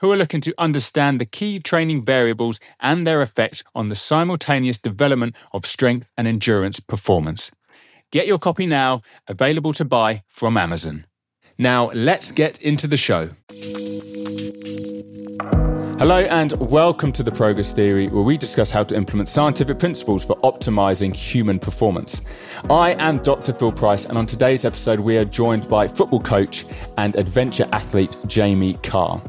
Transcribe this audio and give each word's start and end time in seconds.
who 0.00 0.10
are 0.10 0.16
looking 0.16 0.40
to 0.40 0.54
understand 0.58 1.20
the 1.20 1.26
key 1.26 1.60
training 1.60 2.04
variables 2.04 2.58
and 2.80 3.06
their 3.06 3.22
effect 3.22 3.62
on 3.74 3.88
the 3.88 3.94
simultaneous 3.94 4.78
development 4.78 5.36
of 5.52 5.66
strength 5.66 6.08
and 6.16 6.26
endurance 6.26 6.80
performance. 6.80 7.50
Get 8.10 8.26
your 8.26 8.38
copy 8.38 8.66
now, 8.66 9.02
available 9.28 9.72
to 9.74 9.84
buy 9.84 10.22
from 10.28 10.56
Amazon. 10.56 11.04
Now, 11.58 11.90
let's 11.92 12.32
get 12.32 12.60
into 12.62 12.86
the 12.86 12.96
show. 12.96 13.30
Hello, 15.98 16.20
and 16.20 16.52
welcome 16.52 17.12
to 17.12 17.22
the 17.22 17.30
Progress 17.30 17.72
Theory, 17.72 18.08
where 18.08 18.22
we 18.22 18.38
discuss 18.38 18.70
how 18.70 18.82
to 18.84 18.96
implement 18.96 19.28
scientific 19.28 19.78
principles 19.78 20.24
for 20.24 20.34
optimizing 20.36 21.14
human 21.14 21.58
performance. 21.58 22.22
I 22.70 22.92
am 22.92 23.18
Dr. 23.18 23.52
Phil 23.52 23.70
Price, 23.70 24.06
and 24.06 24.16
on 24.16 24.24
today's 24.24 24.64
episode, 24.64 24.98
we 24.98 25.18
are 25.18 25.26
joined 25.26 25.68
by 25.68 25.86
football 25.86 26.22
coach 26.22 26.64
and 26.96 27.16
adventure 27.16 27.68
athlete 27.70 28.16
Jamie 28.26 28.78
Carr. 28.82 29.22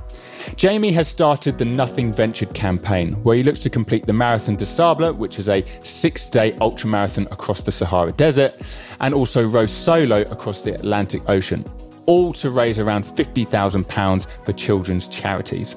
Jamie 0.56 0.92
has 0.92 1.08
started 1.08 1.58
the 1.58 1.66
Nothing 1.66 2.14
Ventured 2.14 2.54
campaign, 2.54 3.14
where 3.24 3.36
he 3.36 3.44
looks 3.44 3.60
to 3.60 3.70
complete 3.70 4.06
the 4.06 4.14
Marathon 4.14 4.56
des 4.56 4.66
Sables, 4.66 5.16
which 5.16 5.40
is 5.40 5.50
a 5.50 5.66
six 5.84 6.28
day 6.28 6.54
ultramarathon 6.54 7.32
across 7.32 7.62
the 7.62 7.72
Sahara 7.72 8.12
Desert, 8.12 8.60
and 9.00 9.14
also 9.14 9.46
row 9.48 9.66
solo 9.66 10.22
across 10.22 10.62
the 10.62 10.74
Atlantic 10.74 11.22
Ocean, 11.28 11.66
all 12.06 12.34
to 12.34 12.50
raise 12.50 12.80
around 12.80 13.06
£50,000 13.06 14.28
for 14.46 14.54
children's 14.54 15.08
charities. 15.08 15.76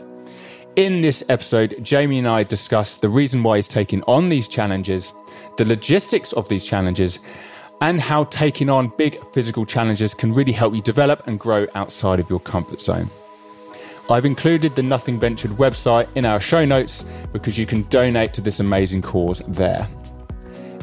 In 0.77 1.03
this 1.03 1.23
episode, 1.29 1.77
Jamie 1.83 2.19
and 2.19 2.27
I 2.27 2.43
discuss 2.43 2.97
the 2.97 3.09
reason 3.09 3.43
why 3.43 3.57
he's 3.57 3.69
taking 3.69 4.03
on 4.05 4.29
these 4.29 4.49
challenges, 4.49 5.13
the 5.57 5.65
logistics 5.65 6.33
of 6.33 6.49
these 6.49 6.67
challenges, 6.67 7.21
and 7.81 8.01
how 8.01 8.25
taking 8.25 8.69
on 8.69 8.93
big 8.97 9.21
physical 9.33 9.65
challenges 9.65 10.15
can 10.15 10.35
really 10.35 10.53
help 10.53 10.75
you 10.75 10.83
develop 10.83 11.27
and 11.27 11.39
grow 11.39 11.67
outside 11.75 12.19
of 12.19 12.29
your 12.29 12.41
comfort 12.41 12.81
zone. 12.81 13.11
I've 14.11 14.27
included 14.27 14.75
the 14.75 14.83
Nothing 14.83 15.19
Ventured 15.19 15.53
website 15.53 16.09
in 16.15 16.27
our 16.27 16.39
show 16.39 16.67
notes 16.67 17.07
because 17.33 17.57
you 17.57 17.65
can 17.65 17.85
donate 17.85 18.35
to 18.35 18.43
this 18.43 18.61
amazing 18.61 19.01
cause 19.01 19.39
there. 19.49 19.89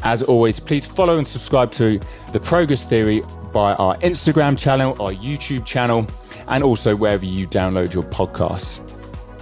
As 0.02 0.24
always, 0.24 0.58
please 0.58 0.84
follow 0.84 1.18
and 1.18 1.26
subscribe 1.26 1.70
to 1.72 2.00
The 2.32 2.40
Progress 2.40 2.84
Theory 2.84 3.22
via 3.52 3.76
our 3.76 3.96
Instagram 3.98 4.58
channel, 4.58 5.00
our 5.00 5.12
YouTube 5.12 5.64
channel, 5.64 6.04
and 6.48 6.64
also 6.64 6.96
wherever 6.96 7.24
you 7.24 7.46
download 7.46 7.94
your 7.94 8.02
podcasts. 8.02 8.80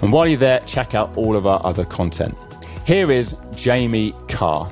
And 0.02 0.12
while 0.12 0.28
you're 0.28 0.38
there, 0.38 0.60
check 0.60 0.94
out 0.94 1.16
all 1.16 1.34
of 1.34 1.46
our 1.46 1.64
other 1.64 1.86
content. 1.86 2.36
Here 2.86 3.10
is 3.10 3.34
Jamie 3.54 4.14
Carr. 4.28 4.70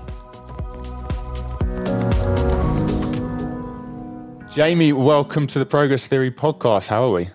Jamie, 4.51 4.93
welcome 4.93 5.47
to 5.47 5.59
the 5.59 5.67
Progress 5.67 6.07
Theory 6.07 6.31
podcast. 6.31 6.89
How 6.89 7.05
are 7.05 7.13
we? 7.13 7.29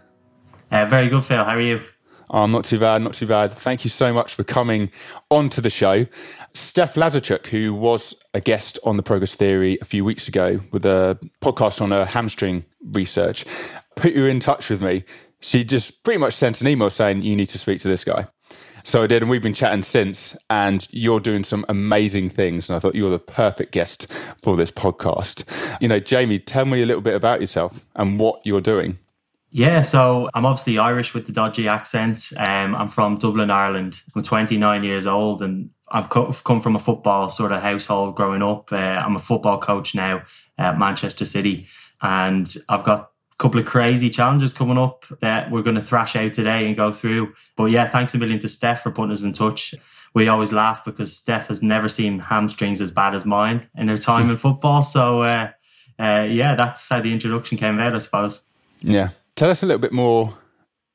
Uh, 0.73 0.87
very 0.87 1.07
good, 1.07 1.23
Phil. 1.23 1.43
How 1.43 1.55
are 1.55 1.61
you? 1.61 1.83
Oh, 2.31 2.47
not 2.47 2.65
too 2.65 2.79
bad, 2.79 3.03
not 3.03 3.13
too 3.13 3.27
bad. 3.27 3.55
Thank 3.55 3.83
you 3.83 3.91
so 3.91 4.11
much 4.11 4.33
for 4.33 4.43
coming 4.43 4.89
onto 5.29 5.61
the 5.61 5.69
show. 5.69 6.07
Steph 6.55 6.95
Lazarczuk, 6.95 7.45
who 7.45 7.75
was 7.75 8.15
a 8.33 8.41
guest 8.41 8.79
on 8.83 8.97
the 8.97 9.03
Progress 9.03 9.35
Theory 9.35 9.77
a 9.81 9.85
few 9.85 10.03
weeks 10.03 10.27
ago 10.27 10.59
with 10.71 10.83
a 10.87 11.19
podcast 11.43 11.79
on 11.79 11.91
her 11.91 12.05
hamstring 12.05 12.65
research, 12.91 13.45
put 13.95 14.13
you 14.13 14.25
in 14.25 14.39
touch 14.39 14.71
with 14.71 14.81
me. 14.81 15.03
She 15.41 15.63
just 15.63 16.03
pretty 16.03 16.17
much 16.17 16.33
sent 16.33 16.59
an 16.59 16.67
email 16.67 16.89
saying, 16.89 17.21
You 17.21 17.35
need 17.35 17.49
to 17.49 17.59
speak 17.59 17.79
to 17.81 17.87
this 17.87 18.03
guy. 18.03 18.25
So 18.83 19.03
I 19.03 19.07
did, 19.07 19.21
and 19.21 19.29
we've 19.29 19.43
been 19.43 19.53
chatting 19.53 19.83
since. 19.83 20.35
And 20.49 20.87
you're 20.89 21.19
doing 21.19 21.43
some 21.43 21.67
amazing 21.69 22.31
things. 22.31 22.67
And 22.67 22.75
I 22.75 22.79
thought 22.79 22.95
you 22.95 23.03
were 23.03 23.11
the 23.11 23.19
perfect 23.19 23.73
guest 23.73 24.11
for 24.41 24.57
this 24.57 24.71
podcast. 24.71 25.43
You 25.79 25.87
know, 25.87 25.99
Jamie, 25.99 26.39
tell 26.39 26.65
me 26.65 26.81
a 26.81 26.87
little 26.87 27.03
bit 27.03 27.13
about 27.13 27.41
yourself 27.41 27.85
and 27.95 28.19
what 28.19 28.41
you're 28.43 28.59
doing. 28.59 28.97
Yeah, 29.55 29.83
so 29.83 30.31
I'm 30.33 30.47
obviously 30.47 30.79
Irish 30.79 31.13
with 31.13 31.27
the 31.27 31.31
dodgy 31.31 31.67
accent. 31.67 32.33
Um, 32.37 32.73
I'm 32.73 32.87
from 32.87 33.19
Dublin, 33.19 33.51
Ireland. 33.51 34.01
I'm 34.15 34.23
29 34.23 34.83
years 34.83 35.05
old 35.05 35.43
and 35.43 35.69
I've 35.89 36.09
come 36.09 36.59
from 36.59 36.75
a 36.75 36.79
football 36.79 37.29
sort 37.29 37.51
of 37.51 37.61
household 37.61 38.15
growing 38.15 38.41
up. 38.41 38.71
Uh, 38.71 38.77
I'm 38.77 39.15
a 39.15 39.19
football 39.19 39.59
coach 39.59 39.93
now 39.93 40.23
at 40.57 40.79
Manchester 40.79 41.25
City. 41.25 41.67
And 42.01 42.51
I've 42.67 42.83
got 42.83 43.11
a 43.31 43.35
couple 43.37 43.59
of 43.59 43.67
crazy 43.67 44.09
challenges 44.09 44.53
coming 44.53 44.79
up 44.79 45.05
that 45.21 45.51
we're 45.51 45.61
going 45.61 45.75
to 45.75 45.83
thrash 45.83 46.15
out 46.15 46.33
today 46.33 46.65
and 46.65 46.75
go 46.75 46.91
through. 46.91 47.35
But 47.55 47.65
yeah, 47.65 47.87
thanks 47.87 48.15
a 48.15 48.17
million 48.17 48.39
to 48.39 48.49
Steph 48.49 48.81
for 48.81 48.89
putting 48.89 49.11
us 49.11 49.21
in 49.21 49.33
touch. 49.33 49.75
We 50.15 50.27
always 50.29 50.51
laugh 50.51 50.83
because 50.83 51.15
Steph 51.15 51.49
has 51.49 51.61
never 51.61 51.89
seen 51.89 52.17
hamstrings 52.17 52.81
as 52.81 52.89
bad 52.89 53.13
as 53.13 53.23
mine 53.23 53.69
in 53.77 53.87
her 53.87 53.99
time 53.99 54.31
in 54.31 54.37
football. 54.45 54.81
So 54.81 55.21
uh, 55.21 55.51
uh, 55.99 56.25
yeah, 56.27 56.55
that's 56.55 56.89
how 56.89 57.01
the 57.01 57.13
introduction 57.13 57.59
came 57.59 57.77
out, 57.77 57.93
I 57.93 57.99
suppose. 57.99 58.41
Yeah, 58.81 59.09
Tell 59.35 59.49
us 59.49 59.63
a 59.63 59.65
little 59.65 59.81
bit 59.81 59.91
more 59.91 60.37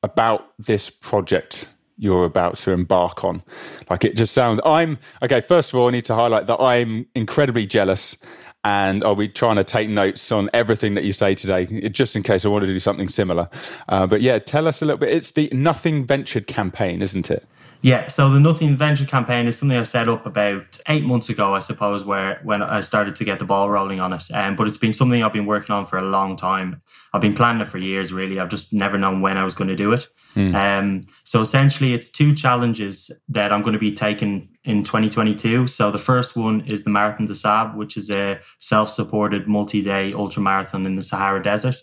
about 0.03 0.53
this 0.57 0.89
project 0.89 1.65
you're 1.97 2.23
about 2.23 2.55
to 2.55 2.71
embark 2.71 3.25
on. 3.25 3.43
Like 3.89 4.05
it 4.05 4.15
just 4.15 4.33
sounds, 4.33 4.61
I'm, 4.65 4.97
okay, 5.21 5.41
first 5.41 5.73
of 5.73 5.79
all, 5.79 5.89
I 5.89 5.91
need 5.91 6.05
to 6.05 6.15
highlight 6.15 6.47
that 6.47 6.61
I'm 6.61 7.05
incredibly 7.13 7.65
jealous 7.65 8.15
and 8.63 9.03
I'll 9.03 9.15
be 9.15 9.27
trying 9.27 9.57
to 9.57 9.65
take 9.65 9.89
notes 9.89 10.31
on 10.31 10.49
everything 10.53 10.93
that 10.95 11.03
you 11.03 11.11
say 11.11 11.35
today, 11.35 11.89
just 11.89 12.15
in 12.15 12.23
case 12.23 12.45
I 12.45 12.49
want 12.49 12.63
to 12.63 12.67
do 12.67 12.79
something 12.79 13.09
similar. 13.09 13.49
Uh, 13.89 14.07
but 14.07 14.21
yeah, 14.21 14.39
tell 14.39 14.67
us 14.67 14.81
a 14.81 14.85
little 14.85 14.99
bit. 14.99 15.09
It's 15.09 15.31
the 15.31 15.49
Nothing 15.51 16.05
Ventured 16.05 16.47
campaign, 16.47 17.01
isn't 17.01 17.29
it? 17.29 17.45
Yeah, 17.81 18.07
so 18.07 18.29
the 18.29 18.41
Nothing 18.41 18.75
Venture 18.75 19.05
campaign 19.05 19.47
is 19.47 19.57
something 19.57 19.77
I 19.77 19.83
set 19.83 20.09
up 20.09 20.25
about 20.25 20.81
eight 20.89 21.05
months 21.05 21.29
ago, 21.29 21.55
I 21.55 21.59
suppose, 21.59 22.03
where 22.03 22.41
when 22.43 22.61
I 22.61 22.81
started 22.81 23.15
to 23.15 23.23
get 23.23 23.39
the 23.39 23.45
ball 23.45 23.69
rolling 23.69 24.01
on 24.01 24.11
it. 24.11 24.23
Um, 24.33 24.57
but 24.57 24.67
it's 24.67 24.75
been 24.75 24.91
something 24.91 25.23
I've 25.23 25.31
been 25.31 25.45
working 25.45 25.73
on 25.73 25.85
for 25.85 25.97
a 25.97 26.01
long 26.01 26.35
time. 26.35 26.81
I've 27.13 27.21
been 27.21 27.35
planning 27.35 27.61
it 27.61 27.69
for 27.69 27.77
years, 27.77 28.11
really. 28.11 28.37
I've 28.37 28.49
just 28.49 28.73
never 28.73 28.97
known 28.97 29.21
when 29.21 29.37
I 29.37 29.45
was 29.45 29.53
going 29.53 29.69
to 29.69 29.77
do 29.77 29.93
it. 29.93 30.07
Mm. 30.35 30.55
Um, 30.55 31.05
so 31.23 31.39
essentially, 31.39 31.93
it's 31.93 32.09
two 32.09 32.35
challenges 32.35 33.11
that 33.29 33.53
I'm 33.53 33.61
going 33.61 33.73
to 33.73 33.79
be 33.79 33.93
taking 33.93 34.49
in 34.65 34.83
2022. 34.83 35.67
So 35.67 35.89
the 35.89 35.97
first 35.97 36.35
one 36.35 36.61
is 36.61 36.83
the 36.83 36.89
Marathon 36.89 37.27
des 37.27 37.35
Sables, 37.35 37.77
which 37.77 37.95
is 37.95 38.11
a 38.11 38.41
self-supported 38.59 39.47
multi-day 39.47 40.11
ultra 40.13 40.41
marathon 40.41 40.85
in 40.85 40.95
the 40.95 41.01
Sahara 41.01 41.41
Desert. 41.41 41.77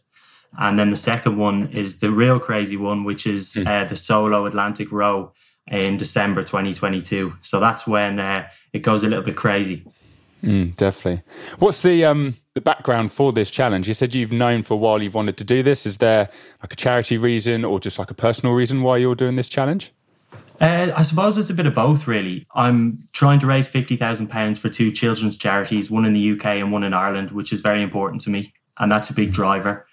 And 0.59 0.78
then 0.78 0.91
the 0.91 0.97
second 0.97 1.39
one 1.39 1.69
is 1.69 2.01
the 2.01 2.11
real 2.11 2.39
crazy 2.39 2.77
one, 2.77 3.05
which 3.05 3.27
is 3.27 3.55
mm. 3.55 3.67
uh, 3.67 3.89
the 3.89 3.97
solo 3.97 4.45
Atlantic 4.45 4.93
row 4.93 5.33
in 5.71 5.97
December 5.97 6.43
2022. 6.43 7.34
So 7.41 7.60
that's 7.60 7.87
when 7.87 8.21
uh, 8.21 8.49
it 8.72 8.81
goes 8.81 9.04
a 9.04 9.09
little 9.09 9.25
bit 9.25 9.37
crazy. 9.37 9.84
Mm, 10.43 10.77
definitely. 10.77 11.22
What's 11.59 11.82
the 11.82 12.04
um, 12.04 12.37
the 12.54 12.60
background 12.60 13.10
for 13.10 13.32
this 13.32 13.50
challenge? 13.50 13.88
You 13.88 13.94
said 13.94 14.15
you've 14.15 14.32
known 14.32 14.62
for 14.62 14.75
a 14.75 14.77
while 14.77 15.03
you've 15.03 15.15
wanted 15.15 15.37
to 15.38 15.44
do 15.44 15.62
this. 15.62 15.87
Is 15.87 15.97
there 15.97 16.28
like 16.62 16.72
a 16.72 16.77
charity 16.77 17.19
reason 17.19 17.65
or 17.65 17.81
just 17.81 17.99
like 17.99 18.10
a 18.10 18.15
personal 18.15 18.54
reason 18.54 18.82
why 18.82 18.99
you're 18.99 19.15
doing 19.15 19.37
this 19.37 19.49
challenge? 19.49 19.93
Uh, 20.60 20.91
I 20.97 21.03
suppose 21.03 21.37
it's 21.37 21.50
a 21.50 21.54
bit 21.54 21.66
of 21.66 21.75
both, 21.75 22.06
really. 22.06 22.47
I'm 22.54 23.09
trying 23.12 23.41
to 23.41 23.47
raise 23.47 23.66
fifty 23.66 23.97
thousand 23.97 24.28
pounds 24.28 24.59
for 24.59 24.69
two 24.69 24.93
children's 24.93 25.37
charities, 25.37 25.91
one 25.91 26.04
in 26.04 26.12
the 26.12 26.33
UK 26.33 26.47
and 26.47 26.71
one 26.71 26.84
in 26.84 26.94
Ireland, 26.94 27.31
which 27.33 27.53
is 27.53 27.60
very 27.60 27.83
important 27.83 28.22
to 28.22 28.31
me, 28.31 28.53
and 28.78 28.91
that's 28.91 29.10
a 29.10 29.15
big 29.15 29.33
driver. 29.33 29.87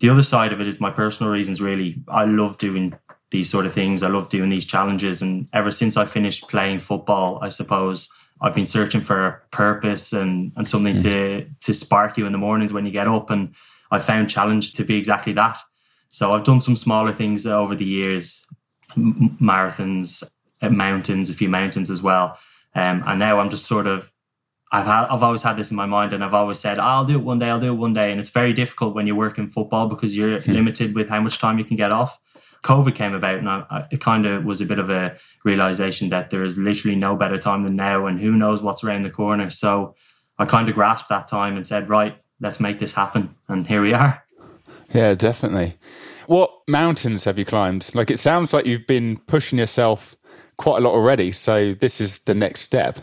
The 0.00 0.08
other 0.08 0.22
side 0.22 0.52
of 0.52 0.60
it 0.60 0.68
is 0.68 0.80
my 0.80 0.90
personal 0.90 1.30
reasons. 1.32 1.60
Really, 1.60 1.96
I 2.08 2.24
love 2.24 2.56
doing 2.58 2.94
these 3.30 3.50
sort 3.50 3.66
of 3.66 3.72
things. 3.72 4.02
I 4.02 4.08
love 4.08 4.28
doing 4.28 4.50
these 4.50 4.66
challenges. 4.66 5.20
And 5.22 5.48
ever 5.52 5.70
since 5.70 5.96
I 5.96 6.04
finished 6.04 6.48
playing 6.48 6.78
football, 6.80 7.38
I 7.42 7.48
suppose 7.48 8.08
I've 8.40 8.54
been 8.54 8.66
searching 8.66 9.00
for 9.00 9.26
a 9.26 9.40
purpose 9.50 10.12
and, 10.12 10.52
and 10.56 10.68
something 10.68 10.96
mm. 10.96 11.02
to, 11.02 11.46
to 11.60 11.74
spark 11.74 12.16
you 12.16 12.26
in 12.26 12.32
the 12.32 12.38
mornings 12.38 12.72
when 12.72 12.86
you 12.86 12.92
get 12.92 13.08
up. 13.08 13.30
And 13.30 13.54
I 13.90 13.98
found 13.98 14.30
challenge 14.30 14.74
to 14.74 14.84
be 14.84 14.96
exactly 14.96 15.32
that. 15.34 15.58
So 16.08 16.32
I've 16.32 16.44
done 16.44 16.60
some 16.60 16.76
smaller 16.76 17.12
things 17.12 17.46
over 17.46 17.74
the 17.74 17.84
years, 17.84 18.46
m- 18.96 19.36
marathons, 19.40 20.22
uh, 20.62 20.70
mountains, 20.70 21.28
a 21.28 21.34
few 21.34 21.48
mountains 21.48 21.90
as 21.90 22.00
well. 22.00 22.38
Um, 22.74 23.02
and 23.06 23.18
now 23.18 23.40
I'm 23.40 23.50
just 23.50 23.66
sort 23.66 23.86
of 23.86 24.12
I've 24.70 24.84
had, 24.84 25.06
I've 25.06 25.22
always 25.22 25.42
had 25.42 25.56
this 25.56 25.70
in 25.70 25.76
my 25.76 25.86
mind, 25.86 26.12
and 26.12 26.22
I've 26.22 26.34
always 26.34 26.58
said 26.58 26.78
I'll 26.78 27.04
do 27.04 27.14
it 27.14 27.24
one 27.24 27.38
day. 27.38 27.48
I'll 27.48 27.60
do 27.60 27.72
it 27.72 27.76
one 27.76 27.94
day, 27.94 28.10
and 28.10 28.20
it's 28.20 28.30
very 28.30 28.52
difficult 28.52 28.94
when 28.94 29.06
you 29.06 29.16
work 29.16 29.38
in 29.38 29.48
football 29.48 29.88
because 29.88 30.16
you're 30.16 30.40
mm. 30.40 30.46
limited 30.46 30.94
with 30.94 31.08
how 31.08 31.20
much 31.20 31.38
time 31.38 31.58
you 31.58 31.64
can 31.64 31.76
get 31.76 31.90
off. 31.90 32.18
COVID 32.64 32.94
came 32.94 33.14
about, 33.14 33.38
and 33.38 33.48
I, 33.48 33.86
it 33.90 34.00
kind 34.00 34.26
of 34.26 34.44
was 34.44 34.60
a 34.60 34.66
bit 34.66 34.78
of 34.78 34.90
a 34.90 35.16
realization 35.44 36.08
that 36.08 36.30
there 36.30 36.44
is 36.44 36.58
literally 36.58 36.96
no 36.96 37.16
better 37.16 37.38
time 37.38 37.64
than 37.64 37.76
now, 37.76 38.06
and 38.06 38.18
who 38.20 38.32
knows 38.32 38.62
what's 38.62 38.82
around 38.82 39.02
the 39.02 39.10
corner. 39.10 39.50
So 39.50 39.94
I 40.38 40.44
kind 40.44 40.68
of 40.68 40.74
grasped 40.74 41.08
that 41.08 41.28
time 41.28 41.56
and 41.56 41.66
said, 41.66 41.88
right, 41.88 42.20
let's 42.40 42.60
make 42.60 42.78
this 42.78 42.94
happen, 42.94 43.34
and 43.48 43.66
here 43.66 43.82
we 43.82 43.94
are. 43.94 44.24
Yeah, 44.92 45.14
definitely. 45.14 45.76
What 46.26 46.50
mountains 46.66 47.24
have 47.24 47.38
you 47.38 47.44
climbed? 47.44 47.94
Like 47.94 48.10
it 48.10 48.18
sounds 48.18 48.52
like 48.52 48.66
you've 48.66 48.86
been 48.86 49.18
pushing 49.26 49.58
yourself 49.58 50.14
quite 50.58 50.78
a 50.78 50.80
lot 50.80 50.92
already. 50.92 51.32
So 51.32 51.74
this 51.80 52.00
is 52.00 52.18
the 52.20 52.34
next 52.34 52.62
step. 52.62 53.00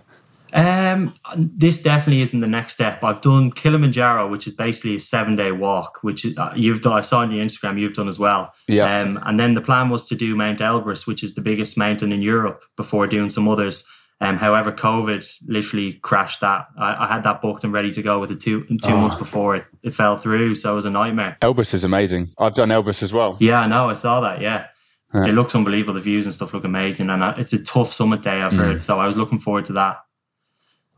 Um, 0.56 1.14
this 1.36 1.82
definitely 1.82 2.22
isn't 2.22 2.40
the 2.40 2.48
next 2.48 2.72
step. 2.72 3.04
I've 3.04 3.20
done 3.20 3.52
Kilimanjaro, 3.52 4.30
which 4.30 4.48
is 4.48 4.54
basically 4.54 4.96
a 4.96 5.00
seven 5.00 5.36
day 5.36 5.52
walk, 5.52 6.00
which 6.02 6.26
uh, 6.38 6.54
you've 6.56 6.80
done. 6.80 6.94
I 6.94 7.02
saw 7.02 7.20
on 7.20 7.32
your 7.32 7.44
Instagram 7.44 7.78
you've 7.78 7.94
done 7.94 8.08
as 8.08 8.18
well. 8.18 8.54
Yeah. 8.68 9.02
Um, 9.02 9.20
and 9.26 9.38
then 9.38 9.54
the 9.54 9.62
plan 9.62 9.90
was 9.90 10.08
to 10.08 10.16
do 10.16 10.34
Mount 10.34 10.60
Elbrus, 10.60 11.06
which 11.06 11.24
is 11.24 11.36
the 11.36 11.42
biggest 11.42 11.78
mountain 11.78 12.14
in 12.14 12.22
Europe, 12.22 12.64
before 12.78 13.06
doing 13.06 13.30
some 13.30 13.50
others. 13.50 13.84
Um, 14.22 14.38
however, 14.38 14.72
COVID 14.72 15.30
literally 15.46 15.94
crashed 15.94 16.40
that. 16.40 16.68
I, 16.80 17.04
I, 17.04 17.08
had 17.08 17.24
that 17.24 17.42
booked 17.42 17.66
and 17.66 17.74
ready 17.74 17.92
to 17.92 18.02
go 18.02 18.22
with 18.22 18.30
the 18.30 18.38
two 18.38 18.64
two 18.64 18.94
oh. 18.94 18.98
months 18.98 19.18
before 19.18 19.58
it, 19.58 19.66
it 19.84 19.94
fell 19.94 20.16
through. 20.16 20.56
So 20.56 20.72
it 20.72 20.76
was 20.76 20.86
a 20.86 20.90
nightmare. 20.90 21.38
Elbrus 21.42 21.74
is 21.74 21.84
amazing. 21.84 22.30
I've 22.38 22.56
done 22.56 22.70
Elbrus 22.70 23.04
as 23.04 23.12
well. 23.12 23.36
Yeah, 23.42 23.60
I 23.60 23.68
know. 23.68 23.90
I 23.90 23.94
saw 23.94 24.22
that. 24.22 24.40
Yeah. 24.40 24.68
yeah. 25.14 25.26
It 25.26 25.34
looks 25.34 25.54
unbelievable. 25.54 25.96
The 25.96 26.00
views 26.00 26.26
and 26.26 26.34
stuff 26.34 26.54
look 26.54 26.64
amazing. 26.64 27.10
And 27.10 27.22
it's 27.38 27.52
a 27.52 27.62
tough 27.62 27.92
summit 27.92 28.22
day, 28.22 28.42
I've 28.42 28.54
mm. 28.54 28.58
heard. 28.58 28.82
So 28.82 29.00
I 29.00 29.06
was 29.06 29.18
looking 29.18 29.38
forward 29.38 29.66
to 29.66 29.74
that 29.74 29.98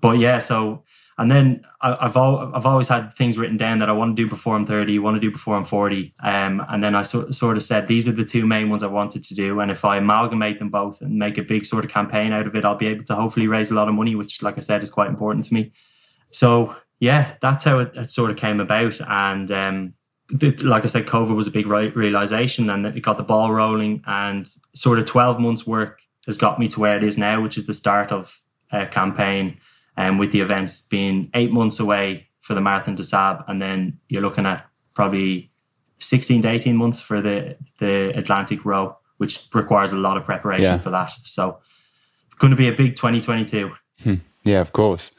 but 0.01 0.17
yeah, 0.17 0.39
so 0.39 0.83
and 1.19 1.31
then 1.31 1.65
I, 1.81 1.97
have 2.01 2.15
al- 2.15 2.51
I've 2.53 2.65
always 2.65 2.89
had 2.89 3.13
things 3.13 3.37
written 3.39 3.57
down 3.57 3.79
that 3.79 3.89
I 3.89 3.93
want 3.93 4.15
to 4.15 4.23
do 4.23 4.29
before 4.29 4.55
I'm 4.55 4.67
30, 4.67 4.99
want 4.99 5.15
to 5.15 5.19
do 5.19 5.31
before 5.31 5.55
I'm 5.55 5.65
40. 5.65 6.13
Um, 6.21 6.63
and 6.69 6.83
then 6.83 6.93
I 6.93 7.01
so, 7.01 7.31
sort 7.31 7.57
of 7.57 7.63
said 7.63 7.87
these 7.87 8.07
are 8.07 8.11
the 8.11 8.23
two 8.23 8.45
main 8.45 8.69
ones 8.69 8.83
I 8.83 8.87
wanted 8.87 9.23
to 9.23 9.33
do, 9.33 9.59
and 9.59 9.71
if 9.71 9.83
I 9.83 9.97
amalgamate 9.97 10.59
them 10.59 10.69
both 10.69 11.01
and 11.01 11.17
make 11.17 11.37
a 11.37 11.43
big 11.43 11.65
sort 11.65 11.85
of 11.85 11.91
campaign 11.91 12.33
out 12.33 12.45
of 12.45 12.55
it, 12.55 12.63
I'll 12.63 12.75
be 12.75 12.87
able 12.87 13.03
to 13.05 13.15
hopefully 13.15 13.47
raise 13.47 13.71
a 13.71 13.73
lot 13.73 13.87
of 13.87 13.95
money, 13.95 14.13
which, 14.13 14.43
like 14.43 14.57
I 14.57 14.61
said, 14.61 14.83
is 14.83 14.91
quite 14.91 15.09
important 15.09 15.45
to 15.45 15.53
me. 15.53 15.71
So 16.29 16.75
yeah, 16.99 17.33
that's 17.41 17.63
how 17.63 17.79
it, 17.79 17.91
it 17.95 18.11
sort 18.11 18.29
of 18.29 18.37
came 18.37 18.59
about, 18.59 18.99
and 19.01 19.51
um, 19.51 19.93
like 20.61 20.83
I 20.83 20.87
said, 20.87 21.07
COVID 21.07 21.35
was 21.35 21.47
a 21.47 21.51
big 21.51 21.65
realization, 21.65 22.69
and 22.69 22.85
it 22.85 23.01
got 23.01 23.17
the 23.17 23.23
ball 23.23 23.51
rolling, 23.51 24.03
and 24.05 24.47
sort 24.75 24.99
of 24.99 25.05
12 25.05 25.39
months 25.39 25.65
work 25.65 25.99
has 26.27 26.37
got 26.37 26.59
me 26.59 26.67
to 26.67 26.79
where 26.79 26.97
it 26.97 27.03
is 27.03 27.17
now, 27.17 27.41
which 27.41 27.57
is 27.57 27.65
the 27.65 27.73
start 27.73 28.11
of 28.11 28.43
a 28.71 28.85
campaign 28.85 29.57
um, 29.97 30.17
with 30.17 30.31
the 30.31 30.41
events 30.41 30.81
being 30.81 31.29
eight 31.33 31.51
months 31.51 31.79
away 31.79 32.27
for 32.39 32.53
the 32.53 32.61
Marathon 32.61 32.95
des 32.95 33.03
Sables, 33.03 33.43
and 33.47 33.61
then 33.61 33.99
you're 34.07 34.21
looking 34.21 34.45
at 34.45 34.65
probably 34.93 35.51
16 35.99 36.43
to 36.43 36.49
18 36.49 36.75
months 36.75 37.01
for 37.01 37.21
the, 37.21 37.57
the 37.79 38.17
Atlantic 38.17 38.63
row, 38.63 38.95
which 39.17 39.47
requires 39.53 39.91
a 39.91 39.97
lot 39.97 40.15
of 40.15 40.23
preparation 40.23 40.63
yeah. 40.63 40.77
for 40.77 40.91
that. 40.91 41.11
So, 41.23 41.59
going 42.37 42.51
to 42.51 42.57
be 42.57 42.69
a 42.69 42.71
big 42.71 42.95
2022. 42.95 43.71
Hmm. 44.03 44.15
Yeah, 44.43 44.61
of 44.61 44.71
course. 44.71 45.11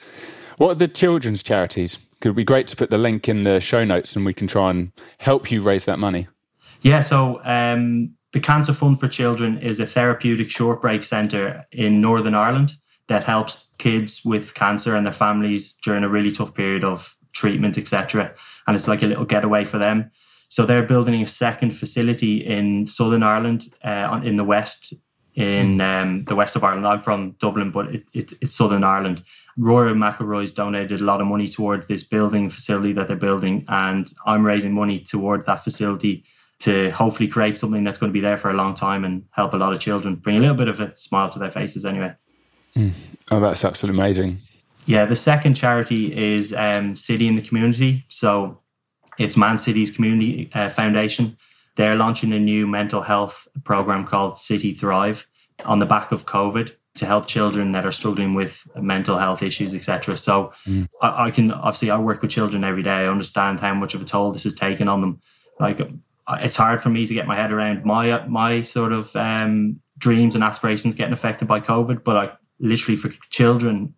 What 0.56 0.70
are 0.70 0.74
the 0.76 0.88
children's 0.88 1.42
charities? 1.42 1.98
Could 2.20 2.34
be 2.34 2.44
great 2.44 2.66
to 2.68 2.76
put 2.76 2.90
the 2.90 2.98
link 2.98 3.28
in 3.28 3.44
the 3.44 3.60
show 3.60 3.84
notes 3.84 4.16
and 4.16 4.24
we 4.24 4.34
can 4.34 4.46
try 4.46 4.70
and 4.70 4.92
help 5.18 5.50
you 5.50 5.62
raise 5.62 5.84
that 5.84 5.98
money. 5.98 6.28
Yeah, 6.82 7.00
so 7.00 7.40
um, 7.44 8.14
the 8.32 8.40
Cancer 8.40 8.72
Fund 8.72 8.98
for 9.00 9.08
Children 9.08 9.58
is 9.58 9.80
a 9.80 9.86
therapeutic 9.86 10.50
short 10.50 10.80
break 10.80 11.04
centre 11.04 11.66
in 11.72 12.00
Northern 12.00 12.34
Ireland 12.34 12.72
that 13.08 13.24
helps 13.24 13.68
kids 13.78 14.22
with 14.24 14.54
cancer 14.54 14.94
and 14.94 15.06
their 15.06 15.12
families 15.12 15.74
during 15.84 16.04
a 16.04 16.08
really 16.08 16.30
tough 16.30 16.54
period 16.54 16.84
of 16.84 17.16
treatment, 17.32 17.78
etc. 17.78 18.34
And 18.66 18.76
it's 18.76 18.88
like 18.88 19.02
a 19.02 19.06
little 19.06 19.24
getaway 19.24 19.64
for 19.64 19.78
them. 19.78 20.10
So 20.48 20.64
they're 20.64 20.82
building 20.82 21.22
a 21.22 21.26
second 21.26 21.72
facility 21.72 22.38
in 22.38 22.86
Southern 22.86 23.22
Ireland, 23.22 23.66
uh, 23.84 24.20
in 24.24 24.36
the 24.36 24.44
west, 24.44 24.94
in 25.34 25.80
um, 25.80 26.24
the 26.24 26.34
west 26.34 26.56
of 26.56 26.64
Ireland. 26.64 26.86
I'm 26.86 27.00
from 27.00 27.36
Dublin, 27.38 27.70
but 27.70 27.94
it, 27.94 28.04
it, 28.14 28.32
it's 28.40 28.54
Southern 28.54 28.82
Ireland. 28.82 29.22
Rory 29.56 29.92
McIlroy's 29.92 30.52
donated 30.52 31.00
a 31.00 31.04
lot 31.04 31.20
of 31.20 31.26
money 31.26 31.48
towards 31.48 31.86
this 31.86 32.02
building 32.02 32.48
facility 32.48 32.92
that 32.94 33.08
they're 33.08 33.16
building, 33.16 33.64
and 33.68 34.10
I'm 34.24 34.44
raising 34.44 34.72
money 34.72 34.98
towards 35.00 35.46
that 35.46 35.62
facility 35.62 36.24
to 36.60 36.90
hopefully 36.90 37.28
create 37.28 37.56
something 37.56 37.84
that's 37.84 37.98
going 37.98 38.10
to 38.10 38.14
be 38.14 38.20
there 38.20 38.38
for 38.38 38.50
a 38.50 38.54
long 38.54 38.74
time 38.74 39.04
and 39.04 39.24
help 39.30 39.52
a 39.52 39.56
lot 39.56 39.72
of 39.72 39.78
children, 39.80 40.16
bring 40.16 40.36
a 40.36 40.40
little 40.40 40.56
bit 40.56 40.68
of 40.68 40.80
a 40.80 40.96
smile 40.96 41.28
to 41.28 41.38
their 41.38 41.50
faces 41.50 41.84
anyway. 41.84 42.14
Mm. 42.78 42.92
Oh, 43.30 43.40
that's 43.40 43.64
absolutely 43.64 44.00
amazing. 44.00 44.38
Yeah, 44.86 45.04
the 45.04 45.16
second 45.16 45.54
charity 45.54 46.16
is 46.16 46.54
um, 46.54 46.96
City 46.96 47.26
in 47.26 47.34
the 47.34 47.42
Community. 47.42 48.04
So 48.08 48.60
it's 49.18 49.36
Man 49.36 49.58
City's 49.58 49.90
Community 49.90 50.48
uh, 50.54 50.70
Foundation. 50.70 51.36
They're 51.76 51.96
launching 51.96 52.32
a 52.32 52.38
new 52.38 52.66
mental 52.66 53.02
health 53.02 53.46
program 53.64 54.06
called 54.06 54.38
City 54.38 54.74
Thrive 54.74 55.26
on 55.64 55.80
the 55.80 55.86
back 55.86 56.12
of 56.12 56.24
COVID 56.24 56.72
to 56.94 57.06
help 57.06 57.26
children 57.26 57.72
that 57.72 57.84
are 57.84 57.92
struggling 57.92 58.34
with 58.34 58.66
mental 58.76 59.18
health 59.18 59.42
issues, 59.42 59.74
etc. 59.74 60.16
So 60.16 60.52
mm. 60.66 60.88
I, 61.02 61.26
I, 61.26 61.30
can 61.30 61.52
obviously 61.52 61.90
I 61.90 61.98
work 61.98 62.22
with 62.22 62.30
children 62.30 62.64
every 62.64 62.82
day. 62.82 62.90
I 62.90 63.08
understand 63.08 63.60
how 63.60 63.74
much 63.74 63.94
of 63.94 64.02
a 64.02 64.04
toll 64.04 64.32
this 64.32 64.46
is 64.46 64.54
taking 64.54 64.88
on 64.88 65.00
them. 65.00 65.20
Like 65.60 65.80
it's 66.28 66.56
hard 66.56 66.80
for 66.80 66.88
me 66.88 67.06
to 67.06 67.14
get 67.14 67.26
my 67.26 67.36
head 67.36 67.52
around 67.52 67.84
my 67.84 68.26
my 68.26 68.62
sort 68.62 68.92
of 68.92 69.14
um, 69.16 69.80
dreams 69.96 70.34
and 70.34 70.44
aspirations 70.44 70.94
getting 70.94 71.12
affected 71.12 71.46
by 71.46 71.60
COVID, 71.60 72.04
but 72.04 72.16
I 72.16 72.30
literally 72.60 72.96
for 72.96 73.10
children, 73.30 73.94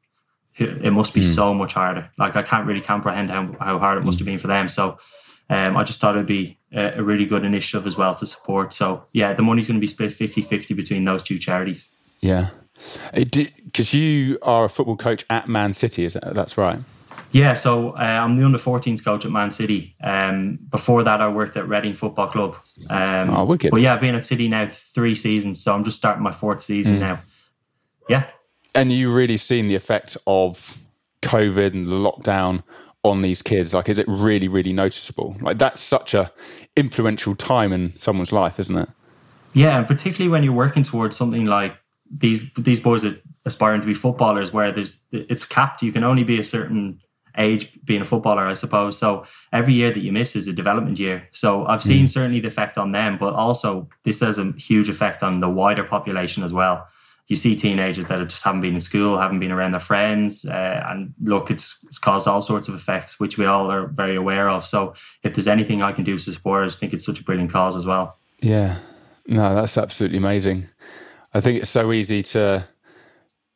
it 0.57 0.93
must 0.93 1.15
be 1.15 1.21
mm. 1.21 1.35
so 1.35 1.55
much 1.55 1.75
harder. 1.75 2.11
Like 2.19 2.37
I 2.37 2.43
can't 2.43 2.67
really 2.67 2.81
comprehend 2.81 3.31
how, 3.31 3.55
how 3.61 3.79
hard 3.79 3.99
it 3.99 4.05
must 4.05 4.19
have 4.19 4.27
been 4.27 4.39
for 4.39 4.49
them. 4.49 4.69
So 4.69 4.99
um, 5.49 5.77
I 5.77 5.85
just 5.85 6.01
thought 6.01 6.17
it'd 6.17 6.27
be 6.27 6.59
a, 6.73 6.99
a, 6.99 7.03
really 7.03 7.25
good 7.25 7.45
initiative 7.45 7.87
as 7.87 7.97
well 7.97 8.15
to 8.15 8.27
support. 8.27 8.73
So 8.73 9.05
yeah, 9.13 9.33
the 9.33 9.43
money's 9.43 9.67
going 9.67 9.77
to 9.77 9.81
be 9.81 9.87
split 9.87 10.11
50-50 10.11 10.77
between 10.77 11.05
those 11.05 11.23
two 11.23 11.39
charities. 11.39 11.89
Yeah. 12.21 12.51
Because 13.13 13.95
you 13.95 14.39
are 14.43 14.65
a 14.65 14.69
football 14.69 14.97
coach 14.97 15.25
at 15.31 15.49
Man 15.49 15.73
City, 15.73 16.05
is 16.05 16.13
that, 16.13 16.35
that's 16.35 16.57
right? 16.57 16.79
Yeah, 17.33 17.55
so 17.55 17.91
uh, 17.91 18.01
I'm 18.01 18.37
the 18.37 18.45
under 18.45 18.59
14s 18.59 19.05
coach 19.05 19.25
at 19.25 19.31
Man 19.31 19.51
City. 19.51 19.95
Um, 20.03 20.59
before 20.69 21.05
that, 21.05 21.21
I 21.21 21.29
worked 21.29 21.57
at 21.57 21.69
Reading 21.69 21.95
Football 21.95 22.29
Club. 22.29 22.57
Um, 22.89 23.31
oh, 23.31 23.45
wicked. 23.45 23.71
But 23.71 23.81
yeah, 23.81 23.95
I've 23.95 24.01
been 24.01 24.15
at 24.15 24.25
City 24.25 24.49
now 24.49 24.69
three 24.71 25.15
seasons, 25.15 25.63
so 25.63 25.75
I'm 25.75 25.85
just 25.85 25.97
starting 25.97 26.23
my 26.23 26.33
fourth 26.33 26.61
season 26.61 26.97
mm. 26.97 27.01
now. 27.01 27.21
Yeah, 28.09 28.27
and 28.75 28.93
you 28.93 29.13
really 29.13 29.37
seen 29.37 29.69
the 29.69 29.75
effect 29.75 30.17
of 30.27 30.79
COVID 31.23 31.73
and 31.73 31.87
the 31.87 31.97
lockdown 31.97 32.63
on 33.03 33.23
these 33.23 33.43
kids? 33.43 33.75
Like, 33.75 33.89
is 33.89 33.99
it 33.99 34.07
really, 34.09 34.49
really 34.49 34.73
noticeable? 34.73 35.37
Like, 35.41 35.59
that's 35.59 35.81
such 35.81 36.15
a 36.15 36.33
influential 36.77 37.35
time 37.35 37.73
in 37.73 37.95
someone's 37.97 38.33
life, 38.33 38.59
isn't 38.59 38.77
it? 38.77 38.89
Yeah, 39.53 39.79
and 39.79 39.87
particularly 39.87 40.31
when 40.31 40.45
you're 40.45 40.53
working 40.53 40.83
towards 40.83 41.17
something 41.17 41.47
like 41.47 41.77
these 42.11 42.53
these 42.55 42.81
boys 42.81 43.05
are 43.05 43.17
aspiring 43.45 43.81
to 43.81 43.87
be 43.87 43.95
footballers, 43.95 44.53
where 44.53 44.71
there's 44.73 45.01
it's 45.11 45.45
capped. 45.45 45.83
You 45.83 45.93
can 45.93 46.05
only 46.05 46.23
be 46.23 46.39
a 46.39 46.45
certain 46.45 47.01
age 47.37 47.79
being 47.85 48.01
a 48.01 48.05
footballer, 48.05 48.47
I 48.47 48.53
suppose. 48.55 48.99
So 48.99 49.25
every 49.53 49.75
year 49.75 49.93
that 49.93 50.01
you 50.01 50.13
miss 50.13 50.35
is 50.35 50.49
a 50.49 50.53
development 50.53 50.99
year. 50.99 51.29
So 51.31 51.65
I've 51.67 51.83
seen 51.83 52.05
mm. 52.05 52.09
certainly 52.09 52.41
the 52.41 52.49
effect 52.49 52.77
on 52.77 52.91
them, 52.91 53.19
but 53.19 53.35
also 53.35 53.89
this 54.03 54.21
has 54.21 54.37
a 54.37 54.53
huge 54.53 54.89
effect 54.89 55.23
on 55.23 55.39
the 55.41 55.49
wider 55.49 55.85
population 55.85 56.43
as 56.43 56.53
well 56.53 56.89
you 57.31 57.37
see 57.37 57.55
teenagers 57.55 58.07
that 58.07 58.27
just 58.27 58.43
haven't 58.43 58.61
been 58.61 58.75
in 58.75 58.81
school, 58.81 59.17
haven't 59.17 59.39
been 59.39 59.53
around 59.53 59.71
their 59.71 59.81
friends, 59.81 60.45
uh, 60.45 60.85
and 60.89 61.15
look, 61.23 61.49
it's, 61.49 61.79
it's 61.85 61.99
caused 61.99 62.27
all 62.27 62.43
sorts 62.43 62.67
of 62.67 62.75
effects, 62.75 63.21
which 63.21 63.39
we 63.39 63.47
all 63.47 63.71
are 63.71 63.87
very 63.87 64.17
aware 64.17 64.51
of. 64.51 64.67
So, 64.67 64.95
if 65.23 65.35
there's 65.35 65.47
anything 65.47 65.81
I 65.81 65.93
can 65.93 66.03
do 66.03 66.19
to 66.19 66.33
support, 66.33 66.65
I 66.65 66.67
just 66.67 66.81
think 66.81 66.93
it's 66.93 67.07
such 67.07 67.21
a 67.21 67.25
brilliant 67.25 67.53
cause 67.53 67.77
as 67.77 67.87
well. 67.87 68.19
Yeah, 68.43 68.81
no, 69.29 69.55
that's 69.55 69.79
absolutely 69.79 70.19
amazing. 70.19 70.71
I 71.33 71.41
think 71.41 71.61
it's 71.61 71.71
so 71.71 71.93
easy 71.93 72.25
to 72.25 72.67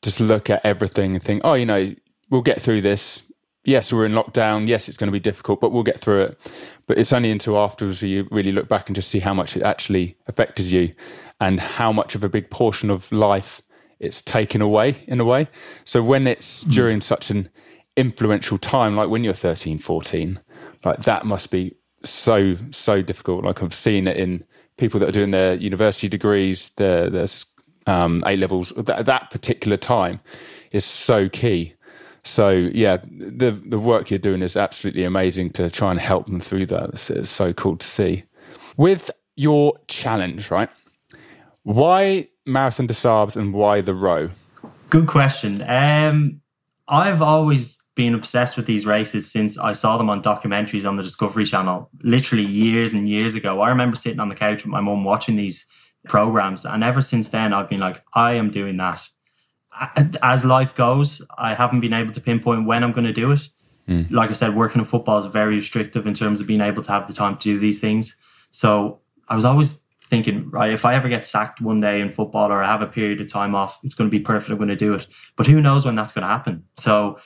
just 0.03 0.21
look 0.21 0.51
at 0.51 0.65
everything 0.65 1.15
and 1.15 1.23
think, 1.23 1.43
oh, 1.45 1.55
you 1.55 1.67
know, 1.67 1.93
we'll 2.31 2.43
get 2.43 2.63
through 2.63 2.83
this. 2.83 3.25
Yes, 3.65 3.93
we're 3.93 4.07
in 4.07 4.13
lockdown. 4.13 4.69
Yes, 4.69 4.89
it's 4.89 4.99
going 4.99 5.09
to 5.09 5.13
be 5.13 5.19
difficult, 5.19 5.61
but 5.61 5.73
we'll 5.73 5.83
get 5.83 6.01
through 6.01 6.23
it. 6.23 6.51
But 6.87 6.99
it's 6.99 7.13
only 7.13 7.33
until 7.33 7.59
afterwards 7.59 8.03
where 8.03 8.09
you 8.09 8.29
really 8.31 8.53
look 8.53 8.69
back 8.69 8.89
and 8.89 8.95
just 8.95 9.11
see 9.11 9.19
how 9.19 9.35
much 9.35 9.57
it 9.57 9.65
actually 9.65 10.17
affected 10.29 10.67
you 10.67 10.95
and 11.41 11.61
how 11.61 11.93
much 11.93 12.15
of 12.15 12.25
a 12.25 12.29
big 12.29 12.51
portion 12.51 12.91
of 12.91 13.11
life 13.13 13.61
it's 14.01 14.23
taken 14.23 14.61
away 14.61 15.03
in 15.07 15.21
a 15.21 15.25
way. 15.25 15.49
So 15.85 16.03
when 16.03 16.27
it's 16.27 16.65
mm. 16.65 16.73
during 16.73 17.01
such 17.01 17.31
an 17.31 17.49
influential 17.97 18.59
time, 18.59 18.97
like 18.97 19.09
when 19.09 19.25
you're 19.25 19.35
13, 19.35 19.79
14, 19.79 20.41
like 20.85 21.01
that 21.05 21.27
must 21.27 21.51
be 21.51 21.75
so, 22.05 22.55
so 22.71 23.03
difficult. 23.03 23.45
Like 23.45 23.63
I've 23.63 23.75
seen 23.75 24.07
it 24.07 24.17
in 24.17 24.45
people 24.77 25.01
that 25.01 25.09
are 25.09 25.13
doing 25.13 25.31
their 25.31 25.55
university 25.55 26.09
degrees, 26.09 26.71
their, 26.77 27.09
their 27.09 27.27
um, 27.87 28.23
A 28.27 28.37
levels, 28.37 28.73
that, 28.77 29.07
that 29.07 29.31
particular 29.31 29.77
time 29.77 30.21
is 30.73 30.85
so 30.85 31.29
key. 31.29 31.75
So 32.25 32.51
yeah, 32.51 32.99
the 33.07 33.51
the 33.51 33.79
work 33.79 34.11
you're 34.11 34.19
doing 34.19 34.41
is 34.41 34.57
absolutely 34.57 35.05
amazing 35.05 35.51
to 35.51 35.71
try 35.71 35.91
and 35.91 36.01
help 36.01 36.25
them 36.27 36.41
through 36.41 36.67
that. 36.67 36.91
It's, 36.91 37.11
it's 37.11 37.29
so 37.29 37.53
cool 37.53 37.77
to 37.77 37.87
see. 37.87 38.25
With 38.79 39.11
your 39.37 39.79
challenge, 39.89 40.51
right? 40.51 40.71
Why 41.65 42.29
Marathon 42.47 42.87
des 42.87 42.95
Sables 42.95 43.37
and 43.37 43.53
why 43.53 43.81
the 43.81 43.95
row? 43.95 44.31
Good 44.91 45.07
question. 45.07 45.65
Um, 45.67 46.41
I've 46.87 47.23
always 47.23 47.83
been 47.95 48.15
obsessed 48.15 48.57
with 48.57 48.67
these 48.67 48.87
races 48.87 49.31
since 49.31 49.57
I 49.59 49.73
saw 49.73 49.97
them 49.97 50.11
on 50.11 50.23
documentaries 50.23 50.87
on 50.87 50.97
the 50.97 51.03
Discovery 51.03 51.45
Channel, 51.45 51.89
literally 52.03 52.45
years 52.45 52.93
and 52.93 53.09
years 53.09 53.35
ago. 53.35 53.61
I 53.61 53.71
remember 53.71 53.97
sitting 53.97 54.21
on 54.21 54.29
the 54.29 54.35
couch 54.35 54.65
with 54.65 54.71
my 54.71 54.81
mum 54.81 55.05
watching 55.05 55.37
these 55.37 55.67
programs, 56.07 56.65
and 56.65 56.85
ever 56.85 57.01
since 57.01 57.29
then, 57.31 57.55
I've 57.55 57.71
been 57.71 57.81
like, 57.81 58.03
I 58.13 58.33
am 58.33 58.51
doing 58.51 58.77
that. 58.77 59.09
As 60.23 60.45
life 60.45 60.75
goes, 60.75 61.23
I 61.39 61.55
haven't 61.55 61.81
been 61.81 61.95
able 61.95 62.13
to 62.13 62.21
pinpoint 62.21 62.67
when 62.67 62.85
I'm 62.85 62.93
going 62.93 63.07
to 63.07 63.13
do 63.13 63.33
it. 63.33 63.49
Mm. 63.89 64.11
Like 64.11 64.31
I 64.31 64.35
said, 64.35 64.55
working 64.55 64.81
in 64.81 64.85
football 64.85 65.19
is 65.19 65.27
very 65.27 65.57
restrictive 65.57 66.07
in 66.07 66.15
terms 66.15 66.41
of 66.41 66.47
being 66.47 66.61
able 66.61 66.83
to 66.83 66.93
have 66.93 67.07
the 67.07 67.13
time 67.13 67.37
to 67.39 67.43
do 67.43 67.59
these 67.59 67.81
things. 67.81 68.17
So 68.51 69.01
I 69.29 69.35
was 69.35 69.45
always 69.45 69.84
thinking, 70.07 70.51
right, 70.51 70.73
if 70.73 70.85
I 70.85 70.95
ever 70.95 71.09
get 71.09 71.27
sacked 71.27 71.61
one 71.61 71.81
day 71.81 72.01
in 72.01 72.11
football 72.11 72.53
or 72.53 72.63
I 72.63 72.71
have 72.71 72.83
a 72.83 72.87
period 72.87 73.21
of 73.21 73.29
time 73.29 73.55
off, 73.55 73.81
it's 73.83 73.95
going 73.95 74.11
to 74.11 74.17
be 74.17 74.23
perfect. 74.23 74.51
I'm 74.51 74.59
going 74.59 74.69
to 74.69 74.77
do 74.77 74.95
it. 74.95 75.07
But 75.37 75.47
who 75.47 75.61
knows 75.61 75.85
when 75.85 75.97
that's 75.97 76.13
going 76.13 76.23
to 76.23 76.29
happen? 76.29 76.65
So, 76.77 77.19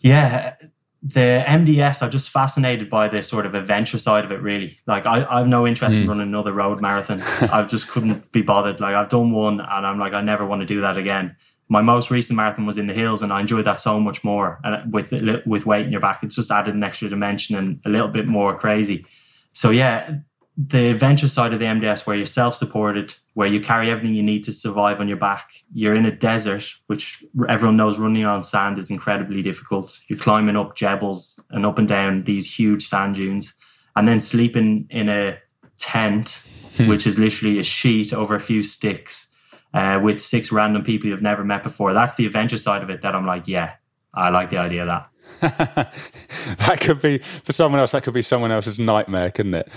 yeah, 0.00 0.54
the 1.02 1.44
MDS, 1.46 2.02
I'm 2.02 2.10
just 2.10 2.30
fascinated 2.30 2.88
by 2.88 3.08
the 3.08 3.22
sort 3.22 3.46
of 3.46 3.54
adventure 3.54 3.98
side 3.98 4.24
of 4.24 4.32
it, 4.32 4.40
really. 4.40 4.78
Like, 4.86 5.06
I, 5.06 5.24
I 5.24 5.38
have 5.38 5.48
no 5.48 5.66
interest 5.66 5.96
mm. 5.96 6.00
in 6.00 6.02
hmm. 6.04 6.10
running 6.10 6.28
another 6.28 6.52
road 6.52 6.80
marathon. 6.80 7.22
I 7.40 7.62
just 7.64 7.88
couldn't 7.88 8.30
be 8.32 8.42
bothered. 8.42 8.80
Like, 8.80 8.94
I've 8.94 9.08
done 9.08 9.32
one 9.32 9.60
and 9.60 9.86
I'm 9.86 9.98
like, 9.98 10.12
I 10.12 10.20
never 10.20 10.46
want 10.46 10.60
to 10.60 10.66
do 10.66 10.80
that 10.80 10.96
again. 10.96 11.36
My 11.68 11.82
most 11.82 12.10
recent 12.10 12.36
marathon 12.36 12.64
was 12.64 12.78
in 12.78 12.86
the 12.86 12.94
hills 12.94 13.22
and 13.22 13.32
I 13.32 13.40
enjoyed 13.40 13.66
that 13.66 13.78
so 13.78 14.00
much 14.00 14.24
more. 14.24 14.58
And 14.64 14.92
with, 14.92 15.12
with 15.46 15.66
weight 15.66 15.86
in 15.86 15.92
your 15.92 16.00
back, 16.00 16.22
it's 16.22 16.34
just 16.34 16.50
added 16.50 16.74
an 16.74 16.82
extra 16.82 17.08
dimension 17.08 17.56
and 17.56 17.80
a 17.84 17.90
little 17.90 18.08
bit 18.08 18.26
more 18.26 18.56
crazy. 18.56 19.04
So, 19.52 19.70
yeah, 19.70 20.18
the 20.60 20.90
adventure 20.90 21.28
side 21.28 21.52
of 21.52 21.60
the 21.60 21.66
MDS 21.66 22.04
where 22.04 22.16
you're 22.16 22.26
self-supported, 22.26 23.14
where 23.34 23.46
you 23.46 23.60
carry 23.60 23.90
everything 23.90 24.14
you 24.14 24.24
need 24.24 24.42
to 24.42 24.52
survive 24.52 25.00
on 25.00 25.06
your 25.06 25.16
back. 25.16 25.48
You're 25.72 25.94
in 25.94 26.04
a 26.04 26.10
desert, 26.10 26.74
which 26.88 27.24
everyone 27.48 27.76
knows 27.76 27.96
running 27.96 28.26
on 28.26 28.42
sand 28.42 28.76
is 28.76 28.90
incredibly 28.90 29.40
difficult. 29.40 30.00
You're 30.08 30.18
climbing 30.18 30.56
up 30.56 30.74
jebels 30.74 31.38
and 31.50 31.64
up 31.64 31.78
and 31.78 31.86
down 31.86 32.24
these 32.24 32.58
huge 32.58 32.88
sand 32.88 33.14
dunes, 33.14 33.54
and 33.94 34.08
then 34.08 34.20
sleeping 34.20 34.88
in 34.90 35.08
a 35.08 35.38
tent, 35.78 36.42
hmm. 36.76 36.88
which 36.88 37.06
is 37.06 37.20
literally 37.20 37.60
a 37.60 37.62
sheet 37.64 38.12
over 38.12 38.34
a 38.34 38.40
few 38.40 38.64
sticks 38.64 39.32
uh, 39.74 40.00
with 40.02 40.20
six 40.20 40.50
random 40.50 40.82
people 40.82 41.08
you've 41.08 41.22
never 41.22 41.44
met 41.44 41.62
before. 41.62 41.92
That's 41.92 42.16
the 42.16 42.26
adventure 42.26 42.58
side 42.58 42.82
of 42.82 42.90
it 42.90 43.02
that 43.02 43.14
I'm 43.14 43.26
like, 43.26 43.46
yeah, 43.46 43.74
I 44.12 44.30
like 44.30 44.50
the 44.50 44.58
idea 44.58 44.82
of 44.82 44.88
that. 44.88 45.08
that 45.40 46.78
could 46.80 47.00
be 47.00 47.18
for 47.18 47.52
someone 47.52 47.80
else. 47.80 47.92
That 47.92 48.02
could 48.02 48.14
be 48.14 48.22
someone 48.22 48.52
else's 48.52 48.78
nightmare, 48.78 49.30
couldn't 49.30 49.54
it? 49.54 49.68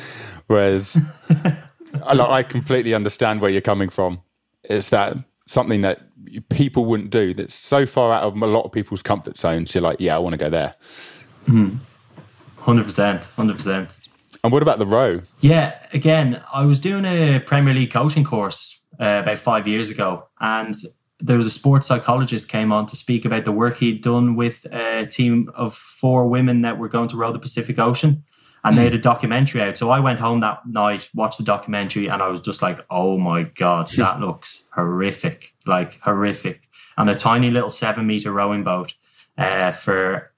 Whereas 0.47 0.97
I, 2.03 2.19
I 2.19 2.43
completely 2.43 2.93
understand 2.93 3.41
where 3.41 3.49
you're 3.49 3.61
coming 3.61 3.89
from. 3.89 4.21
It's 4.63 4.89
that 4.89 5.17
something 5.45 5.81
that 5.81 6.01
people 6.49 6.85
wouldn't 6.85 7.09
do. 7.09 7.33
That's 7.33 7.53
so 7.53 7.85
far 7.85 8.13
out 8.13 8.23
of 8.23 8.35
a 8.35 8.47
lot 8.47 8.63
of 8.63 8.71
people's 8.71 9.01
comfort 9.01 9.35
zones. 9.35 9.73
You're 9.75 9.83
like, 9.83 9.97
yeah, 9.99 10.15
I 10.15 10.19
want 10.19 10.33
to 10.33 10.37
go 10.37 10.49
there. 10.49 10.75
Hmm. 11.45 11.75
Hundred 12.57 12.85
percent, 12.85 13.25
hundred 13.25 13.55
percent. 13.55 13.97
And 14.43 14.53
what 14.53 14.61
about 14.61 14.79
the 14.79 14.85
row? 14.85 15.21
Yeah, 15.39 15.75
again, 15.93 16.41
I 16.53 16.65
was 16.65 16.79
doing 16.79 17.05
a 17.05 17.39
Premier 17.39 17.73
League 17.73 17.91
coaching 17.91 18.23
course 18.23 18.81
uh, 18.99 19.21
about 19.23 19.39
five 19.39 19.67
years 19.67 19.89
ago, 19.89 20.27
and 20.39 20.75
there 21.21 21.37
was 21.37 21.47
a 21.47 21.51
sports 21.51 21.87
psychologist 21.87 22.49
came 22.49 22.71
on 22.71 22.85
to 22.87 22.95
speak 22.95 23.25
about 23.25 23.45
the 23.45 23.51
work 23.51 23.77
he'd 23.77 24.01
done 24.01 24.35
with 24.35 24.65
a 24.71 25.05
team 25.05 25.51
of 25.55 25.73
four 25.73 26.27
women 26.27 26.61
that 26.61 26.77
were 26.77 26.89
going 26.89 27.07
to 27.09 27.17
row 27.17 27.31
the 27.31 27.39
Pacific 27.39 27.79
Ocean. 27.79 28.23
And 28.63 28.73
mm. 28.73 28.77
they 28.77 28.83
had 28.85 28.93
a 28.93 28.99
documentary 28.99 29.61
out. 29.61 29.77
So 29.77 29.89
I 29.89 29.99
went 29.99 30.19
home 30.19 30.39
that 30.41 30.67
night, 30.67 31.09
watched 31.13 31.37
the 31.37 31.43
documentary, 31.43 32.07
and 32.07 32.21
I 32.21 32.27
was 32.27 32.41
just 32.41 32.61
like, 32.61 32.79
oh 32.89 33.17
my 33.17 33.43
God, 33.43 33.87
that 33.97 34.19
looks 34.19 34.65
horrific. 34.71 35.53
Like 35.65 35.99
horrific. 36.01 36.61
And 36.97 37.09
a 37.09 37.15
tiny 37.15 37.49
little 37.49 37.69
seven 37.69 38.07
meter 38.07 38.31
rowing 38.31 38.63
boat 38.63 38.93
uh, 39.37 39.71
for 39.71 40.31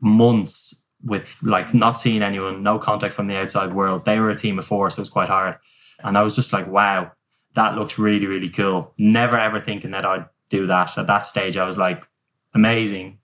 months 0.00 0.84
with 1.04 1.38
like 1.42 1.74
not 1.74 1.98
seeing 1.98 2.22
anyone, 2.22 2.62
no 2.62 2.78
contact 2.78 3.14
from 3.14 3.26
the 3.26 3.36
outside 3.36 3.72
world. 3.72 4.04
They 4.04 4.18
were 4.18 4.30
a 4.30 4.36
team 4.36 4.58
of 4.58 4.64
four, 4.64 4.90
so 4.90 5.00
it 5.00 5.02
was 5.02 5.10
quite 5.10 5.28
hard. 5.28 5.56
And 6.00 6.16
I 6.18 6.22
was 6.22 6.34
just 6.34 6.52
like, 6.52 6.66
wow, 6.66 7.12
that 7.54 7.76
looks 7.76 7.98
really, 7.98 8.26
really 8.26 8.48
cool. 8.48 8.92
Never 8.98 9.38
ever 9.38 9.60
thinking 9.60 9.92
that 9.92 10.04
I'd 10.04 10.26
do 10.50 10.66
that. 10.66 10.96
At 10.98 11.06
that 11.06 11.20
stage, 11.20 11.56
I 11.56 11.64
was 11.64 11.78
like, 11.78 12.06
amazing. 12.52 13.18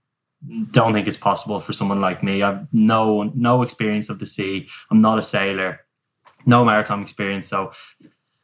Don't 0.71 0.95
think 0.95 1.07
it's 1.07 1.17
possible 1.17 1.61
for 1.61 1.73
someone 1.73 2.01
like 2.01 2.23
me. 2.23 2.43
I've 2.43 2.73
no 2.73 3.31
no 3.35 3.63
experience 3.63 4.09
of 4.09 4.19
the 4.19 4.27
sea. 4.27 4.69
I'm 4.91 5.01
not 5.01 5.19
a 5.19 5.23
sailor, 5.23 5.81
no 6.47 6.65
maritime 6.65 7.03
experience. 7.03 7.47
So 7.47 7.73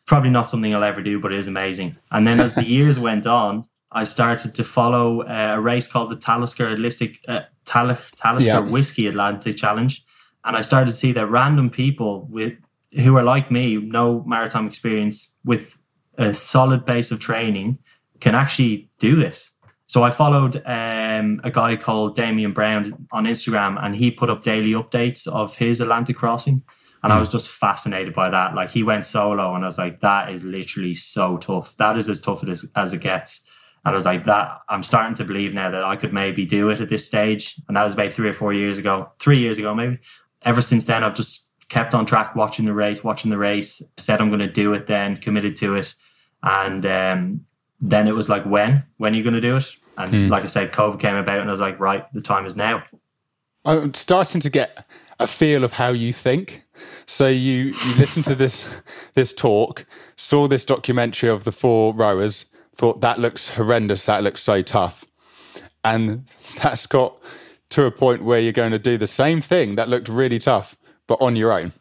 probably 0.07 0.31
not 0.31 0.49
something 0.49 0.75
I'll 0.75 0.85
ever 0.85 1.03
do, 1.03 1.19
but 1.19 1.33
it 1.33 1.39
is 1.39 1.49
amazing. 1.49 1.97
And 2.11 2.27
then 2.27 2.39
as 2.39 2.55
the 2.55 2.65
years 2.77 2.99
went 2.99 3.27
on, 3.27 3.67
I 3.93 4.05
started 4.05 4.55
to 4.57 4.65
follow 4.65 5.23
uh, 5.23 5.55
a 5.57 5.61
race 5.61 5.91
called 5.91 6.11
the 6.11 6.17
Talisker 6.17 6.69
Atlantic 6.69 7.19
uh, 7.29 7.43
Tal- 7.65 7.99
Talisker 8.17 8.51
yeah. 8.51 8.61
Whisky 8.61 9.07
Atlantic 9.07 9.57
Challenge, 9.57 10.05
and 10.45 10.57
I 10.57 10.61
started 10.61 10.89
to 10.89 10.97
see 10.97 11.13
that 11.13 11.27
random 11.29 11.71
people 11.71 12.27
with 12.31 12.55
who 12.97 13.17
are 13.17 13.23
like 13.23 13.51
me, 13.51 13.77
no 13.77 14.25
maritime 14.27 14.67
experience, 14.67 15.35
with 15.45 15.77
a 16.19 16.33
solid 16.35 16.85
base 16.85 17.11
of 17.11 17.21
training, 17.21 17.79
can 18.21 18.35
actually 18.35 18.91
do 18.99 19.17
this. 19.17 19.53
So 19.89 20.03
I 20.03 20.11
followed 20.11 20.63
um, 20.67 21.41
a 21.45 21.51
guy 21.51 21.77
called 21.77 22.17
Damien 22.17 22.53
Brown 22.53 23.07
on 23.13 23.25
Instagram, 23.25 23.83
and 23.83 23.95
he 23.95 24.11
put 24.11 24.31
up 24.31 24.43
daily 24.43 24.73
updates 24.73 25.27
of 25.29 25.57
his 25.57 25.81
Atlantic 25.81 26.17
crossing. 26.17 26.63
And 27.03 27.13
mm. 27.13 27.17
I 27.17 27.21
was 27.21 27.29
just 27.29 27.49
fascinated 27.49 28.15
by 28.15 28.31
that. 28.31 28.55
Like 28.55 28.71
he 28.71 28.83
went 28.83 29.07
solo, 29.07 29.55
and 29.55 29.65
I 29.65 29.69
was 29.69 29.79
like, 29.79 30.01
that 30.01 30.33
is 30.33 30.43
literally 30.43 30.95
so 30.95 31.37
tough. 31.37 31.77
That 31.77 31.97
is 31.97 32.09
as 32.09 32.21
tough 32.21 32.43
as, 32.45 32.69
as 32.75 32.93
it 32.93 33.01
gets. 33.01 33.49
And 33.85 33.93
I 33.93 33.95
was 33.95 34.07
like, 34.07 34.25
that 34.25 34.59
I'm 34.69 34.83
starting 34.83 35.15
to 35.15 35.25
believe 35.25 35.55
now 35.55 35.71
that 35.71 35.85
I 35.85 35.95
could 35.95 36.13
maybe 36.13 36.45
do 36.45 36.71
it 36.71 36.81
at 36.81 36.89
this 36.89 37.07
stage. 37.07 37.55
And 37.69 37.77
that 37.77 37.85
was 37.85 37.93
about 37.93 38.13
three 38.13 38.29
or 38.29 38.33
four 38.33 38.53
years 38.53 38.79
ago, 38.79 39.13
three 39.21 39.39
years 39.39 39.59
ago, 39.59 39.73
maybe. 39.73 40.01
Ever 40.43 40.61
since 40.61 40.87
then, 40.87 41.05
I've 41.05 41.15
just 41.15 41.46
kept 41.69 41.95
on 41.95 42.07
track 42.07 42.37
watching 42.37 42.65
the 42.65 42.75
race, 42.75 43.03
watching 43.03 43.31
the 43.31 43.39
race, 43.39 43.83
said 43.97 44.21
I'm 44.21 44.29
going 44.29 44.41
to 44.41 44.51
do 44.51 44.73
it 44.73 44.87
then, 44.87 45.17
committed 45.17 45.57
to 45.57 45.75
it. 45.75 45.95
And 46.43 46.87
um, 46.87 47.47
then 47.81 48.07
it 48.07 48.15
was 48.15 48.29
like, 48.29 48.45
when? 48.45 48.85
When 48.99 49.15
are 49.15 49.17
you 49.17 49.23
going 49.23 49.35
to 49.35 49.41
do 49.41 49.57
it? 49.57 49.77
And 49.99 50.13
hmm. 50.13 50.29
like 50.29 50.45
I 50.45 50.47
said, 50.47 50.73
COVID 50.73 51.01
came 51.01 51.17
about 51.17 51.41
and 51.41 51.49
I 51.49 51.51
was 51.51 51.61
like, 51.61 51.81
right, 51.81 52.05
the 52.13 52.21
time 52.21 52.47
is 52.47 52.57
now. 52.57 52.85
I'm 53.65 53.95
starting 53.95 54.41
to 54.43 54.51
get 54.51 54.87
a 55.19 55.27
feel 55.27 55.65
of 55.65 55.73
how 55.73 55.89
you 55.89 56.13
think. 56.13 56.63
So 57.07 57.27
you 57.27 57.67
you 57.67 57.95
listened 57.97 58.27
to 58.27 58.35
this 58.35 58.69
this 59.15 59.33
talk, 59.33 59.87
saw 60.17 60.47
this 60.47 60.65
documentary 60.65 61.31
of 61.31 61.45
the 61.45 61.53
four 61.53 61.95
rowers, 61.95 62.45
thought 62.77 63.01
that 63.01 63.19
looks 63.19 63.49
horrendous, 63.49 64.05
that 64.07 64.23
looks 64.23 64.43
so 64.43 64.63
tough. 64.63 65.05
And 65.85 66.27
that's 66.63 66.87
got 66.87 67.17
to 67.71 67.85
a 67.85 67.91
point 67.91 68.25
where 68.25 68.39
you're 68.39 68.53
going 68.53 68.73
to 68.73 68.79
do 68.79 68.99
the 68.99 69.07
same 69.07 69.41
thing 69.41 69.75
that 69.77 69.89
looked 69.89 70.09
really 70.09 70.39
tough 70.39 70.77
but 71.07 71.21
on 71.21 71.37
your 71.37 71.53
own. 71.53 71.73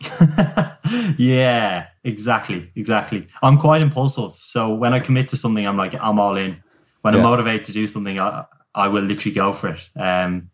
yeah, 1.18 1.88
exactly, 2.04 2.70
exactly. 2.76 3.26
I'm 3.42 3.58
quite 3.58 3.82
impulsive, 3.82 4.34
so 4.34 4.74
when 4.74 4.94
I 4.94 5.00
commit 5.00 5.28
to 5.28 5.36
something, 5.36 5.66
I'm 5.66 5.76
like, 5.76 5.94
I'm 6.00 6.20
all 6.20 6.36
in. 6.36 6.62
When 7.02 7.14
yeah. 7.14 7.20
I'm 7.20 7.24
motivated 7.24 7.64
to 7.66 7.72
do 7.72 7.86
something, 7.86 8.18
I, 8.18 8.44
I 8.74 8.88
will 8.88 9.02
literally 9.02 9.34
go 9.34 9.52
for 9.52 9.68
it. 9.68 9.88
Um, 9.96 10.50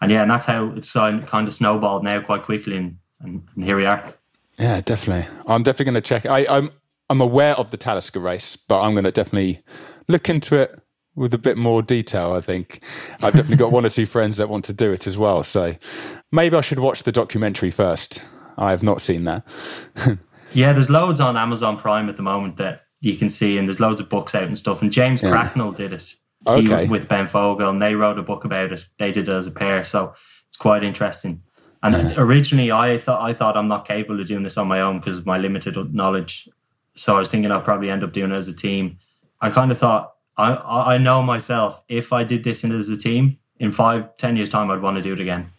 and 0.00 0.10
yeah, 0.10 0.22
and 0.22 0.30
that's 0.30 0.44
how 0.44 0.72
it's 0.76 0.92
kind 0.92 1.24
of 1.30 1.52
snowballed 1.52 2.04
now 2.04 2.20
quite 2.20 2.42
quickly, 2.42 2.76
and, 2.76 2.98
and, 3.20 3.46
and 3.54 3.64
here 3.64 3.76
we 3.76 3.86
are. 3.86 4.14
Yeah, 4.58 4.80
definitely. 4.80 5.28
I'm 5.46 5.62
definitely 5.62 5.86
going 5.86 5.94
to 5.94 6.00
check. 6.00 6.26
I, 6.26 6.46
I'm 6.46 6.70
I'm 7.08 7.20
aware 7.20 7.54
of 7.54 7.70
the 7.70 7.76
Talisker 7.76 8.20
race, 8.20 8.56
but 8.56 8.80
I'm 8.80 8.92
going 8.92 9.04
to 9.04 9.12
definitely 9.12 9.62
look 10.08 10.28
into 10.28 10.56
it 10.56 10.80
with 11.14 11.32
a 11.32 11.38
bit 11.38 11.56
more 11.56 11.82
detail. 11.82 12.32
I 12.32 12.40
think 12.40 12.82
I've 13.22 13.32
definitely 13.32 13.56
got 13.56 13.72
one 13.72 13.86
or 13.86 13.90
two 13.90 14.06
friends 14.14 14.36
that 14.36 14.48
want 14.48 14.64
to 14.66 14.72
do 14.72 14.92
it 14.92 15.06
as 15.06 15.16
well. 15.16 15.42
So 15.42 15.74
maybe 16.36 16.56
I 16.56 16.60
should 16.60 16.78
watch 16.78 17.02
the 17.02 17.10
documentary 17.10 17.72
first. 17.72 18.22
I 18.56 18.70
have 18.70 18.82
not 18.82 19.00
seen 19.00 19.24
that. 19.24 19.44
yeah, 20.52 20.72
there's 20.72 20.90
loads 20.90 21.18
on 21.18 21.36
Amazon 21.36 21.76
Prime 21.76 22.08
at 22.08 22.16
the 22.16 22.22
moment 22.22 22.58
that 22.58 22.82
you 23.00 23.16
can 23.16 23.28
see, 23.28 23.58
and 23.58 23.66
there's 23.66 23.80
loads 23.80 24.00
of 24.00 24.08
books 24.08 24.34
out 24.34 24.44
and 24.44 24.56
stuff. 24.56 24.82
And 24.82 24.92
James 24.92 25.22
yeah. 25.22 25.30
Cracknell 25.30 25.72
did 25.72 25.92
it. 25.92 26.14
Okay. 26.46 26.84
He, 26.84 26.90
with 26.90 27.08
Ben 27.08 27.26
Fogle, 27.26 27.68
and 27.68 27.82
they 27.82 27.94
wrote 27.94 28.18
a 28.18 28.22
book 28.22 28.44
about 28.44 28.72
it. 28.72 28.86
They 28.98 29.10
did 29.10 29.28
it 29.28 29.32
as 29.32 29.46
a 29.46 29.50
pair, 29.50 29.82
so 29.82 30.14
it's 30.46 30.56
quite 30.56 30.84
interesting. 30.84 31.42
And 31.82 32.10
yeah. 32.10 32.14
originally, 32.18 32.70
I 32.70 32.98
thought 32.98 33.22
I 33.22 33.32
thought 33.32 33.56
I'm 33.56 33.68
not 33.68 33.86
capable 33.86 34.20
of 34.20 34.26
doing 34.26 34.42
this 34.42 34.56
on 34.56 34.68
my 34.68 34.80
own 34.80 34.98
because 35.00 35.18
of 35.18 35.26
my 35.26 35.38
limited 35.38 35.76
knowledge. 35.92 36.48
So 36.94 37.16
I 37.16 37.18
was 37.18 37.30
thinking 37.30 37.50
I'll 37.50 37.60
probably 37.60 37.90
end 37.90 38.04
up 38.04 38.12
doing 38.12 38.30
it 38.30 38.36
as 38.36 38.48
a 38.48 38.54
team. 38.54 38.98
I 39.40 39.50
kind 39.50 39.72
of 39.72 39.78
thought 39.78 40.12
I 40.36 40.52
I 40.94 40.98
know 40.98 41.22
myself. 41.22 41.82
If 41.88 42.12
I 42.12 42.22
did 42.22 42.44
this 42.44 42.64
as 42.64 42.88
a 42.88 42.96
team 42.96 43.38
in 43.58 43.72
five, 43.72 44.16
ten 44.16 44.36
years 44.36 44.50
time, 44.50 44.70
I'd 44.70 44.82
want 44.82 44.96
to 44.98 45.02
do 45.02 45.12
it 45.12 45.20
again. 45.20 45.50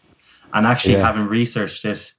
And 0.54 0.66
actually, 0.66 0.96
yeah. 0.96 1.06
having 1.06 1.28
researched 1.28 1.86
it, 1.86 2.14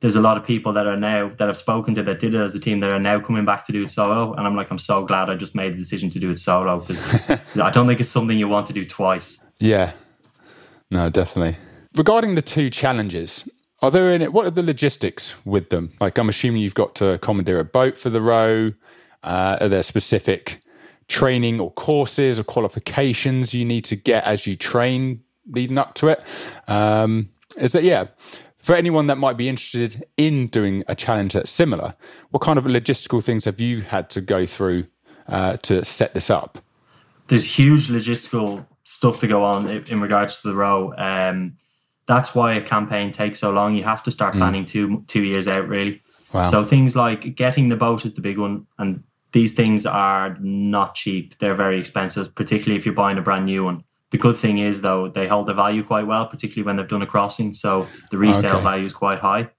there's 0.00 0.16
a 0.16 0.20
lot 0.20 0.36
of 0.36 0.44
people 0.44 0.72
that 0.72 0.86
are 0.86 0.96
now 0.96 1.28
that 1.28 1.48
I've 1.48 1.56
spoken 1.56 1.94
to 1.94 2.02
that 2.02 2.18
did 2.18 2.34
it 2.34 2.40
as 2.40 2.54
a 2.54 2.60
team 2.60 2.80
that 2.80 2.90
are 2.90 2.98
now 2.98 3.20
coming 3.20 3.44
back 3.44 3.66
to 3.66 3.72
do 3.72 3.82
it 3.82 3.90
solo. 3.90 4.32
And 4.32 4.46
I'm 4.46 4.56
like, 4.56 4.70
I'm 4.70 4.78
so 4.78 5.04
glad 5.04 5.28
I 5.28 5.34
just 5.36 5.54
made 5.54 5.74
the 5.74 5.76
decision 5.76 6.08
to 6.10 6.18
do 6.18 6.30
it 6.30 6.38
solo 6.38 6.80
because 6.80 7.30
I 7.56 7.70
don't 7.70 7.86
think 7.86 8.00
it's 8.00 8.08
something 8.08 8.38
you 8.38 8.48
want 8.48 8.66
to 8.68 8.72
do 8.72 8.84
twice. 8.84 9.38
Yeah, 9.58 9.92
no, 10.90 11.10
definitely. 11.10 11.58
Regarding 11.96 12.34
the 12.34 12.42
two 12.42 12.70
challenges, 12.70 13.48
are 13.82 13.90
there 13.90 14.12
in 14.12 14.22
it? 14.22 14.32
What 14.32 14.46
are 14.46 14.50
the 14.50 14.62
logistics 14.62 15.34
with 15.44 15.70
them? 15.70 15.92
Like, 16.00 16.18
I'm 16.18 16.28
assuming 16.28 16.62
you've 16.62 16.74
got 16.74 16.94
to 16.96 17.18
commandeer 17.18 17.58
a 17.58 17.64
boat 17.64 17.98
for 17.98 18.10
the 18.10 18.20
row. 18.20 18.72
Uh, 19.22 19.58
are 19.60 19.68
there 19.68 19.82
specific 19.82 20.62
training 21.08 21.60
or 21.60 21.72
courses 21.72 22.38
or 22.38 22.44
qualifications 22.44 23.52
you 23.52 23.64
need 23.64 23.84
to 23.84 23.96
get 23.96 24.24
as 24.24 24.46
you 24.46 24.56
train 24.56 25.22
leading 25.50 25.78
up 25.78 25.94
to 25.94 26.08
it? 26.08 26.22
Um, 26.68 27.28
is 27.56 27.72
that, 27.72 27.84
yeah, 27.84 28.06
for 28.58 28.74
anyone 28.74 29.06
that 29.06 29.16
might 29.16 29.36
be 29.36 29.48
interested 29.48 30.04
in 30.16 30.48
doing 30.48 30.84
a 30.86 30.94
challenge 30.94 31.32
that's 31.32 31.50
similar, 31.50 31.94
what 32.30 32.40
kind 32.42 32.58
of 32.58 32.64
logistical 32.64 33.24
things 33.24 33.44
have 33.44 33.60
you 33.60 33.80
had 33.80 34.10
to 34.10 34.20
go 34.20 34.46
through 34.46 34.86
uh, 35.28 35.56
to 35.58 35.84
set 35.84 36.14
this 36.14 36.30
up? 36.30 36.58
There's 37.28 37.58
huge 37.58 37.88
logistical 37.88 38.66
stuff 38.84 39.18
to 39.20 39.26
go 39.26 39.44
on 39.44 39.68
in 39.68 40.00
regards 40.00 40.40
to 40.42 40.48
the 40.48 40.54
row. 40.54 40.92
Um, 40.96 41.56
that's 42.06 42.34
why 42.34 42.54
a 42.54 42.60
campaign 42.60 43.12
takes 43.12 43.38
so 43.38 43.50
long. 43.50 43.76
You 43.76 43.84
have 43.84 44.02
to 44.02 44.10
start 44.10 44.34
mm. 44.34 44.38
planning 44.38 44.64
mm. 44.64 44.68
two 44.68 45.04
two 45.06 45.22
years 45.22 45.46
out, 45.46 45.68
really. 45.68 46.02
Wow. 46.32 46.42
So 46.42 46.64
things 46.64 46.96
like 46.96 47.34
getting 47.36 47.68
the 47.68 47.76
boat 47.76 48.04
is 48.04 48.14
the 48.14 48.20
big 48.20 48.38
one, 48.38 48.66
and 48.78 49.04
these 49.32 49.52
things 49.52 49.86
are 49.86 50.36
not 50.40 50.94
cheap. 50.94 51.38
They're 51.38 51.54
very 51.54 51.78
expensive, 51.78 52.34
particularly 52.34 52.76
if 52.76 52.84
you're 52.84 52.94
buying 52.94 53.18
a 53.18 53.22
brand 53.22 53.46
new 53.46 53.64
one. 53.64 53.84
The 54.10 54.18
good 54.18 54.36
thing 54.36 54.58
is 54.58 54.80
though 54.80 55.08
they 55.08 55.28
hold 55.28 55.46
the 55.46 55.54
value 55.54 55.84
quite 55.84 56.06
well, 56.06 56.26
particularly 56.26 56.66
when 56.66 56.76
they've 56.76 56.88
done 56.88 57.02
a 57.02 57.06
crossing. 57.06 57.54
So 57.54 57.86
the 58.10 58.18
resale 58.18 58.56
okay. 58.56 58.64
value 58.64 58.84
is 58.84 58.92
quite 58.92 59.20
high. 59.20 59.50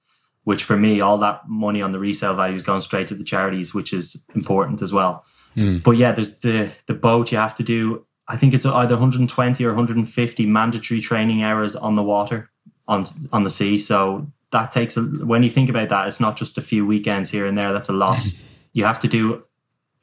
Which 0.43 0.63
for 0.63 0.75
me, 0.75 1.01
all 1.01 1.19
that 1.19 1.47
money 1.47 1.83
on 1.83 1.91
the 1.91 1.99
resale 1.99 2.33
value 2.33 2.55
is 2.55 2.63
going 2.63 2.81
straight 2.81 3.07
to 3.09 3.15
the 3.15 3.23
charities, 3.23 3.75
which 3.75 3.93
is 3.93 4.23
important 4.33 4.81
as 4.81 4.91
well. 4.91 5.23
Mm. 5.55 5.83
But 5.83 5.91
yeah, 5.91 6.11
there's 6.11 6.39
the 6.39 6.71
the 6.87 6.95
boat 6.95 7.31
you 7.31 7.37
have 7.37 7.55
to 7.55 7.63
do. 7.63 8.03
I 8.27 8.37
think 8.37 8.53
it's 8.53 8.65
either 8.65 8.95
120 8.95 9.63
or 9.63 9.69
150 9.69 10.45
mandatory 10.45 11.01
training 11.01 11.43
hours 11.43 11.75
on 11.75 11.95
the 11.95 12.03
water 12.03 12.49
on 12.87 13.05
on 13.31 13.43
the 13.43 13.49
sea. 13.49 13.77
So 13.77 14.25
that 14.51 14.71
takes 14.71 14.97
a, 14.97 15.01
when 15.01 15.43
you 15.43 15.49
think 15.49 15.69
about 15.69 15.89
that, 15.89 16.07
it's 16.07 16.19
not 16.19 16.37
just 16.37 16.57
a 16.57 16.61
few 16.61 16.85
weekends 16.85 17.29
here 17.29 17.45
and 17.45 17.57
there. 17.57 17.71
That's 17.71 17.89
a 17.89 17.93
lot. 17.93 18.25
you 18.73 18.83
have 18.83 18.99
to 18.99 19.07
do 19.07 19.43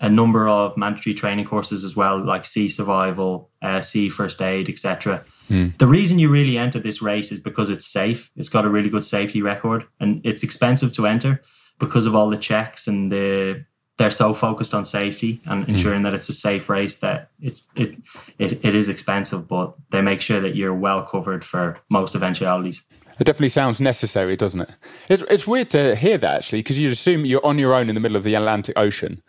a 0.01 0.09
number 0.09 0.49
of 0.49 0.77
mandatory 0.77 1.15
training 1.15 1.45
courses 1.45 1.85
as 1.85 1.97
well, 1.97 2.23
like 2.25 2.45
sea 2.45 2.69
survival, 2.69 3.51
uh, 3.63 3.81
sea 3.81 4.09
first 4.09 4.41
aid, 4.41 4.69
etc. 4.69 5.25
Mm. 5.51 5.77
The 5.79 5.87
reason 5.87 6.19
you 6.19 6.29
really 6.29 6.57
enter 6.57 6.79
this 6.79 7.03
race 7.03 7.33
is 7.33 7.41
because 7.41 7.69
it's 7.69 7.87
safe. 7.87 8.31
It's 8.37 8.49
got 8.49 8.65
a 8.65 8.69
really 8.69 8.91
good 8.91 9.05
safety 9.05 9.43
record, 9.43 9.87
and 9.99 10.21
it's 10.25 10.43
expensive 10.43 10.93
to 10.95 11.07
enter 11.07 11.43
because 11.79 12.07
of 12.07 12.15
all 12.15 12.31
the 12.31 12.37
checks 12.37 12.87
and 12.87 13.11
the 13.11 13.65
they're 13.97 14.11
so 14.13 14.33
focused 14.33 14.75
on 14.75 14.85
safety 14.85 15.41
and 15.47 15.65
hmm. 15.65 15.73
ensuring 15.73 16.03
mm. 16.03 16.05
that 16.05 16.15
it's 16.15 16.29
a 16.29 16.33
safe 16.33 16.69
race 16.69 16.99
that 16.99 17.31
it's 17.43 17.67
it, 17.75 17.97
it 18.39 18.65
it 18.65 18.75
is 18.75 18.89
expensive, 18.89 19.49
but 19.49 19.75
they 19.91 20.01
make 20.01 20.21
sure 20.21 20.41
that 20.41 20.55
you're 20.55 20.75
well 20.75 21.03
covered 21.03 21.45
for 21.45 21.81
most 21.91 22.15
eventualities. 22.15 22.85
It 23.19 23.25
definitely 23.25 23.49
sounds 23.49 23.81
necessary, 23.81 24.37
doesn't 24.37 24.61
it? 24.61 24.71
it 25.09 25.23
it's 25.29 25.49
weird 25.49 25.71
to 25.71 25.97
hear 25.97 26.19
that 26.19 26.37
actually, 26.37 26.61
because 26.61 26.79
you'd 26.79 26.93
assume 26.93 27.27
you're 27.27 27.45
on 27.45 27.59
your 27.59 27.75
own 27.75 27.89
in 27.89 27.97
the 27.97 28.01
middle 28.01 28.17
of 28.17 28.23
the 28.23 28.35
Atlantic 28.35 28.79
Ocean 28.79 29.21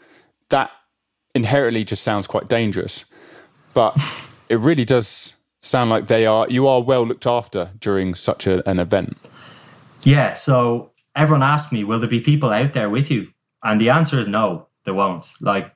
that 0.50 0.72
inherently 1.36 1.84
just 1.84 2.03
sounds 2.03 2.27
quite 2.27 2.48
dangerous. 2.48 3.06
But 3.74 3.98
it 4.50 4.60
really 4.60 4.86
does 4.86 5.36
sound 5.62 5.89
like 5.89 6.08
they 6.08 6.25
are 6.25 6.48
you 6.50 6.68
are 6.68 6.82
well 6.82 7.06
looked 7.06 7.27
after 7.27 7.72
during 7.79 8.15
such 8.15 8.48
a, 8.48 8.68
an 8.70 8.79
event. 8.79 9.18
Yeah, 10.03 10.34
so 10.34 10.91
everyone 11.15 11.44
asked 11.44 11.72
me, 11.72 11.84
will 11.84 12.00
there 12.00 12.10
be 12.10 12.22
people 12.22 12.51
out 12.51 12.74
there 12.74 12.89
with 12.89 13.12
you? 13.12 13.29
And 13.63 13.79
the 13.79 13.89
answer 13.89 14.20
is 14.20 14.27
no, 14.27 14.68
there 14.86 14.94
won't. 14.94 15.29
Like 15.41 15.74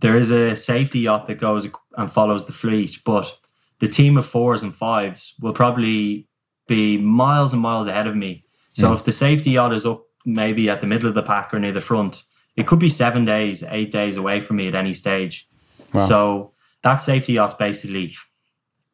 there 0.00 0.16
is 0.16 0.30
a 0.30 0.56
safety 0.56 1.00
yacht 1.00 1.26
that 1.26 1.38
goes 1.38 1.66
and 1.96 2.10
follows 2.10 2.44
the 2.44 2.52
fleet, 2.52 2.98
but 3.04 3.36
the 3.78 3.88
team 3.88 4.16
of 4.16 4.26
fours 4.26 4.62
and 4.62 4.74
fives 4.74 5.34
will 5.40 5.52
probably 5.52 6.28
be 6.66 6.98
miles 6.98 7.52
and 7.52 7.62
miles 7.62 7.86
ahead 7.86 8.06
of 8.06 8.16
me. 8.16 8.44
So 8.72 8.90
mm. 8.90 8.94
if 8.94 9.04
the 9.04 9.12
safety 9.12 9.52
yacht 9.52 9.72
is 9.72 9.86
up 9.86 10.04
maybe 10.24 10.70
at 10.70 10.80
the 10.80 10.86
middle 10.86 11.08
of 11.08 11.14
the 11.14 11.22
pack 11.22 11.52
or 11.52 11.58
near 11.58 11.72
the 11.72 11.80
front, 11.80 12.22
it 12.56 12.66
could 12.66 12.78
be 12.78 12.88
seven 12.88 13.24
days, 13.24 13.62
eight 13.68 13.90
days 13.90 14.16
away 14.16 14.40
from 14.40 14.56
me 14.56 14.68
at 14.68 14.74
any 14.74 14.92
stage. 14.92 15.48
Wow. 15.92 16.06
So 16.06 16.52
that 16.82 16.96
safety 16.96 17.34
yacht's 17.34 17.54
basically 17.54 18.14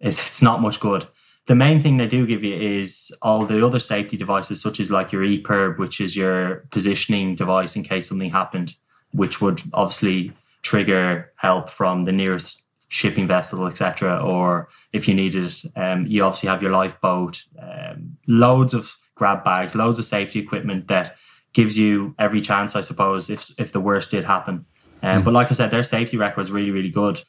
it's, 0.01 0.29
it's 0.29 0.43
not 0.43 0.61
much 0.61 0.81
good. 0.81 1.07
The 1.47 1.55
main 1.55 1.83
thing 1.83 1.97
they 1.97 2.07
do 2.07 2.27
give 2.27 2.45
you 2.45 2.55
is 2.55 3.15
all 3.23 3.45
the 3.45 3.65
other 3.65 3.81
safety 3.81 4.17
devices, 4.17 4.61
such 4.63 4.79
as 4.79 4.91
like 4.91 5.13
your 5.13 5.23
EPIRB, 5.23 5.79
which 5.79 6.01
is 6.01 6.17
your 6.17 6.67
positioning 6.71 7.35
device 7.35 7.77
in 7.77 7.83
case 7.83 8.09
something 8.09 8.31
happened, 8.31 8.77
which 9.13 9.41
would 9.41 9.61
obviously 9.73 10.33
trigger 10.63 11.33
help 11.37 11.69
from 11.69 12.05
the 12.05 12.13
nearest 12.13 12.67
shipping 12.89 13.27
vessel, 13.27 13.67
etc. 13.67 14.23
Or 14.23 14.69
if 14.93 15.09
you 15.09 15.15
needed, 15.15 15.53
um, 15.77 16.05
you 16.05 16.23
obviously 16.25 16.49
have 16.49 16.63
your 16.63 16.73
lifeboat, 16.73 17.43
um, 17.61 18.17
loads 18.27 18.75
of 18.75 18.97
grab 19.15 19.43
bags, 19.45 19.75
loads 19.75 19.99
of 19.99 20.05
safety 20.05 20.39
equipment 20.39 20.89
that 20.89 21.17
gives 21.53 21.77
you 21.77 22.15
every 22.19 22.41
chance, 22.41 22.77
I 22.77 22.81
suppose, 22.81 23.31
if 23.31 23.59
if 23.59 23.73
the 23.73 23.81
worst 23.81 24.11
did 24.11 24.25
happen. 24.25 24.67
Um, 25.03 25.23
mm. 25.23 25.25
But 25.25 25.35
like 25.35 25.51
I 25.51 25.55
said, 25.55 25.71
their 25.71 25.83
safety 25.83 26.17
record 26.17 26.43
is 26.43 26.53
really, 26.53 26.71
really 26.71 26.91
good. 26.91 27.23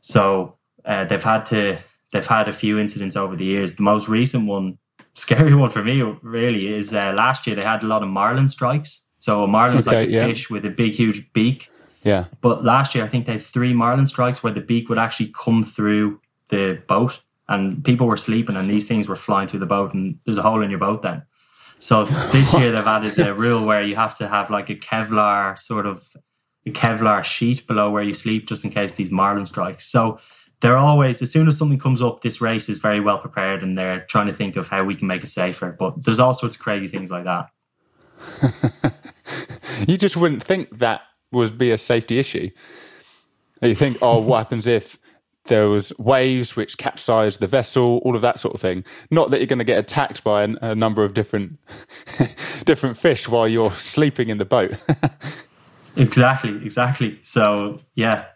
So 0.00 0.56
uh, 0.84 1.04
they've 1.04 1.22
had 1.22 1.46
to 1.46 1.78
they've 2.12 2.26
had 2.26 2.48
a 2.48 2.52
few 2.52 2.78
incidents 2.78 3.16
over 3.16 3.36
the 3.36 3.44
years. 3.44 3.76
The 3.76 3.82
most 3.82 4.08
recent 4.08 4.46
one, 4.46 4.78
scary 5.14 5.54
one 5.54 5.70
for 5.70 5.84
me, 5.84 6.02
really, 6.22 6.68
is 6.68 6.94
uh, 6.94 7.12
last 7.14 7.46
year 7.46 7.56
they 7.56 7.62
had 7.62 7.82
a 7.82 7.86
lot 7.86 8.02
of 8.02 8.08
marlin 8.08 8.48
strikes. 8.48 9.06
So 9.18 9.44
a 9.44 9.46
marlin's 9.46 9.86
okay, 9.86 10.00
like 10.00 10.08
a 10.08 10.12
yeah. 10.12 10.26
fish 10.26 10.48
with 10.48 10.64
a 10.64 10.70
big, 10.70 10.94
huge 10.94 11.30
beak. 11.34 11.68
Yeah. 12.02 12.26
But 12.40 12.64
last 12.64 12.94
year, 12.94 13.04
I 13.04 13.08
think 13.08 13.26
they 13.26 13.32
had 13.32 13.42
three 13.42 13.74
marlin 13.74 14.06
strikes 14.06 14.42
where 14.42 14.52
the 14.52 14.62
beak 14.62 14.88
would 14.88 14.98
actually 14.98 15.32
come 15.38 15.62
through 15.62 16.20
the 16.48 16.82
boat, 16.88 17.20
and 17.46 17.84
people 17.84 18.06
were 18.06 18.16
sleeping, 18.16 18.56
and 18.56 18.70
these 18.70 18.88
things 18.88 19.08
were 19.08 19.16
flying 19.16 19.46
through 19.46 19.60
the 19.60 19.66
boat, 19.66 19.92
and 19.92 20.18
there's 20.24 20.38
a 20.38 20.42
hole 20.42 20.62
in 20.62 20.70
your 20.70 20.78
boat 20.78 21.02
then. 21.02 21.22
So 21.80 22.04
this 22.04 22.52
year 22.58 22.70
they've 22.70 22.86
added 22.86 23.18
a 23.18 23.34
rule 23.34 23.64
where 23.64 23.82
you 23.82 23.96
have 23.96 24.14
to 24.16 24.28
have 24.28 24.50
like 24.50 24.70
a 24.70 24.76
Kevlar 24.76 25.58
sort 25.58 25.86
of 25.86 26.16
a 26.66 26.70
Kevlar 26.70 27.24
sheet 27.24 27.66
below 27.66 27.90
where 27.90 28.02
you 28.02 28.14
sleep 28.14 28.46
just 28.46 28.64
in 28.64 28.70
case 28.70 28.92
these 28.92 29.10
marlin 29.10 29.46
strikes. 29.46 29.86
So 29.86 30.20
they're 30.60 30.76
always 30.76 31.22
as 31.22 31.32
soon 31.32 31.48
as 31.48 31.56
something 31.56 31.78
comes 31.78 32.02
up, 32.02 32.20
this 32.20 32.40
race 32.40 32.68
is 32.68 32.78
very 32.78 33.00
well 33.00 33.18
prepared 33.18 33.62
and 33.62 33.76
they're 33.76 34.00
trying 34.00 34.26
to 34.26 34.32
think 34.32 34.56
of 34.56 34.68
how 34.68 34.84
we 34.84 34.94
can 34.94 35.08
make 35.08 35.24
it 35.24 35.28
safer. 35.28 35.74
But 35.76 36.04
there's 36.04 36.20
all 36.20 36.34
sorts 36.34 36.56
of 36.56 36.62
crazy 36.62 36.86
things 36.86 37.10
like 37.10 37.24
that. 37.24 37.50
you 39.88 39.96
just 39.96 40.16
wouldn't 40.16 40.42
think 40.42 40.78
that 40.78 41.00
would 41.32 41.56
be 41.56 41.70
a 41.70 41.78
safety 41.78 42.18
issue. 42.18 42.50
You 43.62 43.74
think, 43.74 43.98
oh, 44.02 44.20
what 44.20 44.38
happens 44.38 44.66
if 44.66 44.98
there 45.50 45.68
was 45.68 45.92
waves 45.98 46.56
which 46.56 46.78
capsized 46.78 47.40
the 47.40 47.46
vessel, 47.46 48.00
all 48.04 48.16
of 48.16 48.22
that 48.22 48.38
sort 48.38 48.54
of 48.54 48.60
thing. 48.60 48.84
Not 49.10 49.30
that 49.30 49.38
you're 49.38 49.46
going 49.46 49.58
to 49.58 49.64
get 49.64 49.78
attacked 49.78 50.24
by 50.24 50.44
a, 50.44 50.48
a 50.62 50.74
number 50.74 51.04
of 51.04 51.12
different 51.12 51.58
different 52.64 52.96
fish 52.96 53.28
while 53.28 53.46
you're 53.46 53.72
sleeping 53.72 54.30
in 54.30 54.38
the 54.38 54.46
boat. 54.46 54.72
exactly, 55.96 56.52
exactly. 56.64 57.18
So 57.22 57.80
yeah, 57.94 58.26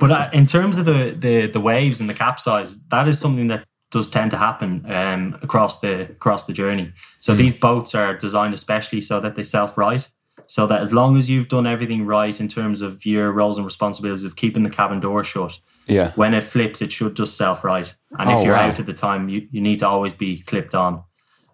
but 0.00 0.10
uh, 0.10 0.30
in 0.32 0.46
terms 0.46 0.78
of 0.78 0.86
the, 0.86 1.14
the 1.16 1.46
the 1.46 1.60
waves 1.60 2.00
and 2.00 2.10
the 2.10 2.14
capsize, 2.14 2.80
that 2.88 3.06
is 3.06 3.20
something 3.20 3.46
that 3.48 3.64
does 3.92 4.08
tend 4.08 4.32
to 4.32 4.36
happen 4.36 4.84
um, 4.90 5.38
across 5.42 5.78
the 5.80 6.02
across 6.10 6.46
the 6.46 6.52
journey. 6.52 6.92
So 7.20 7.34
mm. 7.34 7.36
these 7.36 7.54
boats 7.54 7.94
are 7.94 8.16
designed 8.16 8.54
especially 8.54 9.00
so 9.00 9.20
that 9.20 9.36
they 9.36 9.44
self 9.44 9.78
right 9.78 10.08
so 10.46 10.66
that 10.66 10.82
as 10.82 10.92
long 10.92 11.16
as 11.16 11.28
you've 11.28 11.48
done 11.48 11.66
everything 11.66 12.06
right 12.06 12.38
in 12.38 12.48
terms 12.48 12.80
of 12.80 13.04
your 13.04 13.32
roles 13.32 13.56
and 13.56 13.64
responsibilities 13.64 14.24
of 14.24 14.36
keeping 14.36 14.62
the 14.62 14.70
cabin 14.70 15.00
door 15.00 15.24
shut, 15.24 15.58
yeah, 15.86 16.12
when 16.12 16.34
it 16.34 16.42
flips, 16.42 16.80
it 16.82 16.92
should 16.92 17.16
just 17.16 17.36
self 17.36 17.64
right. 17.64 17.94
And 18.18 18.30
oh, 18.30 18.38
if 18.38 18.44
you're 18.44 18.54
wow. 18.54 18.68
out 18.68 18.78
at 18.78 18.86
the 18.86 18.94
time, 18.94 19.28
you, 19.28 19.48
you 19.50 19.60
need 19.60 19.80
to 19.80 19.88
always 19.88 20.14
be 20.14 20.38
clipped 20.40 20.74
on, 20.74 21.02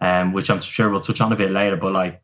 um, 0.00 0.32
which 0.32 0.50
I'm 0.50 0.60
sure 0.60 0.90
we'll 0.90 1.00
touch 1.00 1.20
on 1.20 1.32
a 1.32 1.36
bit 1.36 1.50
later. 1.50 1.76
But 1.76 1.92
like 1.92 2.22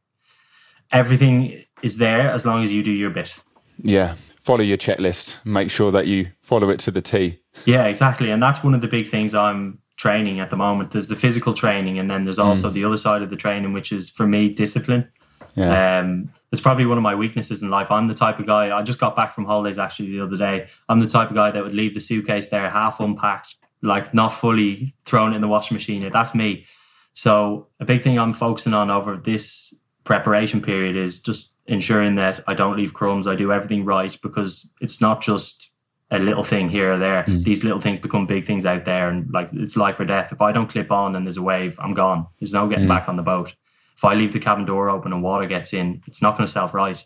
everything 0.92 1.60
is 1.82 1.98
there 1.98 2.30
as 2.30 2.46
long 2.46 2.62
as 2.62 2.72
you 2.72 2.82
do 2.82 2.92
your 2.92 3.10
bit. 3.10 3.34
Yeah, 3.82 4.14
follow 4.42 4.62
your 4.62 4.78
checklist. 4.78 5.44
Make 5.44 5.70
sure 5.70 5.90
that 5.90 6.06
you 6.06 6.28
follow 6.42 6.70
it 6.70 6.78
to 6.80 6.90
the 6.90 7.02
T. 7.02 7.40
Yeah, 7.64 7.86
exactly. 7.86 8.30
And 8.30 8.42
that's 8.42 8.62
one 8.62 8.74
of 8.74 8.80
the 8.80 8.88
big 8.88 9.08
things 9.08 9.34
I'm 9.34 9.80
training 9.96 10.40
at 10.40 10.50
the 10.50 10.56
moment. 10.56 10.90
There's 10.90 11.08
the 11.08 11.16
physical 11.16 11.54
training, 11.54 11.98
and 11.98 12.10
then 12.10 12.24
there's 12.24 12.38
also 12.38 12.70
mm. 12.70 12.74
the 12.74 12.84
other 12.84 12.96
side 12.96 13.22
of 13.22 13.30
the 13.30 13.36
training, 13.36 13.72
which 13.72 13.92
is 13.92 14.08
for 14.08 14.26
me 14.26 14.48
discipline. 14.48 15.08
Yeah. 15.56 15.98
Um, 15.98 16.30
it's 16.52 16.60
probably 16.60 16.86
one 16.86 16.98
of 16.98 17.02
my 17.02 17.14
weaknesses 17.14 17.62
in 17.62 17.70
life. 17.70 17.90
I'm 17.90 18.06
the 18.06 18.14
type 18.14 18.38
of 18.38 18.46
guy. 18.46 18.76
I 18.76 18.82
just 18.82 18.98
got 18.98 19.16
back 19.16 19.32
from 19.32 19.46
holidays 19.46 19.78
actually 19.78 20.10
the 20.10 20.20
other 20.20 20.36
day. 20.36 20.68
I'm 20.88 21.00
the 21.00 21.08
type 21.08 21.30
of 21.30 21.34
guy 21.34 21.50
that 21.50 21.62
would 21.62 21.74
leave 21.74 21.94
the 21.94 22.00
suitcase 22.00 22.48
there 22.48 22.70
half 22.70 23.00
unpacked, 23.00 23.56
like 23.82 24.12
not 24.14 24.28
fully 24.28 24.94
thrown 25.06 25.32
in 25.32 25.40
the 25.40 25.48
washing 25.48 25.74
machine. 25.74 26.08
That's 26.12 26.34
me. 26.34 26.66
So 27.12 27.68
a 27.80 27.84
big 27.84 28.02
thing 28.02 28.18
I'm 28.18 28.34
focusing 28.34 28.74
on 28.74 28.90
over 28.90 29.16
this 29.16 29.74
preparation 30.04 30.60
period 30.60 30.94
is 30.94 31.20
just 31.20 31.54
ensuring 31.66 32.14
that 32.16 32.40
I 32.46 32.54
don't 32.54 32.76
leave 32.76 32.92
crumbs. 32.92 33.26
I 33.26 33.34
do 33.34 33.52
everything 33.52 33.84
right 33.84 34.16
because 34.22 34.68
it's 34.80 35.00
not 35.00 35.22
just 35.22 35.70
a 36.10 36.18
little 36.18 36.44
thing 36.44 36.68
here 36.68 36.92
or 36.92 36.98
there. 36.98 37.24
Mm. 37.24 37.44
These 37.44 37.64
little 37.64 37.80
things 37.80 37.98
become 37.98 38.26
big 38.26 38.46
things 38.46 38.64
out 38.64 38.84
there, 38.84 39.08
and 39.08 39.28
like 39.32 39.48
it's 39.52 39.76
life 39.76 39.98
or 39.98 40.04
death. 40.04 40.30
If 40.30 40.40
I 40.40 40.52
don't 40.52 40.68
clip 40.68 40.92
on 40.92 41.16
and 41.16 41.26
there's 41.26 41.38
a 41.38 41.42
wave, 41.42 41.78
I'm 41.80 41.94
gone. 41.94 42.26
There's 42.38 42.52
no 42.52 42.68
getting 42.68 42.84
mm. 42.84 42.88
back 42.88 43.08
on 43.08 43.16
the 43.16 43.22
boat 43.22 43.54
if 43.96 44.04
I 44.04 44.14
leave 44.14 44.32
the 44.32 44.38
cabin 44.38 44.64
door 44.64 44.90
open 44.90 45.12
and 45.12 45.22
water 45.22 45.46
gets 45.46 45.72
in, 45.72 46.02
it's 46.06 46.20
not 46.20 46.36
going 46.36 46.46
to 46.46 46.52
self 46.52 46.74
right. 46.74 47.04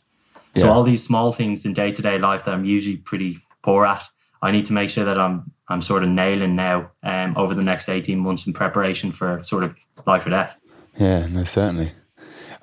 Yeah. 0.54 0.62
So 0.62 0.70
all 0.70 0.82
these 0.82 1.04
small 1.04 1.32
things 1.32 1.64
in 1.64 1.72
day 1.72 1.92
to 1.92 2.02
day 2.02 2.18
life 2.18 2.44
that 2.44 2.54
I'm 2.54 2.64
usually 2.64 2.96
pretty 2.96 3.38
poor 3.62 3.86
at, 3.86 4.08
I 4.42 4.50
need 4.50 4.64
to 4.66 4.72
make 4.72 4.90
sure 4.90 5.04
that 5.04 5.18
I'm 5.18 5.52
I'm 5.68 5.82
sort 5.82 6.02
of 6.02 6.08
nailing 6.08 6.56
now 6.56 6.90
um, 7.02 7.36
over 7.36 7.54
the 7.54 7.62
next 7.62 7.88
eighteen 7.88 8.18
months 8.18 8.46
in 8.46 8.52
preparation 8.52 9.12
for 9.12 9.42
sort 9.44 9.62
of 9.62 9.76
life 10.06 10.26
or 10.26 10.30
death. 10.30 10.58
Yeah, 10.98 11.26
no, 11.26 11.44
certainly. 11.44 11.92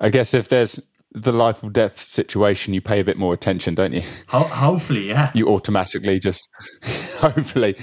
I 0.00 0.10
guess 0.10 0.34
if 0.34 0.48
there's 0.48 0.80
the 1.12 1.32
life 1.32 1.64
or 1.64 1.70
death 1.70 1.98
situation, 1.98 2.74
you 2.74 2.82
pay 2.82 3.00
a 3.00 3.04
bit 3.04 3.16
more 3.16 3.32
attention, 3.32 3.74
don't 3.74 3.92
you? 3.92 4.02
Ho- 4.28 4.40
hopefully, 4.44 5.08
yeah. 5.08 5.30
You 5.34 5.48
automatically 5.48 6.20
just, 6.20 6.48
hopefully. 7.34 7.76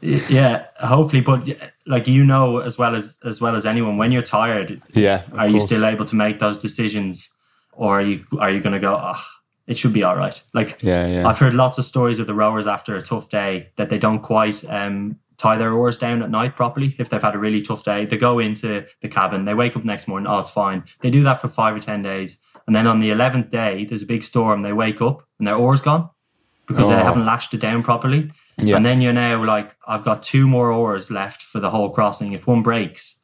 yeah, 0.00 0.66
hopefully. 0.80 1.22
But 1.22 1.48
like 1.86 2.08
you 2.08 2.24
know 2.24 2.58
as 2.58 2.78
well 2.78 2.94
as 2.94 3.18
as 3.24 3.40
well 3.40 3.56
as 3.56 3.66
anyone, 3.66 3.96
when 3.96 4.12
you're 4.12 4.22
tired, 4.22 4.80
yeah, 4.94 5.22
are 5.34 5.48
you 5.48 5.60
still 5.60 5.84
able 5.84 6.04
to 6.06 6.16
make 6.16 6.38
those 6.38 6.58
decisions, 6.58 7.30
or 7.72 7.98
are 8.00 8.02
you 8.02 8.24
are 8.38 8.50
you 8.50 8.60
going 8.60 8.72
to 8.72 8.80
go? 8.80 8.98
Oh, 9.00 9.20
it 9.66 9.78
should 9.78 9.92
be 9.92 10.02
all 10.04 10.16
right. 10.16 10.40
Like, 10.52 10.82
yeah, 10.82 11.06
yeah. 11.06 11.28
I've 11.28 11.38
heard 11.38 11.54
lots 11.54 11.78
of 11.78 11.84
stories 11.84 12.18
of 12.18 12.26
the 12.26 12.34
rowers 12.34 12.66
after 12.66 12.94
a 12.96 13.02
tough 13.02 13.28
day 13.28 13.70
that 13.76 13.88
they 13.88 13.98
don't 13.98 14.20
quite 14.22 14.62
um, 14.68 15.18
tie 15.38 15.56
their 15.56 15.72
oars 15.72 15.96
down 15.98 16.22
at 16.22 16.30
night 16.30 16.54
properly 16.54 16.94
if 16.98 17.08
they've 17.08 17.22
had 17.22 17.34
a 17.34 17.38
really 17.38 17.62
tough 17.62 17.82
day. 17.84 18.04
They 18.04 18.16
go 18.18 18.38
into 18.38 18.86
the 19.00 19.08
cabin, 19.08 19.46
they 19.46 19.54
wake 19.54 19.76
up 19.76 19.84
next 19.84 20.06
morning, 20.06 20.26
oh, 20.26 20.38
it's 20.40 20.50
fine. 20.50 20.84
They 21.00 21.10
do 21.10 21.22
that 21.24 21.40
for 21.40 21.48
five 21.48 21.74
or 21.74 21.80
10 21.80 22.02
days. 22.02 22.36
And 22.66 22.76
then 22.76 22.86
on 22.86 23.00
the 23.00 23.10
11th 23.10 23.50
day, 23.50 23.84
there's 23.84 24.02
a 24.02 24.06
big 24.06 24.22
storm. 24.22 24.62
They 24.62 24.72
wake 24.72 25.00
up 25.02 25.26
and 25.38 25.46
their 25.48 25.56
oar's 25.56 25.80
gone 25.80 26.08
because 26.66 26.88
they 26.88 26.94
Oh. 26.94 26.98
haven't 27.04 27.26
lashed 27.26 27.52
it 27.54 27.60
down 27.60 27.82
properly. 27.82 28.30
Yeah. 28.58 28.76
And 28.76 28.84
then 28.86 29.00
you're 29.00 29.12
now 29.12 29.44
like, 29.44 29.74
I've 29.86 30.04
got 30.04 30.22
two 30.22 30.46
more 30.46 30.70
oars 30.70 31.10
left 31.10 31.42
for 31.42 31.60
the 31.60 31.70
whole 31.70 31.90
crossing. 31.90 32.32
If 32.32 32.46
one 32.46 32.62
breaks, 32.62 33.20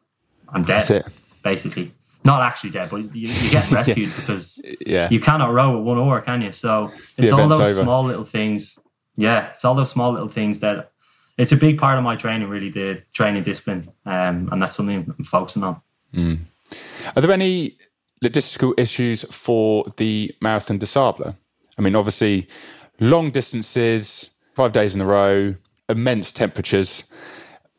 I'm 0.49 0.65
dead, 0.65 0.81
That's 0.83 0.91
it. 0.91 1.07
basically. 1.45 1.93
Not 2.25 2.43
actually 2.43 2.71
dead, 2.71 2.91
but 2.91 3.15
you, 3.15 3.29
you 3.29 3.51
get 3.51 3.71
rescued 3.81 4.15
because 4.17 4.61
Yeah. 4.85 5.09
you 5.11 5.21
cannot 5.21 5.53
row 5.53 5.77
with 5.77 5.87
one 5.87 5.99
oar, 5.99 6.21
can 6.21 6.43
you? 6.43 6.53
So 6.53 6.93
it's 7.17 7.31
all 7.31 7.49
those 7.49 7.61
over. 7.73 7.83
small 7.83 8.05
little 8.05 8.25
things. 8.25 8.79
Yeah, 9.17 9.49
it's 9.51 9.65
all 9.65 9.75
those 9.75 9.91
small 9.91 10.13
little 10.13 10.29
things 10.29 10.61
that 10.61 10.93
it's 11.39 11.53
a 11.53 11.57
big 11.57 11.79
part 11.79 11.97
of 11.97 12.05
my 12.05 12.17
training, 12.17 12.49
really, 12.49 12.69
the 12.71 13.03
training 13.13 13.43
discipline. 13.43 13.91
Um, 14.05 14.49
and 14.53 14.61
that's 14.61 14.75
something 14.77 15.15
I'm 15.17 15.25
focusing 15.25 15.63
on. 15.63 15.81
Are 17.17 17.23
there 17.23 17.33
any 17.33 17.79
logistical 18.23 18.75
issues 18.79 19.23
for 19.31 19.85
the 19.97 20.35
Marathon 20.43 20.79
des 20.79 20.87
Sables? 20.87 21.35
I 21.79 21.83
mean, 21.83 21.97
obviously, 21.97 22.49
long 22.99 23.31
distances, 23.31 24.31
five 24.61 24.73
days 24.73 24.95
in 24.95 25.01
a 25.01 25.07
row, 25.07 25.55
immense 25.89 26.31
temperatures. 26.31 27.05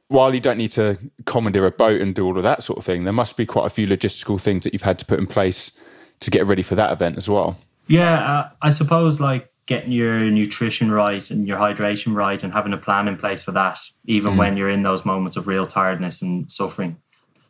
While 0.07 0.33
you 0.33 0.41
don't 0.41 0.57
need 0.57 0.71
to 0.71 0.97
commandeer 1.27 1.67
a 1.67 1.71
boat 1.71 2.01
and 2.01 2.15
do 2.15 2.25
all 2.25 2.37
of 2.37 2.43
that 2.43 2.63
sort 2.63 2.79
of 2.79 2.85
thing, 2.85 3.03
there 3.03 3.13
must 3.13 3.37
be 3.37 3.45
quite 3.45 3.67
a 3.67 3.69
few 3.69 3.85
logistical 3.85 4.41
things 4.41 4.63
that 4.63 4.73
you've 4.73 4.81
had 4.81 4.97
to 4.97 5.05
put 5.05 5.19
in 5.19 5.27
place 5.27 5.77
to 6.21 6.31
get 6.31 6.47
ready 6.47 6.63
for 6.63 6.73
that 6.73 6.91
event 6.91 7.19
as 7.19 7.29
well. 7.29 7.55
Yeah, 7.85 8.15
uh, 8.15 8.49
I 8.63 8.71
suppose 8.71 9.19
like 9.19 9.53
getting 9.67 9.91
your 9.91 10.19
nutrition 10.31 10.89
right 10.89 11.29
and 11.29 11.47
your 11.47 11.59
hydration 11.59 12.15
right 12.15 12.43
and 12.43 12.51
having 12.51 12.73
a 12.73 12.77
plan 12.77 13.07
in 13.07 13.15
place 13.15 13.43
for 13.43 13.51
that, 13.51 13.77
even 14.05 14.35
when 14.35 14.57
you're 14.57 14.67
in 14.67 14.81
those 14.81 15.05
moments 15.05 15.37
of 15.37 15.45
real 15.45 15.67
tiredness 15.67 16.19
and 16.23 16.49
suffering. 16.49 16.97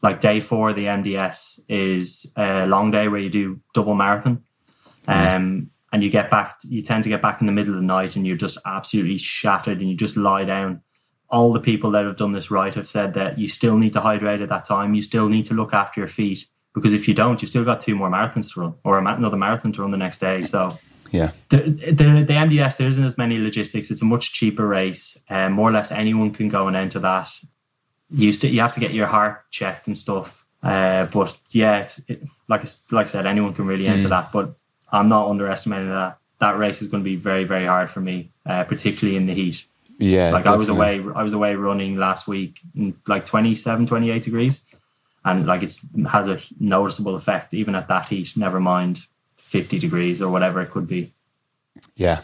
Like 0.02 0.20
day 0.20 0.42
four, 0.42 0.74
the 0.74 0.88
MDS 0.88 1.62
is 1.70 2.34
a 2.36 2.66
long 2.66 2.92
day 2.92 3.08
where 3.08 3.22
you 3.22 3.30
do 3.30 3.62
double 3.74 3.96
marathon. 3.96 4.44
Um, 5.08 5.72
and 5.92 6.04
you 6.04 6.10
get 6.10 6.30
back, 6.32 6.58
you 6.68 6.82
tend 6.82 7.04
to 7.04 7.10
get 7.10 7.22
back 7.22 7.42
in 7.42 7.48
the 7.48 7.54
middle 7.54 7.74
of 7.74 7.80
the 7.80 7.86
night 7.86 8.16
and 8.16 8.26
you're 8.26 8.38
just 8.38 8.58
absolutely 8.66 9.18
shattered 9.18 9.80
and 9.80 9.90
you 9.90 9.96
just 9.96 10.16
lie 10.18 10.44
down. 10.46 10.82
All 11.30 11.54
the 11.54 11.60
people 11.60 11.92
that 11.92 12.06
have 12.06 12.16
done 12.18 12.32
this 12.34 12.52
right 12.52 12.74
have 12.74 12.88
said 12.88 13.14
that 13.14 13.38
you 13.40 13.48
still 13.48 13.78
need 13.78 13.94
to 13.94 14.02
hydrate 14.02 14.42
at 14.42 14.50
that 14.50 14.66
time. 14.66 14.94
You 14.94 15.02
still 15.02 15.30
need 15.30 15.46
to 15.46 15.54
look 15.54 15.74
after 15.74 16.00
your 16.02 16.08
feet 16.08 16.46
because 16.74 16.94
if 16.94 17.08
you 17.08 17.14
don't, 17.14 17.42
you've 17.42 17.50
still 17.50 17.64
got 17.66 17.80
two 17.82 17.96
more 17.96 18.10
marathons 18.10 18.54
to 18.54 18.62
run 18.62 18.74
or 18.84 18.98
another 19.00 19.38
marathon 19.38 19.72
to 19.74 19.82
run 19.82 19.92
the 19.92 19.98
next 19.98 20.20
day. 20.20 20.44
So 20.44 20.78
Yeah. 21.12 21.32
the, 21.50 21.58
the 21.58 22.24
the 22.28 22.34
MDS 22.34 22.78
there 22.78 22.88
isn't 22.88 23.04
as 23.04 23.18
many 23.18 23.38
logistics. 23.38 23.92
It's 23.92 24.02
a 24.02 24.06
much 24.06 24.32
cheaper 24.34 24.68
race, 24.68 25.18
and 25.30 25.54
more 25.54 25.70
or 25.70 25.74
less 25.74 25.92
anyone 25.92 26.32
can 26.32 26.48
go 26.50 26.68
and 26.68 26.76
enter 26.76 27.00
that. 27.00 27.30
You 28.10 28.32
st- 28.34 28.54
you 28.54 28.60
have 28.62 28.74
to 28.74 28.80
get 28.80 28.94
your 28.94 29.08
heart 29.08 29.50
checked 29.52 29.88
and 29.88 29.98
stuff. 29.98 30.46
Uh, 30.64 31.06
but 31.06 31.38
yeah, 31.52 31.80
it's, 31.80 32.00
it, 32.08 32.24
like 32.50 32.64
like 32.92 33.08
I 33.08 33.10
said, 33.10 33.26
anyone 33.26 33.54
can 33.54 33.66
really 33.66 33.88
enter 33.88 34.08
that. 34.10 34.32
But 34.32 34.56
I'm 34.92 35.10
not 35.10 35.30
underestimating 35.30 35.90
that. 35.90 36.18
That 36.40 36.58
race 36.58 36.82
is 36.82 36.88
going 36.88 37.04
to 37.04 37.10
be 37.10 37.16
very 37.16 37.44
very 37.44 37.66
hard 37.66 37.92
for 37.92 38.02
me, 38.02 38.32
uh, 38.46 38.64
particularly 38.64 39.16
in 39.16 39.26
the 39.28 39.34
heat. 39.34 39.66
Yeah. 40.02 40.32
Like 40.32 40.48
I 40.48 40.56
was 40.56 40.68
away, 40.68 41.04
I 41.16 41.22
was 41.22 41.34
away 41.34 41.54
running 41.54 41.96
last 41.98 42.28
week 42.28 42.60
in 42.76 42.96
like 43.08 43.24
27, 43.24 43.86
28 43.86 44.24
degrees, 44.24 44.62
and 45.24 45.46
like 45.46 45.62
it's 45.62 45.80
has 46.10 46.28
a 46.28 46.40
noticeable 46.60 47.16
effect 47.16 47.54
even 47.54 47.76
at 47.76 47.88
that 47.88 48.10
heat. 48.10 48.36
Never 48.36 48.60
mind 48.60 49.02
50 49.36 49.78
degrees 49.78 50.20
or 50.20 50.32
whatever 50.32 50.60
it 50.62 50.72
could 50.72 50.88
be. 50.88 51.14
Yeah. 51.96 52.22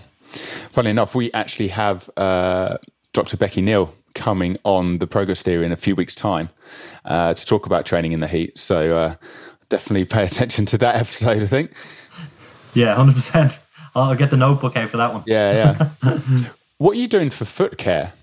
Funny 0.70 0.90
enough, 0.90 1.14
we 1.14 1.32
actually 1.34 1.68
have 1.68 2.10
uh, 2.18 2.78
Dr. 3.14 3.38
Becky 3.38 3.62
Neal 3.62 3.94
coming 4.16 4.58
on 4.64 4.98
the 4.98 5.08
Progress 5.08 5.42
Theory 5.42 5.66
in 5.66 5.72
a 5.72 5.78
few 5.78 5.96
weeks' 5.96 6.16
time 6.16 6.50
uh, 7.06 7.34
to 7.36 7.46
talk 7.46 7.66
about 7.66 7.86
training 7.86 8.12
in 8.12 8.20
the 8.20 8.28
heat. 8.28 8.58
So 8.58 8.98
uh, 8.98 9.16
definitely 9.70 10.06
pay 10.06 10.24
attention 10.24 10.66
to 10.68 10.78
that 10.80 10.96
episode, 11.04 11.44
I 11.44 11.48
think. 11.48 11.72
Yeah, 12.78 12.94
hundred 12.94 13.16
percent. 13.16 13.60
I'll 13.96 14.14
get 14.14 14.30
the 14.30 14.38
notebook 14.38 14.78
out 14.78 14.92
for 14.92 14.98
that 14.98 15.12
one. 15.12 15.24
Yeah, 15.26 15.90
yeah. 16.04 16.50
what 16.78 16.92
are 16.92 17.00
you 17.00 17.08
doing 17.08 17.32
for 17.32 17.44
foot 17.44 17.80
care? 17.80 18.14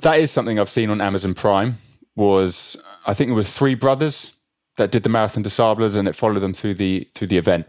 That 0.00 0.20
is 0.20 0.30
something 0.30 0.58
I've 0.58 0.68
seen 0.68 0.90
on 0.90 1.00
Amazon 1.00 1.32
Prime. 1.32 1.78
Was 2.14 2.76
I 3.06 3.14
think 3.14 3.30
it 3.30 3.34
was 3.34 3.50
three 3.50 3.74
brothers 3.74 4.32
that 4.76 4.90
did 4.90 5.02
the 5.02 5.08
Marathon 5.08 5.42
des 5.42 5.48
Sables, 5.48 5.96
and 5.96 6.06
it 6.06 6.14
followed 6.14 6.40
them 6.40 6.52
through 6.52 6.74
the 6.74 7.08
through 7.14 7.28
the 7.28 7.38
event. 7.38 7.66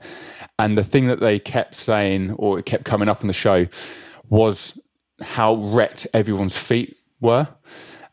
And 0.59 0.77
the 0.77 0.83
thing 0.83 1.07
that 1.07 1.21
they 1.21 1.39
kept 1.39 1.75
saying, 1.75 2.31
or 2.31 2.59
it 2.59 2.65
kept 2.65 2.83
coming 2.83 3.07
up 3.07 3.21
on 3.21 3.27
the 3.27 3.33
show, 3.33 3.67
was 4.27 4.77
how 5.21 5.55
wrecked 5.55 6.07
everyone's 6.13 6.57
feet 6.57 6.97
were. 7.21 7.47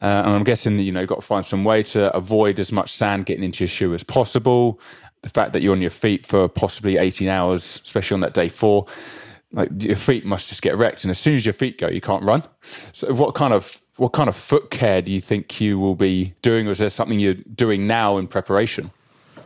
Uh, 0.01 0.23
and 0.25 0.31
I'm 0.31 0.45
guessing 0.45 0.77
that 0.77 0.85
you 0.85 0.93
know 0.93 1.01
you've 1.01 1.09
got 1.09 1.17
to 1.17 1.27
find 1.27 1.45
some 1.45 1.65
way 1.65 1.83
to 1.85 2.15
avoid 2.15 2.61
as 2.61 2.73
much 2.73 2.93
sand 2.93 3.27
getting 3.27 3.45
into 3.45 3.65
your 3.65 3.69
shoe 3.69 3.95
as 3.95 4.03
possible. 4.03 4.81
The 5.23 5.29
fact 5.29 5.53
that 5.53 5.63
you're 5.63 5.75
on 5.75 5.81
your 5.81 5.91
feet 5.91 6.25
for 6.25 6.49
possibly 6.49 6.97
18 6.97 7.29
hours, 7.29 7.81
especially 7.85 8.15
on 8.15 8.21
that 8.21 8.35
day 8.35 8.49
four, 8.49 8.87
like 9.53 9.71
your 9.83 9.97
feet 9.97 10.25
must 10.25 10.49
just 10.49 10.63
get 10.63 10.77
wrecked. 10.77 11.03
And 11.05 11.11
as 11.11 11.19
soon 11.19 11.35
as 11.35 11.45
your 11.45 11.53
feet 11.53 11.79
go, 11.79 11.89
you 11.89 12.01
can't 12.01 12.23
run. 12.23 12.45
So 12.93 13.13
what 13.13 13.35
kind 13.35 13.53
of 13.53 13.81
what 13.97 14.13
kind 14.13 14.29
of 14.29 14.37
foot 14.37 14.71
care 14.71 15.03
do 15.03 15.11
you 15.11 15.21
think 15.21 15.61
you 15.61 15.79
will 15.79 15.97
be 15.97 16.35
doing, 16.43 16.69
or 16.69 16.71
is 16.71 16.79
there 16.79 16.89
something 16.89 17.19
you're 17.19 17.35
doing 17.35 17.87
now 17.87 18.17
in 18.17 18.29
preparation? 18.29 18.93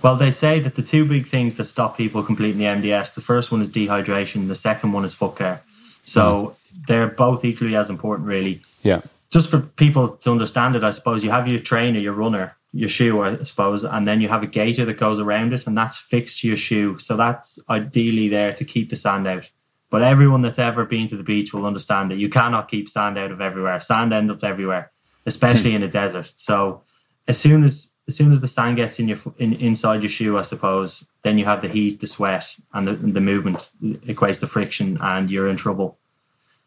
Well, 0.02 0.16
they 0.16 0.30
say 0.30 0.60
that 0.60 0.74
the 0.74 0.82
two 0.82 1.06
big 1.06 1.26
things 1.26 1.56
that 1.56 1.64
stop 1.64 1.96
people 1.96 2.22
completing 2.22 2.58
the 2.58 2.64
MDS, 2.64 3.14
the 3.14 3.20
first 3.20 3.50
one 3.50 3.62
is 3.62 3.68
dehydration, 3.68 4.48
the 4.48 4.54
second 4.54 4.92
one 4.92 5.04
is 5.04 5.14
foot 5.14 5.36
care. 5.36 5.62
So 6.04 6.56
they're 6.88 7.06
both 7.06 7.44
equally 7.44 7.76
as 7.76 7.88
important, 7.88 8.28
really. 8.28 8.60
Yeah, 8.82 9.02
Just 9.32 9.48
for 9.48 9.60
people 9.60 10.08
to 10.08 10.30
understand 10.30 10.76
it, 10.76 10.84
I 10.84 10.90
suppose 10.90 11.24
you 11.24 11.30
have 11.30 11.48
your 11.48 11.58
trainer, 11.58 11.98
your 11.98 12.12
runner, 12.12 12.56
your 12.74 12.88
shoe, 12.88 13.22
I 13.22 13.42
suppose, 13.44 13.82
and 13.82 14.06
then 14.06 14.20
you 14.20 14.28
have 14.28 14.42
a 14.42 14.46
gaiter 14.46 14.84
that 14.84 14.98
goes 14.98 15.18
around 15.18 15.54
it, 15.54 15.66
and 15.66 15.76
that's 15.76 15.96
fixed 15.96 16.40
to 16.40 16.48
your 16.48 16.58
shoe. 16.58 16.98
So 16.98 17.16
that's 17.16 17.58
ideally 17.70 18.28
there 18.28 18.52
to 18.52 18.64
keep 18.64 18.90
the 18.90 18.96
sand 18.96 19.26
out. 19.26 19.50
But 19.88 20.02
everyone 20.02 20.42
that's 20.42 20.58
ever 20.58 20.84
been 20.84 21.06
to 21.08 21.16
the 21.16 21.22
beach 21.22 21.54
will 21.54 21.64
understand 21.64 22.10
that 22.10 22.18
you 22.18 22.28
cannot 22.28 22.68
keep 22.68 22.90
sand 22.90 23.16
out 23.16 23.30
of 23.30 23.40
everywhere. 23.40 23.80
Sand 23.80 24.12
ends 24.12 24.30
up 24.30 24.44
everywhere, 24.44 24.92
especially 25.24 25.70
hmm. 25.70 25.76
in 25.76 25.82
a 25.82 25.88
desert. 25.88 26.32
So 26.36 26.82
as 27.26 27.38
soon 27.38 27.64
as 27.64 27.92
as 28.08 28.16
soon 28.16 28.32
as 28.32 28.40
the 28.40 28.48
sand 28.48 28.76
gets 28.76 28.98
in 28.98 29.08
your 29.08 29.18
in, 29.38 29.54
inside 29.54 30.02
your 30.02 30.10
shoe, 30.10 30.36
I 30.36 30.42
suppose, 30.42 31.04
then 31.22 31.38
you 31.38 31.44
have 31.44 31.62
the 31.62 31.68
heat, 31.68 32.00
the 32.00 32.06
sweat, 32.06 32.56
and 32.74 32.88
the, 32.88 32.94
the 32.94 33.20
movement 33.20 33.70
equates 33.82 34.40
to 34.40 34.46
friction, 34.46 34.98
and 35.00 35.30
you're 35.30 35.48
in 35.48 35.56
trouble. 35.56 35.98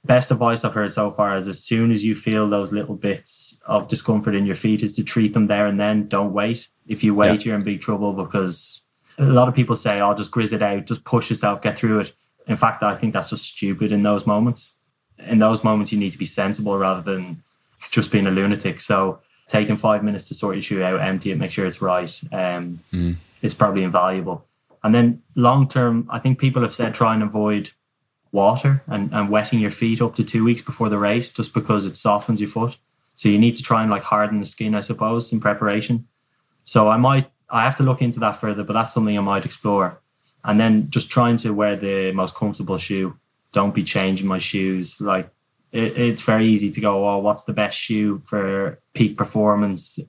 Best 0.06 0.30
advice 0.32 0.64
I've 0.64 0.74
heard 0.74 0.92
so 0.94 1.10
far 1.10 1.36
is 1.36 1.48
as 1.48 1.64
soon 1.64 1.92
as 1.92 2.04
you 2.04 2.16
feel 2.16 2.48
those 2.50 2.72
little 2.72 2.96
bits 2.96 3.60
of 3.66 3.88
discomfort 3.88 4.36
in 4.36 4.46
your 4.46 4.56
feet, 4.56 4.84
is 4.84 4.96
to 4.98 5.04
treat 5.04 5.34
them 5.34 5.48
there 5.48 5.66
and 5.66 5.80
then. 5.80 6.08
Don't 6.08 6.32
wait. 6.32 6.68
If 6.88 7.04
you 7.04 7.16
wait, 7.16 7.42
Yeah. 7.46 7.50
you're 7.50 7.56
in 7.56 7.64
big 7.64 7.82
trouble 7.82 8.14
because 8.14 8.84
a 9.18 9.26
lot 9.26 9.48
of 9.48 9.56
people 9.56 9.76
say, 9.76 10.00
"Oh, 10.02 10.14
just 10.14 10.32
grizz 10.32 10.54
it 10.54 10.62
out, 10.62 10.86
just 10.86 11.04
push 11.06 11.30
yourself, 11.30 11.62
get 11.62 11.78
through 11.78 12.00
it." 12.02 12.14
In 12.48 12.56
fact, 12.56 12.84
I 12.84 12.96
think 12.96 13.14
that's 13.14 13.32
just 13.32 13.46
stupid 13.46 13.92
in 13.92 14.04
those 14.04 14.28
moments. 14.28 14.74
In 15.18 15.40
those 15.40 15.64
moments, 15.64 15.92
you 15.92 15.98
need 15.98 16.12
to 16.12 16.18
be 16.20 16.26
sensible 16.26 16.78
rather 16.78 17.02
than 17.02 17.42
just 17.90 18.12
being 18.12 18.28
a 18.28 18.32
lunatic. 18.32 18.80
So 18.80 19.20
taking 19.48 19.78
five 19.78 20.04
minutes 20.04 20.28
to 20.28 20.34
sort 20.36 20.56
your 20.56 20.62
shoe 20.62 20.84
out, 20.84 21.00
empty 21.02 21.32
it, 21.32 21.38
make 21.40 21.52
sure 21.52 21.66
it's 21.66 21.82
right, 21.82 22.20
um, 22.32 22.80
is 23.42 23.54
probably 23.56 23.84
invaluable. 23.84 24.46
And 24.84 24.94
then 24.94 25.22
long 25.36 25.68
term, 25.68 26.06
I 26.12 26.20
think 26.20 26.38
people 26.38 26.62
have 26.62 26.74
said 26.74 26.94
try 26.94 27.14
and 27.16 27.24
avoid 27.24 27.72
water 28.32 28.84
and, 28.88 29.14
and 29.14 29.30
wetting 29.30 29.60
your 29.60 29.72
feet 29.72 30.02
up 30.02 30.16
to 30.16 30.24
two 30.24 30.44
weeks 30.44 30.62
before 30.62 30.90
the 30.90 30.98
race 30.98 31.30
just 31.30 31.54
because 31.54 31.86
it 31.86 31.96
softens 31.96 32.42
your 32.42 32.50
foot. 32.50 32.78
So 33.14 33.30
you 33.30 33.40
need 33.40 33.56
to 33.56 33.64
try 33.64 33.82
and 33.82 33.90
like 33.90 34.04
harden 34.04 34.40
the 34.40 34.46
skin, 34.46 34.76
I 34.76 34.82
suppose, 34.82 35.32
in 35.32 35.40
preparation. 35.40 36.08
So 36.64 36.90
I 36.90 36.98
might 36.98 37.30
I 37.50 37.64
have 37.64 37.76
to 37.78 37.84
look 37.84 38.02
into 38.02 38.20
that 38.20 38.36
further, 38.36 38.64
but 38.64 38.74
that's 38.74 38.94
something 38.94 39.18
I 39.18 39.22
might 39.22 39.46
explore. 39.46 40.02
And 40.44 40.60
then 40.60 40.90
just 40.90 41.10
trying 41.10 41.38
to 41.38 41.52
wear 41.52 41.76
the 41.76 42.12
most 42.12 42.36
comfortable 42.36 42.78
shoe. 42.78 43.18
Don't 43.52 43.74
be 43.74 43.84
changing 43.84 44.28
my 44.28 44.40
shoes. 44.40 45.00
Like 45.00 45.30
it, 45.72 45.98
it's 45.98 46.22
very 46.22 46.46
easy 46.46 46.72
to 46.72 46.82
go, 46.82 47.08
oh, 47.08 47.20
what's 47.20 47.44
the 47.44 47.54
best 47.54 47.78
shoe 47.78 48.18
for 48.20 48.80
peak 48.94 49.18
performance 49.18 50.00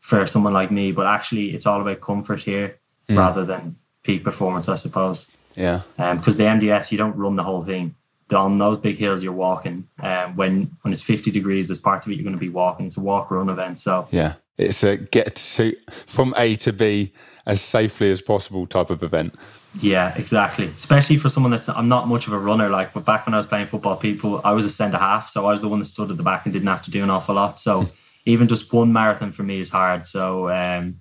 for 0.00 0.26
someone 0.26 0.52
like 0.52 0.70
me? 0.70 0.92
But 0.92 1.06
actually, 1.06 1.54
it's 1.54 1.66
all 1.66 1.80
about 1.80 2.00
comfort 2.00 2.42
here 2.42 2.78
hmm. 3.08 3.18
rather 3.18 3.44
than 3.44 3.76
peak 4.02 4.24
performance, 4.24 4.68
I 4.68 4.76
suppose. 4.76 5.30
Yeah, 5.54 5.82
Because 5.96 6.36
the 6.36 6.44
MDS, 6.44 6.92
you 6.92 6.98
don't 6.98 7.16
run 7.16 7.36
the 7.36 7.42
whole 7.42 7.62
thing. 7.62 7.94
On 8.32 8.58
those 8.58 8.78
big 8.78 8.96
hills, 8.96 9.22
you're 9.22 9.32
walking. 9.32 9.86
Um, 10.00 10.34
when 10.34 10.76
when 10.82 10.92
it's 10.92 11.02
50 11.02 11.30
degrees, 11.30 11.68
there's 11.68 11.78
parts 11.78 12.06
of 12.06 12.12
it 12.12 12.16
you're 12.16 12.24
going 12.24 12.34
to 12.34 12.40
be 12.40 12.48
walking. 12.48 12.86
It's 12.86 12.96
a 12.96 13.00
walk 13.00 13.30
run 13.30 13.48
event. 13.48 13.78
So 13.78 14.08
yeah. 14.10 14.34
It's 14.56 14.84
a 14.84 14.96
get 14.96 15.34
to 15.34 15.76
from 16.06 16.32
A 16.36 16.56
to 16.56 16.72
B 16.72 17.12
as 17.46 17.60
safely 17.60 18.10
as 18.10 18.22
possible 18.22 18.66
type 18.66 18.90
of 18.90 19.02
event. 19.02 19.34
Yeah, 19.80 20.14
exactly. 20.16 20.66
Especially 20.66 21.16
for 21.16 21.28
someone 21.28 21.50
that's 21.50 21.68
I'm 21.68 21.88
not 21.88 22.06
much 22.06 22.28
of 22.28 22.32
a 22.32 22.38
runner. 22.38 22.68
Like, 22.68 22.92
but 22.92 23.04
back 23.04 23.26
when 23.26 23.34
I 23.34 23.38
was 23.38 23.46
playing 23.46 23.66
football, 23.66 23.96
people 23.96 24.40
I 24.44 24.52
was 24.52 24.64
a 24.64 24.70
centre 24.70 24.98
half, 24.98 25.28
so 25.28 25.46
I 25.46 25.50
was 25.50 25.60
the 25.60 25.68
one 25.68 25.80
that 25.80 25.86
stood 25.86 26.10
at 26.10 26.16
the 26.16 26.22
back 26.22 26.46
and 26.46 26.52
didn't 26.52 26.68
have 26.68 26.82
to 26.82 26.90
do 26.90 27.02
an 27.02 27.10
awful 27.10 27.34
lot. 27.34 27.58
So 27.58 27.88
even 28.24 28.46
just 28.46 28.72
one 28.72 28.92
marathon 28.92 29.32
for 29.32 29.42
me 29.42 29.58
is 29.58 29.70
hard. 29.70 30.06
So 30.06 30.48
um, 30.50 31.00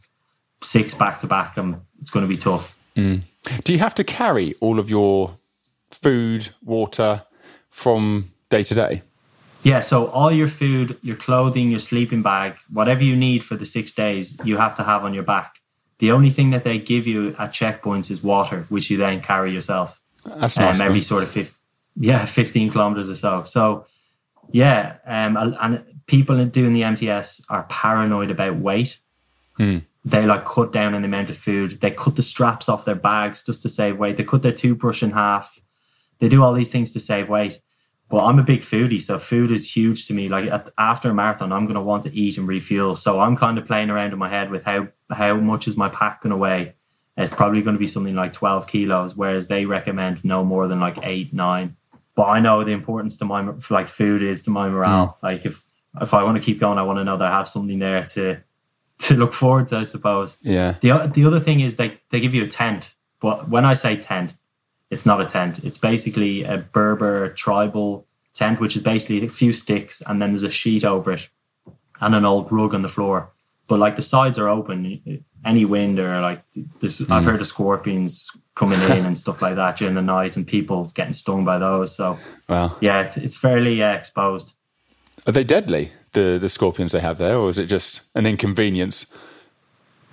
six 0.63 0.95
back 0.95 1.19
to 1.19 1.27
back, 1.27 1.55
um, 1.57 1.85
it's 2.01 2.09
going 2.09 2.23
to 2.23 2.29
be 2.29 2.37
tough. 2.37 2.75
Do 2.95 3.73
you 3.73 3.79
have 3.79 3.95
to 3.95 4.03
carry 4.03 4.55
all 4.59 4.79
of 4.79 4.89
your 4.89 5.37
food, 5.91 6.49
water 6.63 7.23
from 7.69 8.31
day 8.49 8.63
to 8.63 8.75
day? 8.75 9.01
Yeah, 9.63 9.79
so 9.79 10.07
all 10.07 10.31
your 10.31 10.49
food, 10.49 10.97
your 11.01 11.15
clothing, 11.15 11.71
your 11.71 11.79
sleeping 11.79 12.21
bag, 12.21 12.57
whatever 12.69 13.03
you 13.03 13.15
need 13.15 13.43
for 13.43 13.55
the 13.55 13.65
six 13.65 13.93
days, 13.93 14.37
you 14.43 14.57
have 14.57 14.75
to 14.75 14.83
have 14.83 15.05
on 15.05 15.13
your 15.13 15.23
back. 15.23 15.59
The 15.99 16.11
only 16.11 16.29
thing 16.31 16.49
that 16.49 16.65
they 16.65 16.79
give 16.79 17.07
you 17.07 17.29
at 17.39 17.53
checkpoints 17.53 18.11
is 18.11 18.21
water, 18.21 18.65
which 18.69 18.89
you 18.89 18.97
then 18.97 19.21
carry 19.21 19.53
yourself. 19.53 20.01
That's 20.25 20.57
nice. 20.57 20.79
Um, 20.79 20.85
every 20.85 21.01
sort 21.01 21.23
of 21.23 21.29
fif- 21.29 21.57
yeah, 21.95 22.25
15 22.25 22.71
kilometers 22.71 23.09
or 23.09 23.15
so. 23.15 23.43
So, 23.43 23.85
yeah, 24.51 24.97
um, 25.05 25.37
and 25.37 25.83
people 26.07 26.43
doing 26.45 26.73
the 26.73 26.81
MDS 26.81 27.43
are 27.49 27.63
paranoid 27.63 28.31
about 28.31 28.57
weight. 28.57 28.99
Hmm. 29.53 29.79
They 30.05 30.25
like 30.25 30.45
cut 30.45 30.71
down 30.71 30.93
on 30.93 31.01
the 31.01 31.07
amount 31.07 31.29
of 31.29 31.37
food. 31.37 31.79
They 31.81 31.91
cut 31.91 32.15
the 32.15 32.23
straps 32.23 32.67
off 32.67 32.85
their 32.85 32.95
bags 32.95 33.41
just 33.41 33.61
to 33.61 33.69
save 33.69 33.97
weight. 33.97 34.17
They 34.17 34.23
cut 34.23 34.41
their 34.41 34.51
toothbrush 34.51 35.01
in 35.01 35.11
half. 35.11 35.61
They 36.19 36.27
do 36.27 36.43
all 36.43 36.53
these 36.53 36.67
things 36.67 36.91
to 36.91 36.99
save 36.99 37.29
weight. 37.29 37.59
But 38.09 38.25
I'm 38.25 38.37
a 38.37 38.43
big 38.43 38.59
foodie, 38.59 39.01
so 39.01 39.17
food 39.17 39.49
is 39.49 39.75
huge 39.75 40.05
to 40.07 40.13
me. 40.13 40.29
Like 40.29 40.45
at, 40.45 40.69
after 40.77 41.09
a 41.09 41.13
marathon, 41.13 41.51
I'm 41.51 41.65
going 41.65 41.75
to 41.75 41.81
want 41.81 42.03
to 42.03 42.13
eat 42.13 42.37
and 42.37 42.47
refuel. 42.47 42.95
So 42.95 43.19
I'm 43.19 43.35
kind 43.35 43.57
of 43.57 43.65
playing 43.65 43.89
around 43.89 44.13
in 44.13 44.19
my 44.19 44.29
head 44.29 44.51
with 44.51 44.65
how 44.65 44.89
how 45.09 45.35
much 45.35 45.67
is 45.67 45.77
my 45.77 45.89
pack 45.89 46.21
going 46.21 46.31
to 46.31 46.37
weigh. 46.37 46.75
It's 47.15 47.33
probably 47.33 47.61
going 47.61 47.75
to 47.75 47.79
be 47.79 47.87
something 47.87 48.15
like 48.15 48.31
12 48.31 48.67
kilos, 48.67 49.15
whereas 49.15 49.47
they 49.47 49.65
recommend 49.65 50.23
no 50.25 50.43
more 50.43 50.67
than 50.67 50.79
like 50.79 50.97
eight, 51.03 51.33
nine. 51.33 51.75
But 52.15 52.23
I 52.23 52.39
know 52.39 52.63
the 52.63 52.71
importance 52.71 53.17
to 53.17 53.25
my 53.25 53.51
like 53.69 53.87
food 53.87 54.21
is 54.21 54.43
to 54.43 54.51
my 54.51 54.69
morale. 54.69 55.07
Mm. 55.07 55.23
Like 55.23 55.45
if 55.45 55.63
if 56.01 56.13
I 56.13 56.23
want 56.23 56.37
to 56.37 56.43
keep 56.43 56.59
going, 56.59 56.77
I 56.77 56.83
want 56.83 56.99
to 56.99 57.03
know 57.03 57.17
that 57.17 57.31
I 57.31 57.35
have 57.35 57.47
something 57.47 57.79
there 57.79 58.03
to 58.03 58.43
to 58.99 59.15
look 59.15 59.33
forward 59.33 59.67
to. 59.67 59.77
I 59.77 59.83
suppose. 59.83 60.37
Yeah. 60.41 60.75
The 60.81 61.11
the 61.13 61.25
other 61.25 61.39
thing 61.39 61.59
is 61.59 61.75
they 61.75 61.99
they 62.11 62.19
give 62.19 62.33
you 62.33 62.43
a 62.43 62.47
tent, 62.47 62.93
but 63.19 63.49
when 63.49 63.65
I 63.65 63.73
say 63.73 63.97
tent, 63.97 64.35
it's 64.89 65.05
not 65.05 65.21
a 65.21 65.25
tent. 65.25 65.63
It's 65.63 65.77
basically 65.77 66.43
a 66.43 66.57
Berber 66.57 67.29
tribal 67.29 68.05
tent, 68.33 68.59
which 68.59 68.75
is 68.75 68.81
basically 68.81 69.25
a 69.25 69.29
few 69.29 69.53
sticks 69.53 70.01
and 70.05 70.21
then 70.21 70.31
there's 70.31 70.43
a 70.43 70.51
sheet 70.51 70.83
over 70.83 71.11
it 71.13 71.29
and 72.01 72.15
an 72.15 72.25
old 72.25 72.51
rug 72.51 72.73
on 72.73 72.81
the 72.81 72.89
floor. 72.89 73.31
But 73.67 73.79
like 73.79 73.95
the 73.95 74.01
sides 74.01 74.37
are 74.37 74.49
open, 74.49 75.23
any 75.45 75.65
wind 75.65 75.99
or 75.99 76.19
like 76.21 76.43
this, 76.79 77.01
mm. 77.01 77.09
I've 77.11 77.25
heard 77.25 77.39
of 77.39 77.47
scorpions 77.47 78.29
coming 78.55 78.79
in 78.81 79.05
and 79.05 79.17
stuff 79.17 79.41
like 79.41 79.55
that 79.55 79.77
during 79.77 79.95
the 79.95 80.01
night 80.01 80.35
and 80.35 80.45
people 80.45 80.85
getting 80.93 81.13
stung 81.13 81.45
by 81.45 81.57
those. 81.57 81.95
So, 81.95 82.19
wow. 82.49 82.75
yeah, 82.81 83.01
it's, 83.01 83.17
it's 83.17 83.35
fairly 83.35 83.81
uh, 83.81 83.93
exposed. 83.93 84.55
Are 85.25 85.31
they 85.31 85.43
deadly, 85.43 85.91
the, 86.13 86.37
the 86.39 86.49
scorpions 86.49 86.91
they 86.91 86.99
have 86.99 87.17
there, 87.17 87.37
or 87.37 87.49
is 87.49 87.57
it 87.57 87.65
just 87.65 88.01
an 88.15 88.25
inconvenience? 88.25 89.05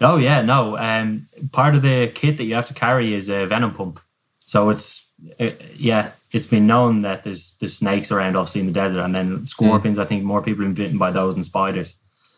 Oh, 0.00 0.16
yeah, 0.16 0.42
no. 0.42 0.76
Um, 0.78 1.26
part 1.52 1.74
of 1.74 1.82
the 1.82 2.10
kit 2.14 2.38
that 2.38 2.44
you 2.44 2.54
have 2.54 2.66
to 2.66 2.74
carry 2.74 3.14
is 3.14 3.28
a 3.28 3.46
venom 3.46 3.74
pump. 3.74 4.00
So 4.40 4.70
it's, 4.70 5.08
it, 5.38 5.62
yeah, 5.76 6.12
it's 6.32 6.46
been 6.46 6.66
known 6.66 7.02
that 7.02 7.24
there's, 7.24 7.56
there's 7.60 7.74
snakes 7.74 8.10
around, 8.10 8.36
obviously, 8.36 8.62
in 8.62 8.66
the 8.66 8.72
desert, 8.72 9.00
and 9.00 9.14
then 9.14 9.46
scorpions. 9.46 9.98
Mm. 9.98 10.02
I 10.02 10.04
think 10.06 10.24
more 10.24 10.42
people 10.42 10.64
have 10.64 10.74
been 10.74 10.84
bitten 10.84 10.98
by 10.98 11.10
those 11.10 11.34
than 11.34 11.44
spiders. 11.44 11.96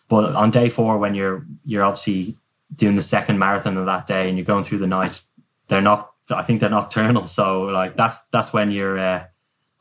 But 0.08 0.34
on 0.34 0.50
day 0.50 0.68
four, 0.68 0.98
when 0.98 1.14
you're 1.14 1.46
you're 1.64 1.84
obviously 1.84 2.36
doing 2.74 2.96
the 2.96 3.02
second 3.02 3.38
marathon 3.38 3.78
of 3.78 3.86
that 3.86 4.06
day 4.06 4.28
and 4.28 4.36
you're 4.36 4.44
going 4.44 4.64
through 4.64 4.78
the 4.78 4.86
night, 4.86 5.22
they're 5.68 5.80
not. 5.80 6.10
I 6.30 6.42
think 6.42 6.60
they're 6.60 6.68
nocturnal, 6.68 7.24
so 7.24 7.62
like 7.62 7.96
that's 7.96 8.26
that's 8.26 8.52
when 8.52 8.70
you're. 8.72 8.98
Uh, 8.98 9.24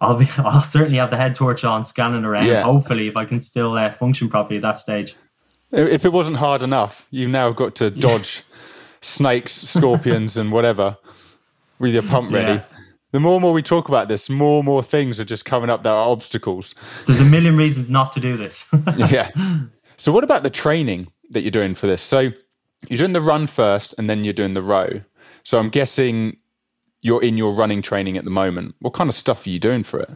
I'll 0.01 0.15
be. 0.15 0.27
I'll 0.37 0.59
certainly 0.59 0.97
have 0.97 1.11
the 1.11 1.17
head 1.17 1.35
torch 1.35 1.63
on, 1.63 1.85
scanning 1.85 2.25
around. 2.25 2.47
Yeah. 2.47 2.63
Hopefully, 2.63 3.07
if 3.07 3.15
I 3.15 3.25
can 3.25 3.39
still 3.39 3.77
uh, 3.77 3.91
function 3.91 4.27
properly 4.27 4.57
at 4.57 4.63
that 4.63 4.79
stage. 4.79 5.15
If 5.71 6.03
it 6.03 6.11
wasn't 6.11 6.37
hard 6.37 6.63
enough, 6.63 7.07
you've 7.11 7.29
now 7.29 7.51
got 7.51 7.75
to 7.75 7.89
dodge 7.89 8.43
snakes, 9.01 9.53
scorpions, 9.53 10.35
and 10.35 10.51
whatever 10.51 10.97
with 11.79 11.93
your 11.93 12.03
pump 12.03 12.33
ready. 12.33 12.53
Yeah. 12.53 12.63
The 13.11 13.19
more 13.19 13.33
and 13.33 13.41
more 13.41 13.53
we 13.53 13.61
talk 13.61 13.89
about 13.89 14.07
this, 14.07 14.29
more 14.29 14.59
and 14.59 14.65
more 14.65 14.83
things 14.83 15.19
are 15.19 15.25
just 15.25 15.45
coming 15.45 15.69
up 15.69 15.83
that 15.83 15.89
are 15.89 16.09
obstacles. 16.09 16.75
There's 17.05 17.19
a 17.19 17.25
million 17.25 17.57
reasons 17.57 17.89
not 17.89 18.11
to 18.13 18.19
do 18.19 18.37
this. 18.37 18.65
yeah. 18.97 19.31
So, 19.97 20.11
what 20.11 20.23
about 20.23 20.43
the 20.43 20.49
training 20.49 21.11
that 21.29 21.41
you're 21.41 21.51
doing 21.51 21.75
for 21.75 21.87
this? 21.87 22.01
So, 22.01 22.31
you're 22.87 22.97
doing 22.97 23.13
the 23.13 23.21
run 23.21 23.47
first 23.47 23.93
and 23.97 24.09
then 24.09 24.23
you're 24.23 24.33
doing 24.33 24.53
the 24.53 24.61
row. 24.61 25.01
So, 25.43 25.59
I'm 25.59 25.69
guessing 25.69 26.37
you're 27.01 27.23
in 27.23 27.37
your 27.37 27.53
running 27.53 27.81
training 27.81 28.17
at 28.17 28.23
the 28.23 28.29
moment. 28.29 28.75
What 28.79 28.93
kind 28.93 29.09
of 29.09 29.15
stuff 29.15 29.45
are 29.45 29.49
you 29.49 29.59
doing 29.59 29.83
for 29.83 29.99
it? 29.99 30.11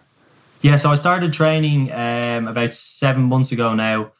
Yeah, 0.62 0.78
so 0.78 0.90
I 0.90 0.96
started 0.96 1.34
training 1.34 1.92
um, 1.92 2.48
about 2.48 2.74
seven 2.74 3.24
months 3.24 3.52
ago 3.52 3.74
now. 3.74 4.12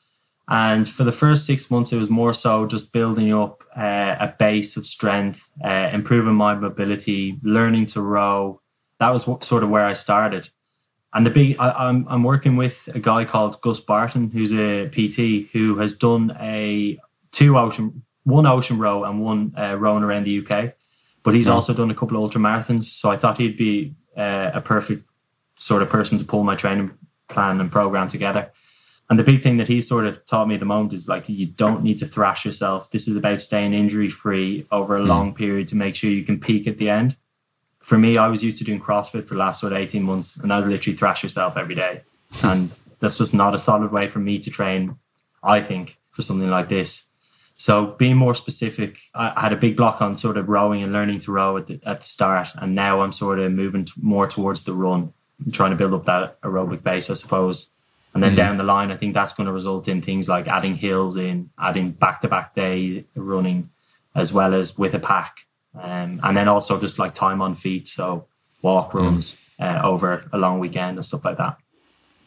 And 0.48 0.88
for 0.88 1.04
the 1.04 1.12
first 1.12 1.46
six 1.46 1.72
months, 1.72 1.92
it 1.92 1.98
was 1.98 2.10
more 2.10 2.34
so 2.34 2.68
just 2.68 2.94
building 2.94 3.34
up 3.34 3.64
uh, 3.76 4.16
a 4.20 4.36
base 4.38 4.78
of 4.78 4.86
strength, 4.86 5.50
uh, 5.64 5.90
improving 5.92 6.36
my 6.36 6.54
mobility, 6.54 7.40
learning 7.42 7.88
to 7.88 8.02
row. 8.02 8.62
That 9.00 9.10
was 9.10 9.26
what, 9.26 9.44
sort 9.44 9.64
of 9.64 9.70
where 9.70 9.86
I 9.86 9.94
started. 9.94 10.50
And 11.14 11.26
the 11.26 11.32
big, 11.32 11.58
I, 11.58 11.70
am 11.70 11.76
I'm, 11.78 12.08
I'm 12.10 12.24
working 12.24 12.58
with 12.58 12.90
a 12.94 13.00
guy 13.00 13.26
called 13.26 13.60
Gus 13.62 13.80
Barton, 13.80 14.30
who's 14.30 14.54
a 14.54 14.88
PT 14.90 15.50
who 15.52 15.78
has 15.80 15.94
done 15.94 16.36
a 16.40 17.00
two 17.32 17.58
ocean, 17.58 18.04
one 18.24 18.46
ocean 18.46 18.78
row 18.78 19.04
and 19.04 19.22
one 19.22 19.54
uh, 19.58 19.76
rowing 19.76 20.04
around 20.04 20.26
the 20.26 20.46
UK. 20.46 20.76
But 21.26 21.34
he's 21.34 21.48
also 21.48 21.74
done 21.74 21.92
a 21.92 21.96
couple 21.96 22.16
of 22.16 22.24
ultra 22.24 22.40
marathons, 22.40 22.86
so 22.86 23.10
I 23.10 23.18
thought 23.18 23.38
he'd 23.38 23.58
be 23.58 23.96
uh, 24.16 24.52
a 24.54 24.62
perfect 24.62 25.04
sort 25.58 25.82
of 25.82 25.90
person 25.90 26.18
to 26.20 26.24
pull 26.24 26.44
my 26.44 26.56
training 26.56 26.92
plan 27.28 27.60
and 27.60 27.70
program 27.70 28.08
together. 28.08 28.52
And 29.10 29.20
the 29.20 29.24
big 29.24 29.44
thing 29.44 29.58
that 29.58 29.68
he's 29.68 29.88
sort 29.88 30.06
of 30.06 30.24
taught 30.26 30.48
me 30.48 30.54
at 30.54 30.60
the 30.60 30.66
moment 30.66 30.94
is 30.94 31.08
like 31.08 31.28
you 31.28 31.48
don't 31.48 31.84
need 31.84 32.00
to 32.00 32.06
thrash 32.06 32.46
yourself. 32.46 32.92
This 32.92 33.08
is 33.08 33.18
about 33.18 33.42
staying 33.42 33.74
injury 33.74 34.10
free 34.10 34.66
over 34.72 34.96
a 34.96 35.02
mm. 35.02 35.08
long 35.08 35.34
period 35.36 35.68
to 35.70 35.76
make 35.76 35.96
sure 35.96 36.10
you 36.10 36.24
can 36.24 36.40
peak 36.40 36.68
at 36.68 36.78
the 36.78 36.90
end 36.90 37.18
for 37.86 38.00
me, 38.00 38.18
I 38.18 38.30
was 38.30 38.44
used 38.44 38.58
to 38.58 38.64
doing 38.64 38.82
CrossFit 38.82 39.26
for 39.26 39.36
the 39.36 39.40
last 39.40 39.60
sort 39.60 39.72
of 39.72 39.78
18 39.78 40.02
months 40.02 40.38
and 40.38 40.52
I 40.52 40.58
was 40.58 40.66
literally 40.66 40.98
thrash 40.98 41.22
yourself 41.22 41.56
every 41.56 41.76
day. 41.76 42.02
and 42.42 42.76
that's 43.00 43.20
just 43.20 43.32
not 43.32 43.54
a 43.54 43.60
solid 43.60 43.92
way 43.92 44.08
for 44.08 44.18
me 44.18 44.40
to 44.40 44.50
train, 44.50 44.98
I 45.44 45.62
think, 45.62 46.00
for 46.10 46.24
something 46.24 46.50
like 46.50 46.68
this. 46.68 47.04
So 47.56 47.88
being 47.98 48.18
more 48.18 48.36
specific, 48.36 49.00
I 49.14 49.40
had 49.42 49.54
a 49.54 49.58
big 49.58 49.78
block 49.78 50.02
on 50.02 50.18
sort 50.18 50.38
of 50.38 50.50
rowing 50.50 50.84
and 50.84 50.92
learning 50.92 51.20
to 51.20 51.32
row 51.32 51.58
at 51.58 51.68
the, 51.68 51.80
at 51.86 52.02
the 52.02 52.06
start. 52.06 52.50
And 52.56 52.76
now 52.76 53.02
I'm 53.02 53.12
sort 53.12 53.40
of 53.40 53.52
moving 53.52 53.88
more 54.02 54.28
towards 54.28 54.64
the 54.64 54.74
run, 54.74 55.14
I'm 55.46 55.52
trying 55.52 55.72
to 55.72 55.78
build 55.78 55.94
up 55.94 56.06
that 56.06 56.42
aerobic 56.42 56.84
base, 56.84 57.10
I 57.10 57.14
suppose. 57.14 57.70
And 58.14 58.24
then 58.24 58.34
mm. 58.34 58.38
down 58.38 58.58
the 58.58 58.64
line, 58.64 58.92
I 58.92 58.98
think 58.98 59.14
that's 59.14 59.34
going 59.34 59.48
to 59.48 59.54
result 59.54 59.88
in 59.88 60.02
things 60.02 60.30
like 60.30 60.48
adding 60.48 60.76
hills 60.76 61.18
in, 61.18 61.50
adding 61.60 61.92
back 61.92 62.22
to 62.22 62.28
back 62.28 62.54
day 62.54 63.06
running, 63.16 63.70
as 64.14 64.32
well 64.32 64.54
as 64.54 64.78
with 64.78 64.94
a 64.94 65.00
pack 65.00 65.46
um, 65.80 66.20
and 66.24 66.38
then 66.38 66.48
also 66.48 66.80
just 66.80 67.00
like 67.00 67.14
time 67.14 67.42
on 67.42 67.56
feet, 67.56 67.88
so 67.88 68.26
walk 68.62 68.92
mm. 68.92 69.02
runs 69.02 69.38
mm. 69.60 69.66
uh, 69.66 69.86
over 69.86 70.26
a 70.32 70.38
long 70.38 70.60
weekend 70.60 70.98
and 70.98 71.06
stuff 71.06 71.26
like 71.26 71.38
that. 71.38 71.58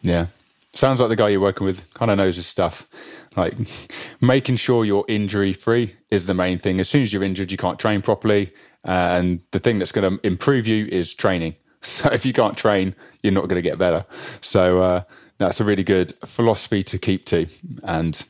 Yeah, 0.03 0.27
sounds 0.75 1.01
like 1.01 1.09
the 1.09 1.17
guy 1.17 1.29
you're 1.29 1.41
working 1.41 1.67
with 1.67 1.93
kind 1.95 2.11
of 2.11 2.19
knows 2.19 2.37
his 2.37 2.47
stuff. 2.47 2.87
Like 3.37 3.55
making 4.21 4.57
sure 4.57 4.85
you're 4.85 5.05
injury 5.09 5.53
free 5.53 5.95
is 6.11 6.27
the 6.27 6.35
main 6.35 6.59
thing. 6.59 6.81
As 6.81 6.89
soon 6.89 7.03
as 7.03 7.13
you're 7.13 7.23
injured, 7.23 7.51
you 7.51 7.59
can't 7.59 7.79
train 7.79 8.03
properly, 8.03 8.53
and 8.85 9.41
the 9.51 9.59
thing 9.59 9.79
that's 9.79 9.93
going 9.93 10.19
to 10.19 10.27
improve 10.27 10.67
you 10.67 10.87
is 10.87 11.15
training. 11.15 11.55
So 11.81 12.11
if 12.11 12.27
you 12.27 12.33
can't 12.33 12.57
train, 12.57 12.93
you're 13.23 13.33
not 13.33 13.43
going 13.43 13.63
to 13.63 13.63
get 13.63 13.79
better. 13.79 14.05
So 14.41 14.83
uh, 14.83 15.03
that's 15.39 15.61
a 15.61 15.65
really 15.65 15.85
good 15.85 16.13
philosophy 16.25 16.83
to 16.83 16.99
keep 16.99 17.25
to, 17.27 17.47
and 17.85 18.21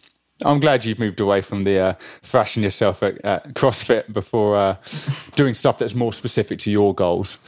I'm 0.44 0.61
glad 0.61 0.85
you've 0.85 0.98
moved 0.98 1.18
away 1.18 1.40
from 1.40 1.64
the 1.64 1.81
uh, 1.81 1.94
thrashing 2.22 2.62
yourself 2.62 3.03
at, 3.03 3.24
at 3.24 3.55
CrossFit 3.55 4.12
before 4.12 4.57
uh, 4.57 4.77
doing 5.35 5.55
stuff 5.55 5.79
that's 5.79 5.94
more 5.94 6.12
specific 6.12 6.59
to 6.61 6.70
your 6.70 6.94
goals. 6.94 7.38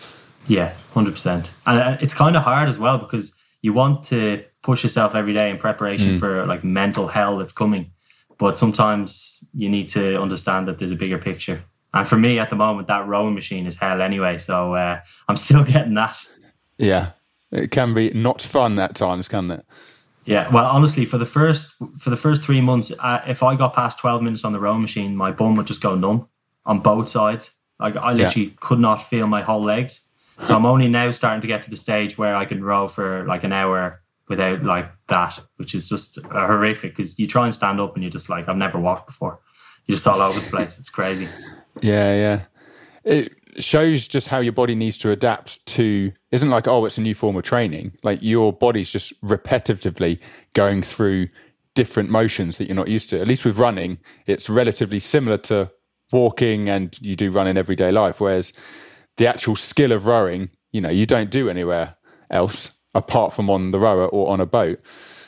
Yeah, 0.48 0.72
hundred 0.94 1.12
percent. 1.12 1.54
And 1.66 1.78
uh, 1.78 1.96
it's 2.00 2.14
kind 2.14 2.36
of 2.36 2.42
hard 2.42 2.68
as 2.68 2.78
well 2.78 2.98
because 2.98 3.34
you 3.62 3.72
want 3.72 4.02
to 4.04 4.44
push 4.62 4.82
yourself 4.82 5.14
every 5.14 5.32
day 5.32 5.50
in 5.50 5.58
preparation 5.58 6.14
mm. 6.14 6.18
for 6.18 6.46
like 6.46 6.64
mental 6.64 7.08
hell 7.08 7.38
that's 7.38 7.52
coming, 7.52 7.92
but 8.38 8.56
sometimes 8.56 9.44
you 9.54 9.68
need 9.68 9.88
to 9.88 10.20
understand 10.20 10.68
that 10.68 10.78
there's 10.78 10.92
a 10.92 10.96
bigger 10.96 11.18
picture. 11.18 11.64
And 11.92 12.06
for 12.06 12.16
me 12.16 12.38
at 12.38 12.50
the 12.50 12.56
moment, 12.56 12.88
that 12.88 13.06
rowing 13.06 13.34
machine 13.34 13.66
is 13.66 13.76
hell 13.76 14.00
anyway. 14.00 14.38
So 14.38 14.74
uh, 14.74 15.00
I'm 15.28 15.36
still 15.46 15.64
getting 15.64 15.94
that. 15.94 16.28
Yeah, 16.78 17.12
it 17.50 17.70
can 17.70 17.94
be 17.94 18.10
not 18.10 18.40
fun 18.40 18.78
at 18.78 18.94
times, 18.94 19.28
can 19.28 19.50
it? 19.50 19.64
Yeah, 20.24 20.48
well, 20.50 20.66
honestly, 20.66 21.04
for 21.04 21.18
the 21.18 21.26
first 21.26 21.74
for 21.98 22.10
the 22.10 22.16
first 22.16 22.42
three 22.42 22.60
months, 22.60 22.92
uh, 23.00 23.20
if 23.26 23.42
I 23.42 23.56
got 23.56 23.74
past 23.74 23.98
twelve 23.98 24.22
minutes 24.22 24.44
on 24.44 24.52
the 24.52 24.60
rowing 24.60 24.82
machine, 24.82 25.16
my 25.16 25.32
bum 25.32 25.56
would 25.56 25.66
just 25.66 25.80
go 25.80 25.94
numb 25.94 26.28
on 26.64 26.80
both 26.80 27.08
sides. 27.08 27.54
Like 27.78 27.96
I 27.96 28.12
literally 28.12 28.48
yeah. 28.48 28.54
could 28.60 28.78
not 28.78 29.02
feel 29.02 29.26
my 29.26 29.42
whole 29.42 29.62
legs. 29.64 30.06
So 30.42 30.54
I'm 30.54 30.66
only 30.66 30.88
now 30.88 31.10
starting 31.10 31.40
to 31.42 31.46
get 31.46 31.62
to 31.62 31.70
the 31.70 31.76
stage 31.76 32.16
where 32.16 32.34
I 32.34 32.44
can 32.44 32.64
row 32.64 32.88
for 32.88 33.24
like 33.26 33.44
an 33.44 33.52
hour 33.52 34.00
without 34.28 34.62
like 34.62 34.90
that, 35.08 35.40
which 35.56 35.74
is 35.74 35.88
just 35.88 36.18
horrific 36.24 36.96
because 36.96 37.18
you 37.18 37.26
try 37.26 37.44
and 37.44 37.54
stand 37.54 37.80
up 37.80 37.94
and 37.94 38.02
you're 38.02 38.10
just 38.10 38.30
like, 38.30 38.48
I've 38.48 38.56
never 38.56 38.78
walked 38.78 39.06
before. 39.06 39.40
You're 39.86 39.96
just 39.96 40.06
all 40.06 40.20
over 40.22 40.40
the 40.40 40.46
place. 40.46 40.78
It's 40.78 40.88
crazy. 40.88 41.28
Yeah, 41.82 42.14
yeah. 42.14 42.40
It, 43.04 43.32
shows 43.58 44.06
just 44.06 44.28
how 44.28 44.38
your 44.38 44.52
body 44.52 44.74
needs 44.74 44.96
to 44.98 45.10
adapt 45.10 45.64
to 45.66 46.12
isn't 46.30 46.50
like 46.50 46.68
oh 46.68 46.84
it's 46.84 46.98
a 46.98 47.00
new 47.00 47.14
form 47.14 47.36
of 47.36 47.42
training 47.42 47.92
like 48.02 48.18
your 48.22 48.52
body's 48.52 48.90
just 48.90 49.20
repetitively 49.22 50.18
going 50.52 50.82
through 50.82 51.28
different 51.74 52.10
motions 52.10 52.58
that 52.58 52.66
you're 52.66 52.76
not 52.76 52.88
used 52.88 53.10
to 53.10 53.20
at 53.20 53.26
least 53.26 53.44
with 53.44 53.58
running 53.58 53.98
it's 54.26 54.48
relatively 54.48 55.00
similar 55.00 55.36
to 55.36 55.70
walking 56.12 56.68
and 56.68 57.00
you 57.00 57.16
do 57.16 57.30
run 57.30 57.46
in 57.46 57.56
everyday 57.56 57.90
life 57.90 58.20
whereas 58.20 58.52
the 59.20 59.26
actual 59.28 59.54
skill 59.54 59.92
of 59.92 60.06
rowing 60.06 60.48
you 60.72 60.80
know 60.80 60.88
you 60.88 61.04
don't 61.04 61.30
do 61.30 61.48
anywhere 61.50 61.94
else 62.30 62.58
apart 62.94 63.32
from 63.34 63.50
on 63.50 63.70
the 63.70 63.78
rower 63.78 64.06
or 64.08 64.30
on 64.32 64.40
a 64.40 64.46
boat 64.46 64.80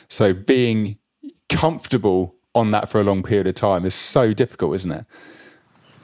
so 0.09 0.33
being 0.33 0.97
comfortable 1.47 2.35
on 2.55 2.71
that 2.71 2.89
for 2.89 2.99
a 2.99 3.03
long 3.03 3.21
period 3.23 3.47
of 3.47 3.55
time 3.55 3.85
is 3.85 3.93
so 3.95 4.33
difficult 4.33 4.73
isn't 4.75 4.91
it 4.91 5.05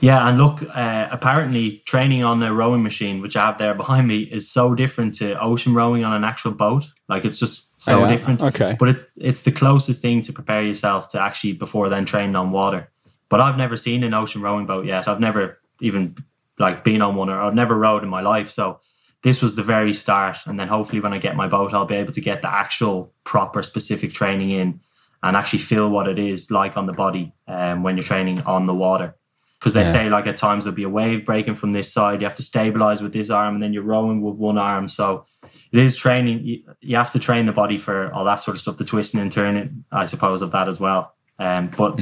Yeah, 0.01 0.27
and 0.29 0.37
look, 0.37 0.57
uh, 0.63 1.07
apparently 1.11 1.81
training 1.85 2.23
on 2.23 2.41
a 2.41 2.53
rowing 2.53 2.83
machine, 2.83 3.21
which 3.21 3.35
I 3.35 3.41
have 3.47 3.57
there 3.57 3.73
behind 3.75 4.07
me, 4.07 4.19
is 4.37 4.49
so 4.49 4.73
different 4.73 5.13
to 5.19 5.25
ocean 5.49 5.73
rowing 5.73 6.05
on 6.05 6.13
an 6.13 6.23
actual 6.23 6.53
boat. 6.53 6.83
Like 7.09 7.25
it's 7.27 7.37
just 7.37 7.55
so 7.75 7.91
Oh, 7.93 8.01
yeah? 8.03 8.11
different. 8.13 8.41
Okay. 8.41 8.75
But 8.79 8.87
it's 8.93 9.03
it's 9.29 9.41
the 9.41 9.51
closest 9.51 10.01
thing 10.01 10.21
to 10.27 10.31
prepare 10.31 10.63
yourself 10.63 11.01
to 11.09 11.17
actually 11.27 11.53
before 11.65 11.89
then 11.89 12.05
training 12.05 12.37
on 12.37 12.51
water. 12.51 12.81
But 13.29 13.39
I've 13.41 13.57
never 13.57 13.77
seen 13.77 14.03
an 14.03 14.13
ocean 14.13 14.41
rowing 14.41 14.65
boat 14.67 14.85
yet. 14.85 15.05
I've 15.09 15.19
never 15.19 15.43
even 15.81 16.15
like 16.59 16.83
been 16.83 17.01
on 17.01 17.15
one 17.15 17.29
or 17.29 17.41
I've 17.41 17.55
never 17.55 17.75
rowed 17.75 18.03
in 18.03 18.09
my 18.09 18.21
life. 18.21 18.49
So 18.49 18.79
this 19.23 19.41
was 19.41 19.55
the 19.55 19.63
very 19.63 19.93
start. 19.93 20.37
And 20.45 20.59
then 20.59 20.67
hopefully 20.67 21.01
when 21.01 21.13
I 21.13 21.17
get 21.17 21.35
my 21.35 21.47
boat, 21.47 21.73
I'll 21.73 21.85
be 21.85 21.95
able 21.95 22.13
to 22.13 22.21
get 22.21 22.41
the 22.41 22.53
actual 22.53 23.13
proper 23.23 23.63
specific 23.63 24.13
training 24.13 24.51
in 24.51 24.81
and 25.23 25.35
actually 25.35 25.59
feel 25.59 25.89
what 25.89 26.07
it 26.07 26.19
is 26.19 26.51
like 26.51 26.77
on 26.77 26.85
the 26.85 26.93
body 26.93 27.33
um, 27.47 27.83
when 27.83 27.97
you're 27.97 28.03
training 28.03 28.41
on 28.43 28.65
the 28.65 28.73
water. 28.73 29.15
Because 29.59 29.73
they 29.73 29.81
Yeah. 29.81 29.91
say 29.91 30.09
like 30.09 30.25
at 30.27 30.37
times 30.37 30.63
there'll 30.63 30.75
be 30.75 30.83
a 30.83 30.89
wave 30.89 31.25
breaking 31.25 31.55
from 31.55 31.73
this 31.73 31.91
side. 31.91 32.21
You 32.21 32.27
have 32.27 32.35
to 32.35 32.43
stabilize 32.43 33.01
with 33.01 33.11
this 33.11 33.29
arm 33.29 33.55
and 33.55 33.63
then 33.63 33.73
you're 33.73 33.83
rowing 33.83 34.21
with 34.21 34.35
one 34.35 34.57
arm. 34.57 34.87
So 34.87 35.25
it 35.71 35.79
is 35.79 35.97
training. 35.97 36.45
You, 36.45 36.63
you 36.79 36.95
have 36.95 37.11
to 37.11 37.19
train 37.19 37.45
the 37.45 37.51
body 37.51 37.77
for 37.77 38.11
all 38.13 38.23
that 38.23 38.35
sort 38.35 38.55
of 38.55 38.61
stuff, 38.61 38.77
the 38.77 38.85
twisting 38.85 39.19
and 39.19 39.31
turning, 39.31 39.83
I 39.91 40.05
suppose, 40.05 40.41
of 40.41 40.51
that 40.51 40.67
as 40.69 40.79
well. 40.79 41.13
Um, 41.37 41.69
but 41.77 41.99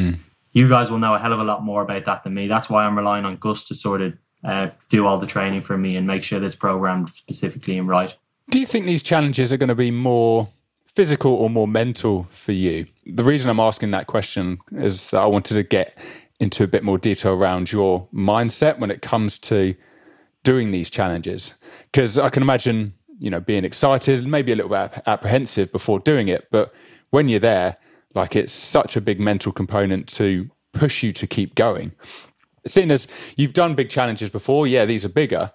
you 0.52 0.70
guys 0.70 0.92
will 0.92 1.00
know 1.00 1.16
a 1.16 1.20
hell 1.20 1.34
of 1.34 1.40
a 1.40 1.44
lot 1.44 1.64
more 1.64 1.82
about 1.82 2.06
that 2.06 2.24
than 2.24 2.34
me. 2.36 2.48
That's 2.48 2.70
why 2.70 2.86
I'm 2.86 2.98
relying 2.98 3.26
on 3.26 3.38
Gus 3.38 3.64
to 3.66 3.76
sort 3.76 4.02
of 4.04 4.14
uh, 4.44 4.70
do 4.90 5.06
all 5.06 5.18
the 5.18 5.28
training 5.28 5.62
for 5.62 5.78
me 5.78 5.96
and 5.96 6.08
make 6.08 6.24
sure 6.24 6.40
that's 6.40 6.56
programmed 6.56 7.10
specifically 7.10 7.78
and 7.78 7.88
right. 7.88 8.16
Do 8.50 8.60
you 8.60 8.66
think 8.66 8.86
these 8.86 9.04
challenges 9.04 9.52
are 9.52 9.58
going 9.58 9.70
to 9.70 9.76
be 9.76 9.92
more 9.92 10.48
physical 10.86 11.34
or 11.34 11.50
more 11.50 11.68
mental 11.68 12.28
for 12.32 12.54
you? 12.54 12.86
The 13.06 13.24
reason 13.24 13.50
I'm 13.50 13.60
asking 13.60 13.92
that 13.92 14.08
question 14.08 14.60
is 14.72 15.10
that 15.10 15.22
I 15.22 15.26
wanted 15.26 15.56
to 15.56 15.64
get 15.64 15.98
into 16.40 16.64
a 16.64 16.68
bit 16.68 16.84
more 16.84 16.98
detail 16.98 17.34
around 17.34 17.72
your 17.72 18.08
mindset 18.14 18.80
when 18.80 18.92
it 18.92 19.02
comes 19.02 19.40
to 19.40 19.76
doing 20.44 20.72
these 20.72 20.90
challenges. 20.90 21.54
Because 21.92 22.18
I 22.18 22.30
can 22.30 22.44
imagine, 22.44 22.94
you 23.20 23.30
know, 23.30 23.40
being 23.40 23.66
excited, 23.66 24.20
and 24.20 24.32
maybe 24.32 24.52
a 24.52 24.56
little 24.56 24.70
bit 24.70 25.02
apprehensive 25.08 25.72
before 25.72 26.00
doing 26.00 26.28
it, 26.28 26.48
but 26.52 26.74
when 27.10 27.28
you're 27.28 27.40
there, 27.40 27.78
like 28.14 28.36
it's 28.36 28.54
such 28.54 28.96
a 28.96 29.02
big 29.02 29.20
mental 29.20 29.52
component 29.52 30.08
to 30.08 30.50
push 30.74 31.04
you 31.04 31.12
to 31.14 31.28
keep 31.28 31.56
going. 31.56 31.92
Seeing 32.68 32.92
as 32.92 33.08
you've 33.36 33.54
done 33.54 33.76
big 33.76 33.90
challenges 33.90 34.30
before, 34.30 34.68
yeah, 34.68 34.86
these 34.86 35.06
are 35.06 35.10
bigger, 35.10 35.52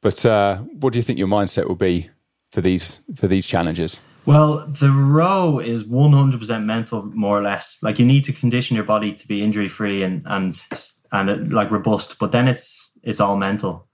but 0.00 0.24
uh, 0.24 0.58
what 0.58 0.92
do 0.92 0.98
you 0.98 1.02
think 1.02 1.18
your 1.18 1.28
mindset 1.28 1.68
will 1.68 1.74
be 1.74 2.10
for 2.50 2.60
these 2.60 2.98
for 3.14 3.26
these 3.26 3.46
challenges? 3.46 4.00
Well, 4.26 4.66
the 4.66 4.90
row 4.90 5.58
is 5.58 5.84
100% 5.84 6.64
mental, 6.64 7.02
more 7.02 7.38
or 7.38 7.42
less. 7.42 7.82
Like 7.82 7.98
you 7.98 8.04
need 8.04 8.24
to 8.24 8.32
condition 8.32 8.76
your 8.76 8.84
body 8.84 9.12
to 9.12 9.26
be 9.26 9.42
injury 9.42 9.68
free 9.68 10.02
and 10.02 10.22
and 10.26 10.62
and 11.12 11.30
uh, 11.30 11.36
like 11.54 11.70
robust, 11.70 12.18
but 12.18 12.32
then 12.32 12.48
it's 12.48 12.90
it's 13.02 13.20
all 13.20 13.36
mental. 13.36 13.86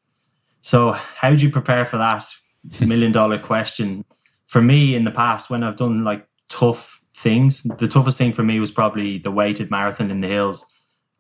So 0.60 0.92
how 0.92 1.34
do 1.34 1.44
you 1.44 1.50
prepare 1.50 1.84
for 1.84 1.96
that 1.98 2.24
million 2.80 3.12
dollar 3.12 3.38
question? 3.38 4.04
For 4.46 4.62
me, 4.62 4.94
in 4.94 5.04
the 5.04 5.10
past, 5.10 5.50
when 5.50 5.62
I've 5.62 5.76
done 5.76 6.04
like 6.04 6.26
tough 6.48 7.00
things, 7.14 7.62
the 7.62 7.88
toughest 7.88 8.18
thing 8.18 8.32
for 8.32 8.42
me 8.42 8.60
was 8.60 8.70
probably 8.70 9.18
the 9.18 9.30
weighted 9.30 9.70
marathon 9.70 10.10
in 10.10 10.20
the 10.20 10.28
hills. 10.28 10.66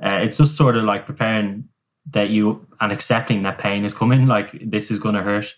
Uh, 0.02 0.20
it's 0.22 0.36
just 0.36 0.56
sort 0.56 0.76
of 0.76 0.84
like 0.84 1.06
preparing 1.06 1.68
that 2.10 2.30
you 2.30 2.66
and 2.80 2.92
accepting 2.92 3.42
that 3.42 3.58
pain 3.58 3.84
is 3.84 3.94
coming. 3.94 4.26
Like 4.26 4.52
this 4.60 4.90
is 4.90 4.98
going 4.98 5.14
to 5.14 5.22
hurt 5.22 5.54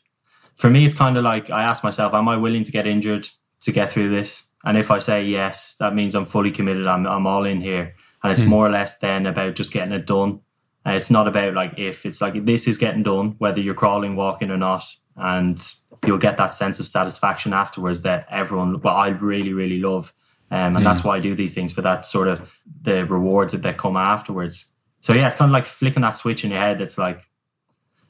for 0.58 0.68
me, 0.68 0.84
it's 0.84 0.94
kind 0.94 1.16
of 1.16 1.22
like 1.22 1.50
I 1.50 1.62
ask 1.62 1.84
myself, 1.84 2.12
am 2.12 2.28
I 2.28 2.36
willing 2.36 2.64
to 2.64 2.72
get 2.72 2.86
injured 2.86 3.28
to 3.60 3.72
get 3.72 3.92
through 3.92 4.10
this? 4.10 4.48
And 4.64 4.76
if 4.76 4.90
I 4.90 4.98
say 4.98 5.24
yes, 5.24 5.76
that 5.76 5.94
means 5.94 6.16
I'm 6.16 6.24
fully 6.24 6.50
committed. 6.50 6.84
I'm, 6.84 7.06
I'm 7.06 7.28
all 7.28 7.44
in 7.44 7.60
here. 7.60 7.94
And 8.24 8.32
it's 8.32 8.42
more 8.42 8.66
or 8.66 8.70
less 8.70 8.98
then 8.98 9.24
about 9.24 9.54
just 9.54 9.70
getting 9.70 9.92
it 9.92 10.04
done. 10.04 10.40
And 10.84 10.96
it's 10.96 11.12
not 11.12 11.28
about 11.28 11.54
like 11.54 11.78
if, 11.78 12.04
it's 12.04 12.20
like 12.20 12.44
this 12.44 12.66
is 12.66 12.76
getting 12.76 13.04
done, 13.04 13.36
whether 13.38 13.60
you're 13.60 13.74
crawling, 13.74 14.16
walking 14.16 14.50
or 14.50 14.56
not. 14.56 14.82
And 15.14 15.64
you'll 16.04 16.18
get 16.18 16.36
that 16.38 16.52
sense 16.52 16.80
of 16.80 16.88
satisfaction 16.88 17.52
afterwards 17.52 18.02
that 18.02 18.26
everyone, 18.28 18.80
well, 18.80 18.96
I 18.96 19.08
really, 19.08 19.52
really 19.52 19.78
love. 19.78 20.12
Um, 20.50 20.76
and 20.76 20.86
that's 20.86 21.04
why 21.04 21.16
I 21.16 21.20
do 21.20 21.34
these 21.34 21.54
things 21.54 21.72
for 21.72 21.82
that 21.82 22.06
sort 22.06 22.28
of 22.28 22.50
the 22.82 23.04
rewards 23.04 23.52
that, 23.52 23.62
that 23.62 23.76
come 23.76 23.96
afterwards. 23.96 24.66
So 25.00 25.12
yeah, 25.12 25.26
it's 25.26 25.36
kind 25.36 25.50
of 25.50 25.52
like 25.52 25.66
flicking 25.66 26.02
that 26.02 26.16
switch 26.16 26.44
in 26.44 26.50
your 26.50 26.60
head. 26.60 26.78
That's 26.78 26.96
like, 26.96 27.22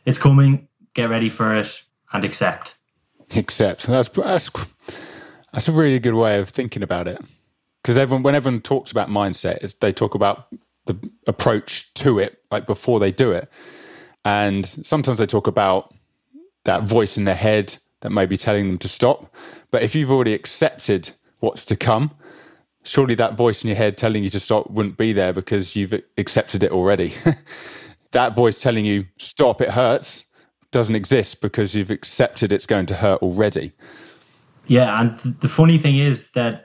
it's 0.07 0.18
coming, 0.18 0.68
get 0.94 1.11
ready 1.11 1.29
for 1.29 1.55
it 1.57 1.83
and 2.12 2.24
accept. 2.24 2.77
Accept. 3.35 3.87
That's 3.87 4.09
that's 4.09 4.51
that's 5.53 5.68
a 5.68 5.72
really 5.72 5.98
good 5.98 6.14
way 6.14 6.38
of 6.38 6.48
thinking 6.48 6.83
about 6.83 7.09
it. 7.09 7.20
Because 7.83 7.98
everyone, 7.98 8.22
when 8.22 8.35
everyone 8.35 8.61
talks 8.61 8.90
about 8.90 9.09
mindset, 9.09 9.59
it's, 9.62 9.74
they 9.74 9.92
talk 9.92 10.14
about 10.14 10.46
the 10.87 10.96
approach 11.27 11.92
to 11.94 12.18
it, 12.18 12.38
like 12.51 12.66
before 12.66 13.01
they 13.01 13.12
do 13.12 13.33
it, 13.33 13.51
and 14.24 14.64
sometimes 14.64 15.18
they 15.18 15.27
talk 15.27 15.46
about 15.46 15.94
that 16.64 16.85
voice 16.85 17.16
in 17.16 17.24
their 17.24 17.35
head 17.35 17.77
that 18.01 18.11
may 18.11 18.27
be 18.27 18.37
telling 18.37 18.66
them 18.66 18.79
to 18.79 18.88
stop. 18.88 19.35
But 19.70 19.83
if 19.83 19.94
you've 19.94 20.11
already 20.11 20.35
accepted 20.35 21.11
what's 21.40 21.64
to 21.66 21.77
come, 21.77 22.12
surely 22.84 23.14
that 23.16 23.36
voice 23.36 23.62
in 23.62 23.68
your 23.68 23.76
head 23.76 23.96
telling 23.96 24.22
you 24.22 24.30
to 24.30 24.40
stop 24.40 24.70
wouldn't 24.70 24.96
be 24.96 25.12
there 25.12 25.32
because 25.32 25.76
you've 25.76 25.94
accepted 26.16 26.62
it 26.62 26.72
already. 26.72 27.14
that 28.12 28.34
voice 28.34 28.60
telling 28.60 28.84
you 28.84 29.06
stop, 29.18 29.60
it 29.60 29.70
hurts, 29.70 30.24
doesn't 30.70 30.94
exist 30.94 31.40
because 31.40 31.74
you've 31.74 31.90
accepted 31.90 32.52
it's 32.52 32.66
going 32.66 32.86
to 32.86 32.94
hurt 32.94 33.22
already. 33.22 33.72
Yeah, 34.66 35.00
and 35.00 35.18
th- 35.18 35.36
the 35.40 35.48
funny 35.48 35.78
thing 35.78 35.96
is 35.96 36.32
that 36.32 36.64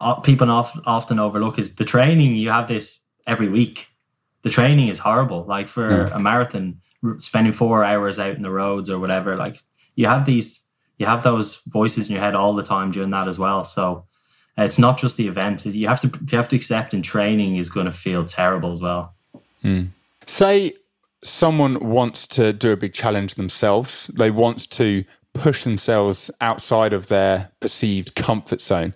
uh, 0.00 0.14
people 0.14 0.50
often 0.50 0.82
often 0.86 1.18
overlook 1.18 1.58
is 1.58 1.74
the 1.74 1.84
training. 1.84 2.36
You 2.36 2.50
have 2.50 2.68
this 2.68 3.00
every 3.26 3.48
week. 3.48 3.88
The 4.42 4.50
training 4.50 4.88
is 4.88 5.00
horrible. 5.00 5.44
Like 5.44 5.68
for 5.68 6.04
a 6.06 6.18
marathon, 6.18 6.80
spending 7.18 7.52
four 7.52 7.84
hours 7.84 8.18
out 8.18 8.36
in 8.36 8.42
the 8.42 8.50
roads 8.50 8.88
or 8.88 8.98
whatever. 8.98 9.36
Like 9.36 9.58
you 9.94 10.06
have 10.06 10.24
these, 10.24 10.66
you 10.98 11.06
have 11.06 11.22
those 11.22 11.60
voices 11.66 12.06
in 12.06 12.14
your 12.14 12.22
head 12.22 12.34
all 12.34 12.54
the 12.54 12.62
time 12.62 12.90
during 12.90 13.10
that 13.10 13.28
as 13.28 13.38
well. 13.38 13.64
So 13.64 14.06
it's 14.62 14.78
not 14.78 14.98
just 14.98 15.16
the 15.16 15.26
event. 15.26 15.64
You 15.64 15.88
have 15.88 16.00
to 16.00 16.08
you 16.08 16.36
have 16.36 16.48
to 16.48 16.56
accept, 16.56 16.94
and 16.94 17.04
training 17.04 17.56
is 17.56 17.68
going 17.68 17.86
to 17.86 17.92
feel 17.92 18.24
terrible 18.24 18.72
as 18.72 18.80
well. 18.80 19.14
Hmm. 19.62 19.84
Say 20.26 20.74
someone 21.22 21.90
wants 21.90 22.26
to 22.26 22.52
do 22.52 22.72
a 22.72 22.76
big 22.76 22.92
challenge 22.92 23.34
themselves, 23.34 24.08
they 24.08 24.30
want 24.30 24.70
to 24.70 25.04
push 25.32 25.62
themselves 25.64 26.30
outside 26.40 26.92
of 26.92 27.06
their 27.06 27.50
perceived 27.60 28.14
comfort 28.16 28.60
zone. 28.60 28.92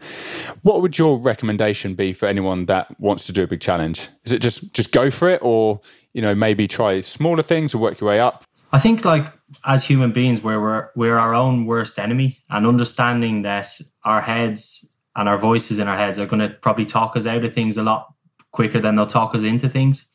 What 0.63 0.83
would 0.83 0.99
your 0.99 1.19
recommendation 1.19 1.95
be 1.95 2.13
for 2.13 2.27
anyone 2.27 2.67
that 2.67 2.99
wants 3.01 3.27
to 3.27 3.33
do 3.33 3.45
a 3.45 3.47
big 3.47 3.61
challenge? 3.61 4.09
Is 4.25 4.33
it 4.33 4.41
just 4.41 4.73
just 4.73 4.93
go 4.93 5.11
for 5.11 5.29
it 5.29 5.41
or, 5.43 5.81
you 6.13 6.23
know, 6.23 6.35
maybe 6.35 6.67
try 6.67 7.01
smaller 7.01 7.43
things 7.43 7.75
or 7.75 7.79
work 7.79 8.01
your 8.01 8.09
way 8.09 8.21
up? 8.21 8.45
I 8.73 8.81
think 8.81 9.05
like 9.05 9.33
as 9.65 9.85
human 9.85 10.13
beings, 10.13 10.43
we're 10.43 10.61
we're 10.61 10.89
we're 10.97 11.19
our 11.19 11.35
own 11.35 11.67
worst 11.67 11.99
enemy, 11.99 12.41
and 12.51 12.67
understanding 12.67 13.43
that 13.43 13.81
our 14.05 14.21
heads 14.21 14.89
and 15.17 15.29
our 15.29 15.39
voices 15.39 15.79
in 15.79 15.89
our 15.89 15.97
heads 15.97 16.19
are 16.19 16.27
going 16.27 16.41
to 16.41 16.55
probably 16.57 16.85
talk 16.85 17.17
us 17.17 17.27
out 17.27 17.45
of 17.45 17.53
things 17.53 17.77
a 17.77 17.83
lot 17.83 18.15
quicker 18.53 18.81
than 18.81 18.97
they'll 18.97 19.07
talk 19.07 19.35
us 19.35 19.43
into 19.43 19.69
things. 19.69 20.07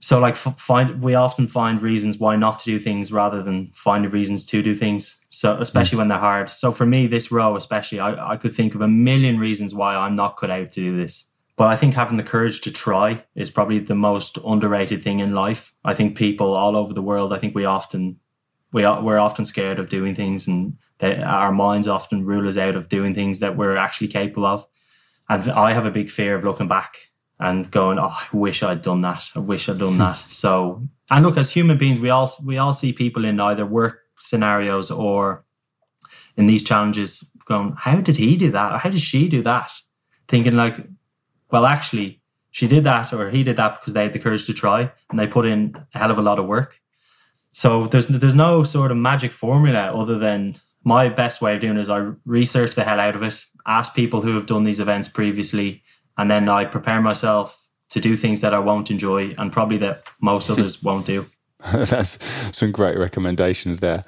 So 0.00 0.18
like 0.18 0.34
f- 0.34 0.58
find 0.58 1.02
we 1.02 1.14
often 1.14 1.46
find 1.46 1.82
reasons 1.82 2.18
why 2.18 2.36
not 2.36 2.60
to 2.60 2.64
do 2.64 2.78
things 2.78 3.12
rather 3.12 3.42
than 3.42 3.68
finding 3.74 4.10
reasons 4.10 4.46
to 4.46 4.62
do 4.62 4.74
things. 4.74 5.24
So 5.28 5.56
especially 5.60 5.98
when 5.98 6.08
they're 6.08 6.18
hard. 6.18 6.48
So 6.48 6.72
for 6.72 6.86
me, 6.86 7.06
this 7.06 7.30
row 7.30 7.56
especially, 7.56 8.00
I, 8.00 8.32
I 8.32 8.36
could 8.36 8.54
think 8.54 8.74
of 8.74 8.80
a 8.80 8.88
million 8.88 9.38
reasons 9.38 9.74
why 9.74 9.96
I'm 9.96 10.14
not 10.14 10.36
cut 10.36 10.50
out 10.50 10.72
to 10.72 10.80
do 10.80 10.96
this. 10.96 11.26
But 11.56 11.68
I 11.68 11.76
think 11.76 11.94
having 11.94 12.16
the 12.16 12.22
courage 12.22 12.62
to 12.62 12.70
try 12.70 13.24
is 13.34 13.50
probably 13.50 13.80
the 13.80 13.94
most 13.94 14.38
underrated 14.46 15.02
thing 15.02 15.20
in 15.20 15.34
life. 15.34 15.74
I 15.84 15.92
think 15.92 16.16
people 16.16 16.54
all 16.54 16.74
over 16.74 16.94
the 16.94 17.02
world, 17.02 17.32
I 17.32 17.38
think 17.38 17.54
we 17.54 17.66
often 17.66 18.18
we 18.72 18.84
are, 18.84 19.02
we're 19.02 19.18
often 19.18 19.44
scared 19.44 19.78
of 19.78 19.88
doing 19.88 20.14
things 20.14 20.46
and 20.46 20.78
that 21.00 21.22
our 21.22 21.50
minds 21.50 21.88
often 21.88 22.24
rule 22.24 22.46
us 22.46 22.56
out 22.56 22.76
of 22.76 22.88
doing 22.88 23.14
things 23.14 23.40
that 23.40 23.56
we're 23.56 23.76
actually 23.76 24.08
capable 24.08 24.46
of. 24.46 24.66
And 25.28 25.50
I 25.50 25.72
have 25.72 25.86
a 25.86 25.90
big 25.90 26.10
fear 26.10 26.34
of 26.34 26.44
looking 26.44 26.68
back 26.68 27.10
and 27.38 27.70
going, 27.70 27.98
"Oh, 27.98 28.16
I 28.32 28.36
wish 28.36 28.62
I'd 28.62 28.82
done 28.82 29.00
that. 29.00 29.30
I 29.34 29.38
wish 29.38 29.68
I'd 29.68 29.78
done 29.78 29.94
hmm. 29.94 29.98
that." 29.98 30.18
So, 30.18 30.86
and 31.10 31.24
look, 31.24 31.36
as 31.36 31.50
human 31.50 31.78
beings, 31.78 32.00
we 32.00 32.10
all 32.10 32.30
we 32.44 32.58
all 32.58 32.72
see 32.72 32.92
people 32.92 33.24
in 33.24 33.40
either 33.40 33.66
work 33.66 34.00
scenarios 34.18 34.90
or 34.90 35.44
in 36.36 36.46
these 36.46 36.62
challenges 36.62 37.30
going, 37.46 37.74
"How 37.78 38.00
did 38.00 38.18
he 38.18 38.36
do 38.36 38.50
that? 38.50 38.72
Or 38.72 38.78
how 38.78 38.90
did 38.90 39.00
she 39.00 39.28
do 39.28 39.42
that?" 39.42 39.72
Thinking 40.28 40.56
like, 40.56 40.86
"Well, 41.50 41.64
actually, 41.64 42.20
she 42.50 42.66
did 42.66 42.84
that 42.84 43.12
or 43.12 43.30
he 43.30 43.42
did 43.42 43.56
that 43.56 43.80
because 43.80 43.94
they 43.94 44.02
had 44.02 44.12
the 44.12 44.18
courage 44.18 44.44
to 44.46 44.52
try 44.52 44.92
and 45.08 45.18
they 45.18 45.26
put 45.26 45.46
in 45.46 45.74
a 45.94 45.98
hell 45.98 46.10
of 46.10 46.18
a 46.18 46.22
lot 46.22 46.38
of 46.38 46.46
work." 46.46 46.80
So 47.52 47.86
there's 47.86 48.06
there's 48.06 48.34
no 48.34 48.64
sort 48.64 48.90
of 48.90 48.96
magic 48.96 49.32
formula 49.32 49.92
other 49.94 50.18
than 50.18 50.56
my 50.84 51.08
best 51.08 51.40
way 51.42 51.54
of 51.54 51.60
doing 51.60 51.76
it 51.76 51.80
is 51.80 51.90
I 51.90 52.10
research 52.24 52.74
the 52.74 52.84
hell 52.84 53.00
out 53.00 53.16
of 53.16 53.22
it, 53.22 53.44
ask 53.66 53.94
people 53.94 54.22
who 54.22 54.34
have 54.34 54.46
done 54.46 54.64
these 54.64 54.80
events 54.80 55.08
previously, 55.08 55.82
and 56.16 56.30
then 56.30 56.48
I 56.48 56.64
prepare 56.64 57.00
myself 57.00 57.68
to 57.90 58.00
do 58.00 58.16
things 58.16 58.40
that 58.40 58.54
I 58.54 58.58
won't 58.58 58.90
enjoy 58.90 59.34
and 59.36 59.52
probably 59.52 59.78
that 59.78 60.04
most 60.20 60.48
others 60.52 60.82
won't 60.82 61.06
do. 61.06 61.26
That's 61.72 62.18
some 62.52 62.72
great 62.72 62.96
recommendations 62.96 63.80
there. 63.80 64.04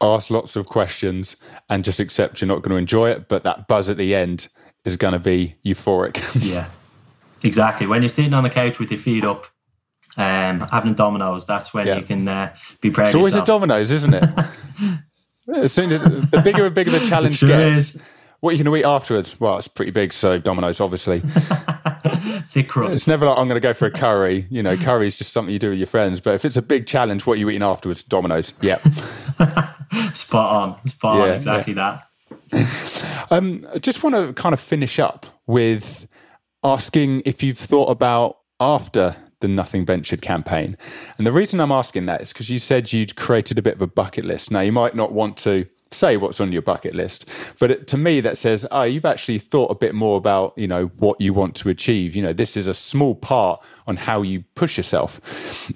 Ask 0.00 0.30
lots 0.30 0.56
of 0.56 0.64
questions 0.66 1.36
and 1.68 1.84
just 1.84 2.00
accept 2.00 2.40
you're 2.40 2.48
not 2.48 2.62
going 2.62 2.70
to 2.70 2.76
enjoy 2.76 3.10
it, 3.10 3.28
but 3.28 3.42
that 3.44 3.68
buzz 3.68 3.90
at 3.90 3.98
the 3.98 4.14
end 4.14 4.48
is 4.86 4.96
going 4.96 5.12
to 5.12 5.18
be 5.18 5.56
euphoric. 5.66 6.22
Yeah, 6.42 6.68
exactly. 7.42 7.86
When 7.86 8.00
you're 8.00 8.08
sitting 8.08 8.32
on 8.32 8.42
the 8.44 8.50
couch 8.50 8.78
with 8.78 8.90
your 8.90 9.00
feet 9.00 9.24
up 9.24 9.46
Um, 10.16 10.60
having 10.60 10.92
a 10.92 10.94
Domino's, 10.94 11.44
that's 11.46 11.74
when 11.74 11.86
Yeah. 11.88 11.96
you 11.98 12.04
can 12.04 12.26
uh, 12.28 12.54
be 12.80 12.90
proud. 12.90 13.08
It's 13.08 13.14
always 13.16 13.34
a 13.34 13.44
Domino's, 13.44 13.90
isn't 13.90 14.14
it? 14.14 14.24
as 15.52 15.72
soon 15.72 15.92
as 15.92 16.02
the 16.30 16.40
bigger 16.42 16.66
and 16.66 16.74
bigger 16.74 16.90
the 16.90 17.00
challenge 17.08 17.40
gets, 17.40 17.76
is. 17.76 18.02
what 18.40 18.50
are 18.50 18.56
you 18.56 18.64
going 18.64 18.72
to 18.74 18.80
eat 18.80 18.88
afterwards? 18.88 19.38
Well, 19.40 19.58
it's 19.58 19.68
pretty 19.68 19.90
big, 19.90 20.12
so 20.12 20.38
Domino's, 20.38 20.80
obviously. 20.80 21.20
Thick 22.48 22.68
crust. 22.68 22.96
It's 22.96 23.06
never 23.06 23.26
like 23.26 23.38
I'm 23.38 23.48
going 23.48 23.60
to 23.60 23.66
go 23.66 23.74
for 23.74 23.86
a 23.86 23.90
curry. 23.90 24.46
You 24.50 24.62
know, 24.62 24.76
curry 24.76 25.06
is 25.06 25.16
just 25.16 25.32
something 25.32 25.52
you 25.52 25.58
do 25.58 25.70
with 25.70 25.78
your 25.78 25.86
friends. 25.86 26.20
But 26.20 26.34
if 26.34 26.44
it's 26.44 26.56
a 26.56 26.62
big 26.62 26.86
challenge, 26.86 27.26
what 27.26 27.34
are 27.34 27.40
you 27.40 27.50
eating 27.50 27.62
afterwards? 27.62 28.02
Domino's. 28.02 28.52
Yep. 28.60 28.80
Spot 30.14 30.34
on. 30.34 30.86
Spot 30.86 31.20
on. 31.20 31.26
Yeah, 31.28 31.34
Exactly 31.34 31.72
that. 31.74 32.06
Um, 33.30 33.66
I 33.74 33.78
just 33.78 34.02
want 34.02 34.14
to 34.14 34.32
kind 34.34 34.52
of 34.52 34.60
finish 34.60 34.98
up 34.98 35.26
with 35.46 36.06
asking 36.62 37.22
if 37.24 37.42
you've 37.42 37.58
thought 37.58 37.90
about 37.90 38.38
after 38.60 39.16
the 39.44 39.48
Nothing 39.48 39.84
Ventured 39.84 40.22
campaign. 40.22 40.74
And 41.18 41.26
the 41.26 41.32
reason 41.32 41.60
I'm 41.60 41.70
asking 41.70 42.06
that 42.06 42.22
is 42.22 42.32
because 42.32 42.48
you 42.48 42.58
said 42.58 42.94
you'd 42.94 43.14
created 43.14 43.58
a 43.58 43.62
bit 43.62 43.74
of 43.74 43.82
a 43.82 43.86
bucket 43.86 44.24
list. 44.24 44.50
Now, 44.50 44.60
you 44.60 44.72
might 44.72 44.96
not 44.96 45.12
want 45.12 45.36
to 45.38 45.66
say 45.92 46.16
what's 46.16 46.40
on 46.40 46.50
your 46.50 46.62
bucket 46.62 46.94
list, 46.94 47.28
but 47.58 47.70
it, 47.70 47.86
to 47.88 47.98
me, 47.98 48.22
that 48.22 48.38
says, 48.38 48.66
oh, 48.70 48.84
you've 48.84 49.04
actually 49.04 49.38
thought 49.38 49.70
a 49.70 49.74
bit 49.74 49.94
more 49.94 50.16
about, 50.16 50.54
you 50.56 50.66
know, 50.66 50.86
what 50.96 51.20
you 51.20 51.34
want 51.34 51.54
to 51.56 51.68
achieve. 51.68 52.16
You 52.16 52.22
know, 52.22 52.32
this 52.32 52.56
is 52.56 52.66
a 52.66 52.72
small 52.72 53.14
part 53.14 53.62
on 53.86 53.96
how 53.96 54.22
you 54.22 54.42
push 54.54 54.78
yourself. 54.78 55.20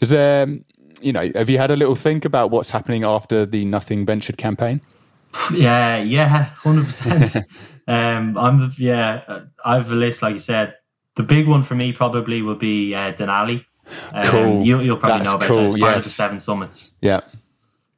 Is 0.00 0.08
there, 0.08 0.46
you 1.02 1.12
know, 1.12 1.30
have 1.34 1.50
you 1.50 1.58
had 1.58 1.70
a 1.70 1.76
little 1.76 1.94
think 1.94 2.24
about 2.24 2.50
what's 2.50 2.70
happening 2.70 3.04
after 3.04 3.44
the 3.44 3.66
Nothing 3.66 4.06
Ventured 4.06 4.38
campaign? 4.38 4.80
Yeah, 5.52 5.98
yeah, 5.98 6.44
hundred 6.64 6.86
percent. 6.86 7.36
Um, 7.86 8.38
I'm 8.38 8.60
the 8.60 8.74
yeah. 8.78 9.42
I 9.62 9.76
have 9.76 9.90
a 9.90 9.94
list, 9.94 10.22
like 10.22 10.32
you 10.32 10.38
said. 10.38 10.74
The 11.18 11.24
big 11.24 11.48
one 11.48 11.62
for 11.64 11.74
me 11.74 11.92
probably 11.92 12.42
will 12.42 12.54
be 12.54 12.94
uh, 12.94 13.12
Denali. 13.12 13.64
Um, 14.12 14.26
Cool. 14.26 14.62
You, 14.64 14.80
you'll 14.80 14.96
probably 14.98 15.18
That's 15.24 15.30
know 15.30 15.36
about 15.36 15.48
cool, 15.48 15.56
that. 15.56 15.66
It's 15.66 15.80
part 15.80 15.96
of 15.96 16.04
the. 16.04 16.10
Seven 16.10 16.38
Summits. 16.40 16.96
Yeah. 17.02 17.20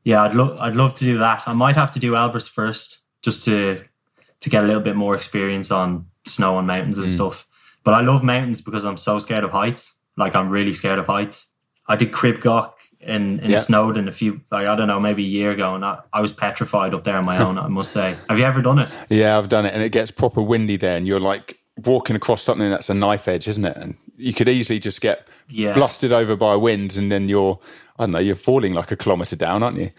Yeah, 0.04 0.22
I'd 0.24 0.34
love 0.34 0.58
I'd 0.58 0.74
love 0.74 0.94
to 0.96 1.04
do 1.04 1.18
that. 1.18 1.46
I 1.46 1.52
might 1.52 1.76
have 1.76 1.90
to 1.92 1.98
do 2.00 2.12
Elbrus 2.12 2.48
first, 2.48 3.00
just 3.22 3.44
to 3.44 3.84
to 4.40 4.48
get 4.50 4.64
a 4.64 4.66
little 4.66 4.82
bit 4.82 4.96
more 4.96 5.14
experience 5.14 5.70
on 5.70 6.06
snow 6.26 6.58
and 6.58 6.66
mountains 6.66 6.96
Mm. 6.98 7.02
and 7.02 7.12
stuff. 7.12 7.46
But 7.84 7.92
I 7.94 8.00
love 8.00 8.22
mountains 8.24 8.60
because 8.62 8.84
I'm 8.86 8.96
so 8.96 9.18
scared 9.18 9.44
of 9.44 9.50
heights. 9.50 9.96
Like 10.16 10.34
I'm 10.34 10.48
really 10.48 10.72
scared 10.72 10.98
of 10.98 11.06
heights. 11.06 11.48
I 11.86 11.96
did 11.96 12.12
Crib 12.12 12.40
Goch 12.40 12.74
in, 13.00 13.40
in 13.40 13.50
Yeah. 13.50 13.60
Snowdon 13.60 14.08
a 14.08 14.12
few 14.12 14.40
like 14.50 14.66
I 14.66 14.74
don't 14.76 14.88
know, 14.88 15.00
maybe 15.00 15.22
a 15.24 15.28
year 15.28 15.50
ago 15.50 15.74
and 15.74 15.84
I, 15.84 15.98
I 16.12 16.20
was 16.22 16.32
petrified 16.32 16.94
up 16.94 17.04
there 17.04 17.16
on 17.18 17.26
my 17.26 17.36
own, 17.46 17.58
I 17.58 17.68
must 17.68 17.92
say. 17.92 18.16
Have 18.30 18.38
you 18.38 18.44
ever 18.46 18.62
done 18.62 18.78
it? 18.78 18.96
Yeah, 19.10 19.36
I've 19.36 19.50
done 19.50 19.66
it, 19.66 19.74
and 19.74 19.82
it 19.82 19.92
gets 19.92 20.10
proper 20.10 20.40
windy 20.40 20.76
there, 20.78 20.96
and 20.96 21.06
you're 21.06 21.20
like 21.20 21.58
walking 21.84 22.16
across 22.16 22.42
something 22.42 22.70
that's 22.70 22.90
a 22.90 22.94
knife 22.94 23.28
edge, 23.28 23.48
isn't 23.48 23.64
it? 23.64 23.76
And 23.76 23.96
you 24.16 24.32
could 24.32 24.48
easily 24.48 24.78
just 24.78 25.00
get 25.00 25.26
Yeah. 25.48 25.74
blasted 25.74 26.12
over 26.12 26.36
by 26.36 26.56
wind, 26.56 26.96
and 26.96 27.10
then 27.10 27.28
you're, 27.28 27.58
I 27.98 28.04
don't 28.04 28.12
know, 28.12 28.18
you're 28.18 28.34
falling 28.34 28.74
like 28.74 28.90
a 28.90 28.96
kilometre 28.96 29.36
down, 29.36 29.62
aren't 29.62 29.78
you? 29.78 29.90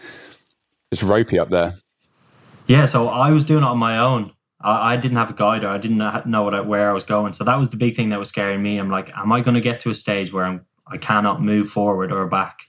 It's 0.90 1.02
ropey 1.02 1.38
up 1.38 1.50
there. 1.50 1.76
Yeah, 2.66 2.86
so 2.86 3.08
I 3.08 3.30
was 3.30 3.44
doing 3.44 3.62
it 3.62 3.66
on 3.66 3.78
my 3.78 3.98
own. 3.98 4.32
I, 4.60 4.94
I 4.94 4.96
didn't 4.96 5.16
have 5.16 5.30
a 5.30 5.34
guide 5.34 5.64
or 5.64 5.68
I 5.68 5.78
didn't 5.78 5.98
know 5.98 6.42
what 6.42 6.54
I, 6.54 6.60
where 6.60 6.90
I 6.90 6.92
was 6.92 7.04
going. 7.04 7.32
So 7.32 7.44
that 7.44 7.58
was 7.58 7.70
the 7.70 7.76
big 7.76 7.96
thing 7.96 8.10
that 8.10 8.18
was 8.18 8.28
scaring 8.28 8.62
me. 8.62 8.78
I'm 8.78 8.90
like, 8.90 9.16
am 9.16 9.32
I 9.32 9.40
going 9.40 9.54
to 9.54 9.60
get 9.60 9.80
to 9.80 9.90
a 9.90 9.94
stage 9.94 10.32
where 10.32 10.44
I'm 10.44 10.66
I 10.86 10.98
cannot 10.98 11.42
move 11.42 11.68
forward 11.68 12.12
or 12.12 12.26
back? 12.26 12.60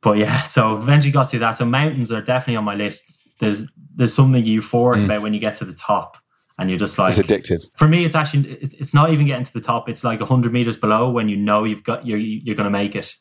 But 0.00 0.18
yeah, 0.18 0.42
so 0.54 0.76
eventually 0.76 1.12
got 1.12 1.30
through 1.30 1.40
that. 1.40 1.52
So 1.52 1.64
mountains 1.64 2.10
are 2.12 2.22
definitely 2.22 2.56
on 2.56 2.64
my 2.64 2.74
list. 2.74 3.22
There's 3.38 3.66
there's 3.94 4.14
something 4.14 4.44
euphoric 4.44 5.00
mm. 5.00 5.04
about 5.04 5.22
when 5.22 5.34
you 5.34 5.40
get 5.40 5.56
to 5.56 5.64
the 5.64 5.74
top 5.74 6.18
and 6.58 6.68
you're 6.70 6.78
just 6.78 6.98
like 6.98 7.16
It's 7.16 7.26
addictive. 7.30 7.64
for 7.76 7.86
me, 7.88 8.04
it's 8.04 8.14
actually 8.14 8.50
it's, 8.50 8.74
it's 8.74 8.94
not 8.94 9.10
even 9.12 9.26
getting 9.26 9.44
to 9.44 9.52
the 9.52 9.60
top. 9.60 9.88
It's 9.88 10.02
like 10.04 10.20
hundred 10.20 10.52
meters 10.52 10.76
below 10.76 11.08
when 11.10 11.28
you 11.28 11.36
know 11.36 11.64
you've 11.64 11.84
got 11.84 12.06
you're 12.06 12.18
you're 12.18 12.56
going 12.56 12.64
to 12.64 12.70
make 12.70 12.94
it. 12.96 13.14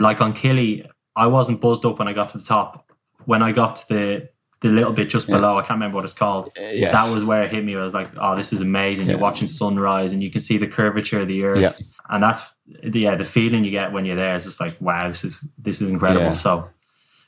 Like 0.00 0.20
on 0.20 0.34
Kili, 0.34 0.86
I 1.16 1.26
wasn't 1.28 1.60
buzzed 1.60 1.84
up 1.86 1.98
when 1.98 2.08
I 2.08 2.12
got 2.12 2.28
to 2.30 2.38
the 2.38 2.44
top. 2.44 2.90
When 3.24 3.42
I 3.42 3.52
got 3.52 3.76
to 3.76 3.88
the 3.88 4.28
the 4.60 4.68
little 4.70 4.92
bit 4.92 5.10
just 5.10 5.26
below, 5.26 5.56
I 5.58 5.60
can't 5.60 5.72
remember 5.72 5.96
what 5.96 6.04
it's 6.04 6.14
called. 6.14 6.50
yes. 6.56 6.90
That 6.92 7.12
was 7.12 7.22
where 7.22 7.42
it 7.42 7.50
hit 7.52 7.64
me. 7.64 7.76
I 7.76 7.82
was 7.82 7.92
like, 7.94 8.08
"Oh, 8.18 8.34
this 8.34 8.52
is 8.52 8.60
amazing!" 8.60 9.08
You're 9.08 9.18
watching 9.18 9.46
sunrise, 9.46 10.12
and 10.12 10.22
you 10.22 10.30
can 10.30 10.40
see 10.40 10.56
the 10.58 10.66
curvature 10.66 11.20
of 11.20 11.28
the 11.28 11.44
earth, 11.44 11.58
Yeah. 11.60 11.86
and 12.10 12.22
that's 12.22 12.42
yeah, 12.82 13.14
the 13.14 13.24
feeling 13.26 13.62
you 13.64 13.70
get 13.70 13.92
when 13.92 14.04
you're 14.06 14.16
there 14.16 14.34
is 14.36 14.44
just 14.44 14.60
like, 14.60 14.76
"Wow, 14.80 15.08
this 15.08 15.22
is 15.24 15.46
this 15.58 15.80
is 15.82 15.88
incredible." 15.90 16.22
Yeah. 16.26 16.30
So, 16.32 16.70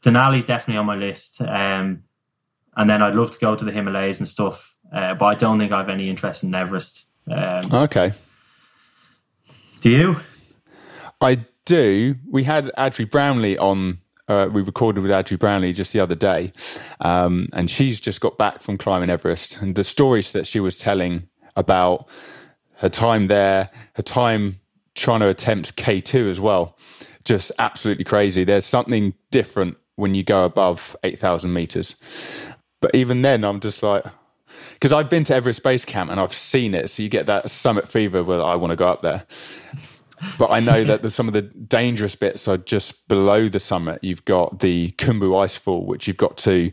Denali's 0.02 0.44
definitely 0.44 0.78
on 0.78 0.86
my 0.86 0.96
list. 0.96 1.40
Um, 1.42 2.04
and 2.76 2.88
then 2.90 3.02
I'd 3.02 3.14
love 3.14 3.30
to 3.30 3.38
go 3.38 3.56
to 3.56 3.64
the 3.64 3.72
Himalayas 3.72 4.18
and 4.18 4.28
stuff, 4.28 4.74
uh, 4.92 5.14
but 5.14 5.24
I 5.26 5.34
don't 5.34 5.58
think 5.58 5.72
I 5.72 5.78
have 5.78 5.88
any 5.88 6.08
interest 6.08 6.42
in 6.44 6.54
Everest. 6.54 7.08
Um, 7.30 7.72
Okay. 7.72 8.12
do 9.80 9.90
you? 9.90 10.16
I 11.20 11.44
do. 11.64 12.16
We 12.30 12.44
had 12.44 12.70
Adri 12.78 13.10
Brownlee 13.10 13.58
on. 13.58 13.98
Uh, 14.28 14.48
we 14.52 14.60
recorded 14.60 15.02
with 15.02 15.10
Adri 15.12 15.38
Brownlee 15.38 15.72
just 15.72 15.92
the 15.92 16.00
other 16.00 16.16
day, 16.16 16.52
um, 17.00 17.48
and 17.52 17.70
she's 17.70 18.00
just 18.00 18.20
got 18.20 18.36
back 18.36 18.60
from 18.60 18.76
climbing 18.76 19.08
Everest. 19.08 19.60
And 19.62 19.76
the 19.76 19.84
stories 19.84 20.32
that 20.32 20.46
she 20.48 20.58
was 20.58 20.78
telling 20.78 21.28
about 21.54 22.08
her 22.78 22.88
time 22.88 23.28
there, 23.28 23.70
her 23.94 24.02
time 24.02 24.58
trying 24.96 25.20
to 25.20 25.28
attempt 25.28 25.76
K2 25.76 26.28
as 26.28 26.40
well, 26.40 26.76
just 27.24 27.52
absolutely 27.60 28.04
crazy. 28.04 28.42
There's 28.44 28.64
something 28.66 29.14
different 29.30 29.76
when 29.94 30.14
you 30.14 30.22
go 30.24 30.44
above 30.44 30.96
8,000 31.04 31.52
meters. 31.52 31.94
But 32.80 32.94
even 32.94 33.22
then, 33.22 33.44
I'm 33.44 33.60
just 33.60 33.82
like, 33.82 34.04
because 34.74 34.92
I've 34.92 35.10
been 35.10 35.24
to 35.24 35.34
Everest 35.34 35.62
Base 35.62 35.84
Camp 35.84 36.10
and 36.10 36.20
I've 36.20 36.34
seen 36.34 36.74
it. 36.74 36.90
So 36.90 37.02
you 37.02 37.08
get 37.08 37.26
that 37.26 37.50
summit 37.50 37.88
fever 37.88 38.22
where 38.22 38.42
I 38.42 38.54
want 38.54 38.70
to 38.70 38.76
go 38.76 38.88
up 38.88 39.02
there. 39.02 39.26
But 40.38 40.50
I 40.50 40.60
know 40.60 40.82
that 40.84 41.02
the, 41.02 41.10
some 41.10 41.28
of 41.28 41.34
the 41.34 41.42
dangerous 41.42 42.14
bits 42.14 42.48
are 42.48 42.56
just 42.56 43.06
below 43.08 43.48
the 43.48 43.60
summit. 43.60 44.02
You've 44.02 44.24
got 44.24 44.60
the 44.60 44.92
Khumbu 44.92 45.30
Icefall, 45.30 45.84
which 45.84 46.06
you've 46.06 46.16
got 46.16 46.38
to 46.38 46.72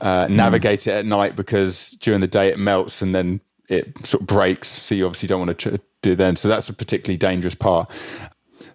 uh, 0.00 0.28
navigate 0.30 0.86
it 0.86 0.92
at 0.92 1.06
night 1.06 1.36
because 1.36 1.92
during 1.92 2.20
the 2.20 2.26
day 2.26 2.48
it 2.48 2.58
melts 2.58 3.02
and 3.02 3.14
then 3.14 3.40
it 3.68 4.06
sort 4.06 4.20
of 4.20 4.26
breaks. 4.26 4.68
So 4.68 4.94
you 4.94 5.06
obviously 5.06 5.26
don't 5.26 5.40
want 5.40 5.58
to 5.58 5.70
tr- 5.70 5.82
do 6.02 6.14
then. 6.14 6.36
So 6.36 6.48
that's 6.48 6.68
a 6.68 6.72
particularly 6.72 7.16
dangerous 7.16 7.54
part. 7.54 7.90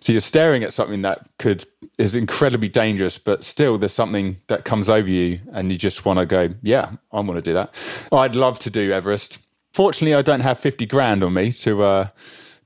So 0.01 0.11
you're 0.11 0.19
staring 0.19 0.63
at 0.63 0.73
something 0.73 1.03
that 1.03 1.29
could 1.37 1.65
is 1.97 2.15
incredibly 2.15 2.67
dangerous, 2.67 3.19
but 3.19 3.43
still 3.43 3.77
there's 3.77 3.93
something 3.93 4.37
that 4.47 4.65
comes 4.65 4.89
over 4.89 5.07
you 5.07 5.39
and 5.53 5.71
you 5.71 5.77
just 5.77 6.03
want 6.03 6.17
to 6.17 6.25
go, 6.25 6.49
yeah, 6.63 6.91
I 7.11 7.19
want 7.19 7.35
to 7.37 7.41
do 7.41 7.53
that. 7.53 7.73
I'd 8.11 8.35
love 8.35 8.57
to 8.59 8.71
do 8.71 8.91
Everest. 8.91 9.37
Fortunately, 9.73 10.15
I 10.15 10.23
don't 10.23 10.39
have 10.41 10.59
50 10.59 10.87
grand 10.87 11.23
on 11.23 11.33
me 11.33 11.51
to 11.53 11.83
uh, 11.83 12.07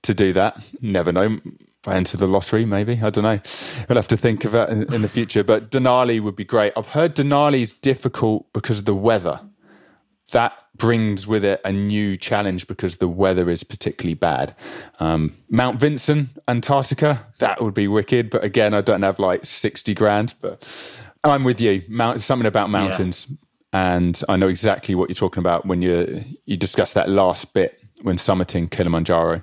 to 0.03 0.13
do 0.13 0.33
that. 0.33 0.63
Never 0.81 1.11
know. 1.11 1.39
If 1.43 1.87
I 1.89 1.95
enter 1.95 2.17
the 2.17 2.27
lottery, 2.27 2.65
maybe. 2.65 2.99
I 3.03 3.09
don't 3.09 3.23
know. 3.23 3.39
We'll 3.87 3.97
have 3.97 4.07
to 4.07 4.17
think 4.17 4.45
of 4.45 4.53
that 4.53 4.69
in, 4.69 4.91
in 4.91 5.01
the 5.03 5.09
future. 5.09 5.43
But 5.43 5.69
Denali 5.69 6.19
would 6.19 6.35
be 6.35 6.45
great. 6.45 6.73
I've 6.75 6.87
heard 6.87 7.15
Denali's 7.15 7.73
difficult 7.73 8.51
because 8.53 8.79
of 8.79 8.85
the 8.85 8.95
weather. 8.95 9.39
That 10.31 10.53
brings 10.75 11.27
with 11.27 11.43
it 11.45 11.61
a 11.63 11.71
new 11.71 12.17
challenge 12.17 12.67
because 12.67 12.97
the 12.97 13.07
weather 13.07 13.49
is 13.49 13.63
particularly 13.63 14.15
bad. 14.15 14.55
Um, 14.99 15.35
Mount 15.49 15.79
Vinson, 15.79 16.29
Antarctica, 16.47 17.25
that 17.37 17.61
would 17.61 17.73
be 17.73 17.87
wicked. 17.87 18.29
But 18.29 18.43
again, 18.43 18.73
I 18.73 18.81
don't 18.81 19.03
have 19.03 19.19
like 19.19 19.45
60 19.45 19.93
grand. 19.93 20.33
But 20.41 20.67
I'm 21.23 21.43
with 21.43 21.61
you. 21.61 21.83
Mount, 21.87 22.21
something 22.21 22.47
about 22.47 22.69
mountains. 22.69 23.31
And 23.71 24.21
I 24.29 24.35
know 24.37 24.47
exactly 24.47 24.95
what 24.95 25.09
you're 25.09 25.15
talking 25.15 25.41
about 25.41 25.65
when 25.65 25.81
you 25.81 26.23
you 26.45 26.55
discuss 26.55 26.93
that 26.93 27.09
last 27.09 27.53
bit 27.53 27.77
when 28.03 28.15
summiting 28.15 28.71
Kilimanjaro. 28.71 29.41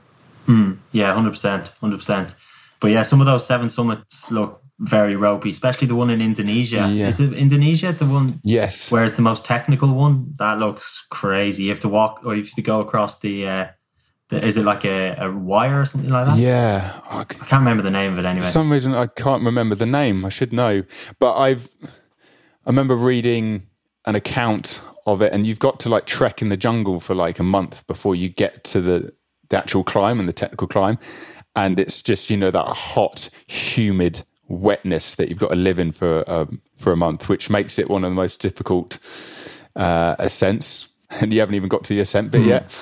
Yeah, 0.92 1.12
hundred 1.12 1.30
percent, 1.30 1.74
hundred 1.80 1.98
percent. 1.98 2.34
But 2.80 2.92
yeah, 2.92 3.02
some 3.02 3.20
of 3.20 3.26
those 3.26 3.46
seven 3.46 3.68
summits 3.68 4.30
look 4.30 4.61
very 4.82 5.14
ropey, 5.14 5.50
especially 5.50 5.86
the 5.86 5.94
one 5.94 6.10
in 6.10 6.20
Indonesia. 6.20 6.88
Yeah. 6.92 7.06
Is 7.06 7.20
it 7.20 7.32
Indonesia 7.32 7.92
the 7.92 8.04
one 8.04 8.40
Yes. 8.42 8.90
where 8.90 9.04
it's 9.04 9.14
the 9.14 9.22
most 9.22 9.44
technical 9.44 9.94
one? 9.94 10.34
That 10.38 10.58
looks 10.58 11.06
crazy. 11.08 11.64
You 11.64 11.70
have 11.70 11.80
to 11.80 11.88
walk, 11.88 12.20
or 12.24 12.34
you 12.34 12.42
have 12.42 12.54
to 12.54 12.62
go 12.62 12.80
across 12.80 13.20
the. 13.20 13.46
Uh, 13.48 13.66
the 14.28 14.44
is 14.44 14.56
it 14.56 14.64
like 14.64 14.84
a, 14.84 15.14
a 15.18 15.30
wire 15.30 15.80
or 15.80 15.84
something 15.84 16.10
like 16.10 16.26
that? 16.26 16.36
Yeah. 16.36 17.00
I 17.08 17.20
I 17.20 17.24
can't 17.24 17.60
remember 17.62 17.82
the 17.84 17.90
name 17.90 18.12
of 18.12 18.18
it 18.18 18.24
anyway. 18.24 18.44
For 18.44 18.50
some 18.50 18.72
reason 18.72 18.92
I 18.94 19.06
can't 19.06 19.44
remember 19.44 19.76
the 19.76 19.86
name. 19.86 20.24
I 20.24 20.30
should 20.30 20.52
know, 20.52 20.82
but 21.20 21.36
I've 21.36 21.68
I 21.84 22.68
remember 22.70 22.96
reading 22.96 23.66
an 24.04 24.16
account 24.16 24.80
of 25.06 25.22
it, 25.22 25.32
and 25.32 25.46
you've 25.46 25.58
got 25.60 25.78
to 25.80 25.88
like 25.88 26.06
trek 26.06 26.42
in 26.42 26.48
the 26.48 26.56
jungle 26.56 26.98
for 26.98 27.14
like 27.14 27.38
a 27.38 27.42
month 27.44 27.86
before 27.86 28.16
you 28.16 28.28
get 28.28 28.64
to 28.64 28.80
the 28.80 29.12
the 29.48 29.58
actual 29.58 29.84
climb 29.84 30.18
and 30.18 30.28
the 30.28 30.32
technical 30.32 30.66
climb, 30.66 30.98
and 31.54 31.78
it's 31.78 32.02
just 32.02 32.30
you 32.30 32.36
know 32.36 32.50
that 32.50 32.66
hot, 32.66 33.28
humid 33.46 34.24
wetness 34.52 35.14
that 35.16 35.28
you've 35.28 35.38
got 35.38 35.48
to 35.48 35.56
live 35.56 35.78
in 35.78 35.92
for 35.92 36.28
um, 36.30 36.60
for 36.76 36.92
a 36.92 36.96
month, 36.96 37.28
which 37.28 37.50
makes 37.50 37.78
it 37.78 37.88
one 37.88 38.04
of 38.04 38.10
the 38.10 38.14
most 38.14 38.40
difficult 38.40 38.98
uh, 39.76 40.16
ascents. 40.18 40.88
And 41.20 41.30
you 41.30 41.40
haven't 41.40 41.56
even 41.56 41.68
got 41.68 41.84
to 41.84 41.94
the 41.94 42.00
ascent 42.00 42.30
bit 42.30 42.46
yet. 42.46 42.74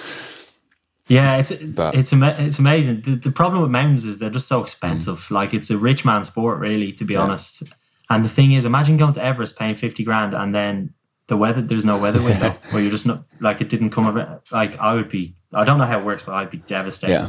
Yeah, 1.08 1.38
it's 1.38 1.50
But- 1.50 1.96
it's 1.96 2.12
it's 2.12 2.58
amazing. 2.60 3.00
The, 3.00 3.16
the 3.16 3.32
problem 3.32 3.60
with 3.60 3.72
mountains 3.72 4.04
is 4.04 4.20
they're 4.20 4.30
just 4.30 4.46
so 4.46 4.62
expensive. 4.62 5.18
Mm. 5.26 5.30
Like 5.32 5.52
it's 5.52 5.68
a 5.68 5.76
rich 5.76 6.04
man 6.04 6.22
sport, 6.22 6.60
really, 6.60 6.92
to 6.92 7.04
be 7.04 7.16
honest. 7.16 7.64
And 8.08 8.24
the 8.24 8.28
thing 8.28 8.52
is, 8.52 8.64
imagine 8.64 8.96
going 8.96 9.14
to 9.14 9.24
Everest 9.24 9.58
paying 9.58 9.74
fifty 9.74 10.04
grand, 10.04 10.32
and 10.32 10.54
then 10.54 10.94
the 11.26 11.36
weather 11.36 11.60
there's 11.60 11.84
no 11.84 11.98
weather 11.98 12.22
window, 12.22 12.56
or 12.72 12.80
you're 12.80 12.92
just 12.92 13.06
not 13.06 13.24
like 13.40 13.60
it 13.60 13.68
didn't 13.68 13.90
come 13.90 14.06
around. 14.06 14.42
Like 14.52 14.78
I 14.78 14.94
would 14.94 15.08
be, 15.08 15.34
I 15.52 15.64
don't 15.64 15.78
know 15.78 15.86
how 15.86 15.98
it 15.98 16.04
works, 16.04 16.22
but 16.22 16.36
I'd 16.36 16.52
be 16.52 16.58
devastated. 16.58 17.12
Yeah. 17.14 17.28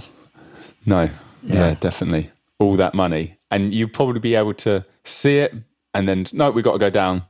No. 0.86 1.02
Yeah. 1.42 1.54
Yeah. 1.70 1.76
definitely. 1.80 2.30
All 2.62 2.76
that 2.78 2.93
money, 2.93 3.38
and 3.49 3.74
you'd 3.74 3.93
probably 3.93 4.20
be 4.20 4.36
able 4.36 4.53
to 4.55 4.86
see 5.03 5.39
it, 5.39 5.53
and 5.93 6.07
then 6.07 6.26
no, 6.34 6.51
we 6.51 6.62
got 6.62 6.74
to 6.74 6.78
go 6.80 6.89
down, 6.89 7.24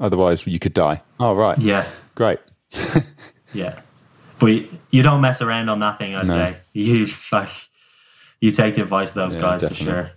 otherwise 0.00 0.46
you 0.46 0.58
could 0.58 0.74
die. 0.74 1.02
Oh 1.20 1.34
right, 1.34 1.58
Yeah, 1.58 1.86
great. 2.14 2.38
yeah. 3.52 3.80
But 4.38 4.52
you 4.92 5.02
don't 5.02 5.20
mess 5.20 5.42
around 5.42 5.68
on 5.68 5.80
that 5.80 5.98
thing. 5.98 6.14
I'd 6.14 6.26
No. 6.28 6.32
say 6.34 6.56
you 6.72 7.08
like 7.32 7.48
you 8.40 8.50
take 8.52 8.76
the 8.76 8.82
advice 8.82 9.08
of 9.10 9.14
those 9.16 9.34
Yeah, 9.34 9.40
guys 9.40 9.60
definitely. 9.62 9.86
for 9.86 9.92
sure. 9.92 10.10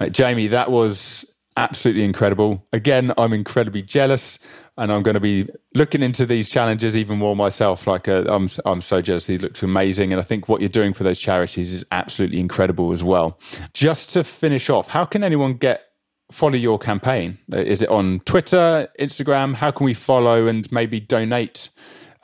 Right, 0.00 0.12
Jamie, 0.12 0.46
that 0.48 0.70
was 0.70 1.24
absolutely 1.56 2.04
incredible. 2.04 2.66
Again, 2.72 3.12
I'm 3.18 3.32
incredibly 3.32 3.82
jealous, 3.82 4.38
and 4.78 4.92
I'm 4.92 5.02
going 5.02 5.14
to 5.14 5.20
be 5.20 5.48
looking 5.74 6.02
into 6.02 6.26
these 6.26 6.48
challenges 6.48 6.96
even 6.96 7.18
more 7.18 7.34
myself. 7.34 7.86
Like, 7.86 8.08
uh, 8.08 8.24
I'm 8.28 8.48
I'm 8.64 8.82
so 8.82 9.00
jealous. 9.00 9.26
He 9.26 9.38
looks 9.38 9.62
amazing, 9.62 10.12
and 10.12 10.20
I 10.20 10.24
think 10.24 10.48
what 10.48 10.60
you're 10.60 10.68
doing 10.68 10.92
for 10.92 11.04
those 11.04 11.18
charities 11.18 11.72
is 11.72 11.84
absolutely 11.92 12.40
incredible 12.40 12.92
as 12.92 13.02
well. 13.02 13.38
Just 13.72 14.10
to 14.10 14.24
finish 14.24 14.70
off, 14.70 14.88
how 14.88 15.04
can 15.04 15.24
anyone 15.24 15.54
get 15.54 15.82
follow 16.30 16.56
your 16.56 16.78
campaign? 16.78 17.38
Uh, 17.52 17.58
Is 17.58 17.82
it 17.82 17.88
on 17.88 18.20
Twitter, 18.20 18.88
Instagram? 18.98 19.54
How 19.54 19.70
can 19.70 19.84
we 19.84 19.94
follow 19.94 20.46
and 20.46 20.70
maybe 20.72 21.00
donate 21.00 21.68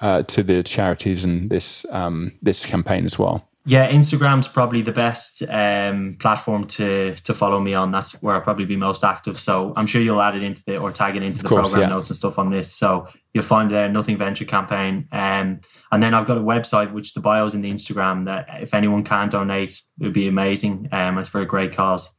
uh, 0.01 0.23
to 0.25 0.43
the 0.43 0.63
charities 0.63 1.25
and 1.25 1.51
this 1.51 1.87
um, 1.91 2.33
this 2.43 2.67
campaign 2.67 3.05
as 3.05 3.19
well? 3.19 3.49
Yeah, 3.65 3.89
Instagram's 3.93 4.49
probably 4.49 4.83
the 4.83 4.93
best 4.93 5.43
um, 5.49 6.17
platform 6.19 6.67
to 6.67 7.15
to 7.15 7.33
follow 7.33 7.61
me 7.61 7.75
on. 7.75 7.93
That's 7.93 8.21
where 8.21 8.35
I'll 8.35 8.41
probably 8.41 8.65
be 8.65 8.75
most 8.75 9.05
active. 9.05 9.39
So 9.39 9.73
I'm 9.77 9.87
sure 9.87 10.01
you'll 10.03 10.21
add 10.21 10.35
it 10.35 10.43
into 10.43 10.65
the 10.65 10.79
or 10.79 10.91
tag 10.91 11.17
it 11.17 11.23
into 11.23 11.43
the 11.43 11.49
course, 11.49 11.71
program 11.71 11.89
yeah. 11.89 11.95
notes 11.95 12.09
and 12.09 12.17
stuff 12.17 12.41
on 12.41 12.51
this. 12.51 12.73
So 12.73 13.07
you'll 13.33 13.45
find 13.45 13.71
there 13.71 13.89
Nothing 13.89 14.17
Venture 14.17 14.45
campaign. 14.45 15.07
Um, 15.13 15.61
and 15.93 16.03
then 16.03 16.13
I've 16.13 16.27
got 16.27 16.39
a 16.39 16.43
website 16.43 16.93
which 16.93 17.15
the 17.15 17.21
bio's 17.21 17.55
in 17.55 17.63
the 17.63 17.73
Instagram 17.73 18.25
that 18.25 18.49
if 18.61 18.75
anyone 18.75 19.05
can 19.05 19.29
donate, 19.29 19.81
it 20.01 20.05
would 20.05 20.13
be 20.13 20.27
amazing. 20.27 20.89
Um, 20.91 21.17
it's 21.19 21.29
for 21.29 21.41
a 21.41 21.47
great 21.47 21.73
cause. 21.73 22.13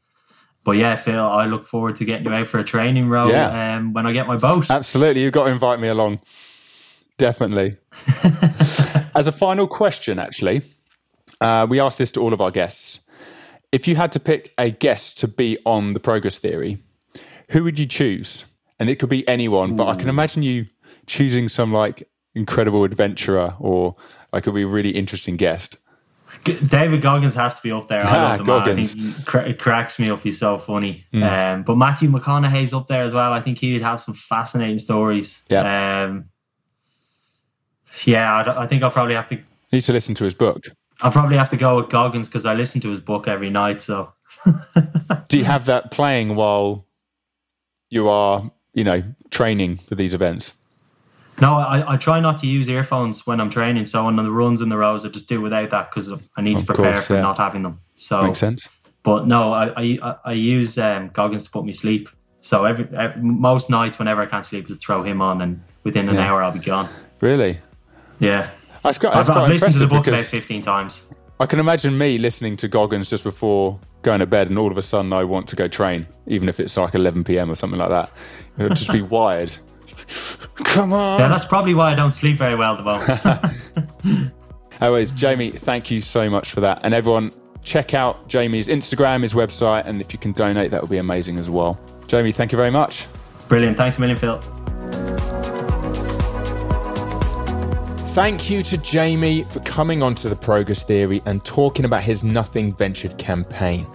But 0.64 0.78
yeah, 0.78 0.96
Phil, 0.96 1.20
I 1.20 1.46
look 1.46 1.66
forward 1.66 1.98
to 1.98 2.06
getting 2.06 2.26
you 2.26 2.34
out 2.34 2.48
for 2.48 2.58
a 2.58 2.64
training 2.64 3.10
row 3.10 3.30
Yeah. 3.30 3.76
um, 3.76 3.92
when 3.92 4.06
I 4.06 4.14
get 4.14 4.28
my 4.28 4.38
boat. 4.38 4.70
Absolutely. 4.70 5.22
You've 5.24 5.34
got 5.34 5.46
to 5.46 5.52
invite 5.52 5.82
me 5.82 5.90
along. 5.90 6.22
Definitely. 7.18 7.76
As 9.16 9.28
a 9.28 9.32
final 9.34 9.68
question, 9.68 10.20
actually, 10.20 10.62
uh, 11.42 11.66
we 11.70 11.80
ask 11.80 11.98
this 11.98 12.12
to 12.14 12.22
all 12.22 12.34
of 12.34 12.42
our 12.42 12.52
guests. 12.52 13.00
If 13.72 13.88
you 13.88 13.96
had 13.96 14.12
to 14.14 14.20
pick 14.20 14.54
a 14.58 14.70
guest 14.72 15.18
to 15.20 15.28
be 15.28 15.58
on 15.66 15.94
the 15.94 16.00
progress 16.00 16.38
theory, 16.38 16.78
who 17.50 17.64
would 17.64 17.80
you 17.80 17.86
choose? 17.88 18.46
And 18.80 18.90
it 18.90 18.98
could 19.00 19.10
be 19.10 19.28
anyone, 19.28 19.76
but 19.76 19.88
I 19.88 19.96
can 19.96 20.10
imagine 20.10 20.44
you 20.44 20.66
choosing 21.08 21.48
some 21.50 21.72
like 21.74 22.08
incredible 22.36 22.84
adventurer 22.84 23.56
or 23.60 23.96
like 24.32 24.48
a 24.48 24.52
really, 24.52 24.90
interesting 24.92 25.38
guest. 25.38 25.78
David 26.44 27.02
Goggins 27.02 27.36
has 27.36 27.58
to 27.58 27.62
be 27.64 27.72
up 27.72 27.88
there. 27.88 28.04
I 28.04 28.10
Ah, 28.10 28.30
love 28.30 28.38
the 28.40 28.44
man. 28.46 28.56
I 28.62 28.66
Goggins. 28.66 28.94
think 28.94 29.16
he 29.18 29.24
cra- 29.24 29.54
cracks 29.54 30.00
me 30.00 30.10
up. 30.10 30.20
He's 30.22 30.40
so 30.40 30.58
funny. 30.58 31.06
Um, 31.14 31.62
but 31.64 31.76
Matthew 31.76 32.10
McConaughey's 32.10 32.74
up 32.74 32.88
there 32.88 33.04
as 33.04 33.14
well. 33.14 33.32
I 33.32 33.40
think 33.40 33.60
he'd 33.60 33.82
have 33.84 34.02
some 34.02 34.16
fascinating 34.16 34.80
stories. 34.80 35.44
Yeah. 35.50 36.04
Um, 36.06 36.26
yeah, 38.06 38.36
I, 38.44 38.64
I 38.64 38.68
think 38.68 38.82
I'll 38.84 38.92
probably 38.92 39.14
have 39.16 39.28
to. 39.28 39.40
need 39.72 39.82
to 39.82 39.94
listen 39.94 40.16
to 40.16 40.24
his 40.24 40.34
book. 40.34 40.66
I'll 41.02 41.12
probably 41.12 41.38
have 41.38 41.50
to 41.50 41.58
go 41.58 41.78
with 41.78 41.90
Goggins 41.90 42.28
because 42.30 42.46
I 42.46 42.54
listen 42.54 42.80
to 42.82 42.90
his 42.90 43.00
book 43.00 43.28
every 43.28 43.50
night. 43.50 43.82
So 43.82 44.14
Do 45.30 45.38
you 45.38 45.44
have 45.46 45.66
that 45.66 45.92
playing 45.92 46.36
while 46.36 46.86
you 47.90 48.08
are, 48.10 48.52
you 48.74 48.84
know, 48.84 49.04
training 49.32 49.78
for 49.78 49.96
these 49.96 50.14
events? 50.14 50.54
no, 51.42 51.56
I, 51.56 51.94
I 51.94 51.98
try 51.98 52.20
not 52.20 52.38
to 52.40 52.48
use 52.48 52.70
earphones 52.70 53.26
when 53.26 53.42
I'm 53.42 53.50
training. 53.50 53.88
So 53.88 54.06
on 54.06 54.16
the 54.16 54.30
runs 54.32 54.62
and 54.62 54.72
the 54.72 54.78
rows, 54.78 55.04
I 55.04 55.10
just 55.10 55.28
do 55.28 55.42
without 55.42 55.72
that 55.72 55.90
because 55.90 56.12
I 56.38 56.42
need 56.42 56.58
to 56.60 56.62
Of 56.62 56.68
prepare 56.68 56.94
course, 56.94 57.08
for 57.08 57.16
yeah. 57.16 57.22
not 57.22 57.38
having 57.38 57.64
them. 57.64 57.82
So 57.96 58.28
Makes 58.28 58.40
sense. 58.40 58.70
But 59.02 59.28
no, 59.28 59.52
I 59.52 59.74
I, 60.02 60.16
I 60.26 60.34
use 60.34 60.78
um, 60.78 61.10
Goggins 61.10 61.46
to 61.46 61.52
put 61.52 61.66
me 61.66 61.74
sleep. 61.74 62.08
So 62.40 62.66
every, 62.66 62.88
every 62.96 63.22
most 63.22 63.70
nights, 63.70 63.98
whenever 64.00 64.22
I 64.22 64.26
can't 64.28 64.46
sleep, 64.46 64.68
just 64.68 64.82
throw 64.86 65.02
him 65.04 65.22
on, 65.22 65.42
and 65.42 65.62
within 65.84 66.08
an 66.08 66.16
Yeah. 66.16 66.30
hour, 66.32 66.44
I'll 66.44 66.52
be 66.52 66.60
gone. 66.60 66.88
Really? 67.20 67.58
Yeah, 68.20 68.50
That's 68.84 68.98
quite, 68.98 69.16
I've, 69.16 69.26
quite 69.26 69.38
I've 69.38 69.50
listened 69.50 69.74
to 69.74 69.80
the 69.80 69.88
book 69.88 70.08
about 70.08 70.24
fifteen 70.26 70.62
times. 70.62 71.08
I 71.40 71.46
can 71.46 71.60
imagine 71.60 71.98
me 71.98 72.18
listening 72.18 72.56
to 72.58 72.68
Goggins 72.68 73.10
just 73.10 73.24
before 73.24 73.80
going 74.04 74.20
to 74.20 74.26
bed, 74.26 74.50
and 74.50 74.60
all 74.60 74.72
of 74.72 74.78
a 74.78 74.82
sudden 74.82 75.12
I 75.12 75.24
want 75.24 75.48
to 75.50 75.56
go 75.56 75.68
train, 75.68 76.08
even 76.28 76.48
if 76.48 76.60
it's 76.60 76.78
like 76.78 76.94
11 76.94 77.24
p.m. 77.24 77.50
or 77.50 77.56
something 77.56 77.80
like 77.80 77.90
that. 77.90 78.12
It'll 78.58 78.70
just 78.70 78.92
be 78.92 79.02
wired. 79.18 79.56
Come 80.64 80.94
on. 80.94 81.20
Yeah, 81.20 81.28
that's 81.30 81.46
probably 81.46 81.74
why 81.74 81.92
I 81.92 81.96
don't 81.96 82.12
sleep 82.12 82.38
very 82.38 82.56
well 82.56 82.76
at 82.78 82.78
the 82.78 84.04
moment. 84.04 84.34
Anyways, 84.82 85.12
Jamie, 85.12 85.52
thank 85.52 85.90
you 85.90 86.02
so 86.02 86.30
much 86.30 86.52
for 86.52 86.62
that. 86.62 86.82
And 86.84 86.94
everyone, 86.94 87.34
check 87.64 87.94
out 87.94 88.28
Jamie's 88.28 88.68
Instagram, 88.68 89.22
his 89.22 89.34
website, 89.34 89.88
and 89.88 90.02
if 90.02 90.14
you 90.14 90.20
can 90.20 90.34
donate, 90.34 90.72
that 90.72 90.82
would 90.82 90.92
be 90.92 90.98
amazing 90.98 91.40
as 91.40 91.50
well. 91.50 91.80
Jamie, 92.08 92.32
thank 92.32 92.52
you 92.52 92.58
very 92.58 92.72
much. 92.72 93.08
Brilliant. 93.48 93.78
Thanks 93.78 93.98
a 93.98 94.02
million, 94.02 94.18
Phil. 94.18 95.23
Thank 98.14 98.52
you 98.52 98.62
to 98.66 98.78
Jamie 98.78 99.44
for 99.46 99.60
coming 99.62 100.04
onto 100.04 100.30
the 100.30 100.36
Progress 100.36 100.84
Theory 100.84 101.24
and 101.26 101.44
talking 101.44 101.84
about 101.84 102.04
his 102.04 102.24
Nothing 102.24 102.72
Ventured 102.72 103.18
campaign. 103.18 103.88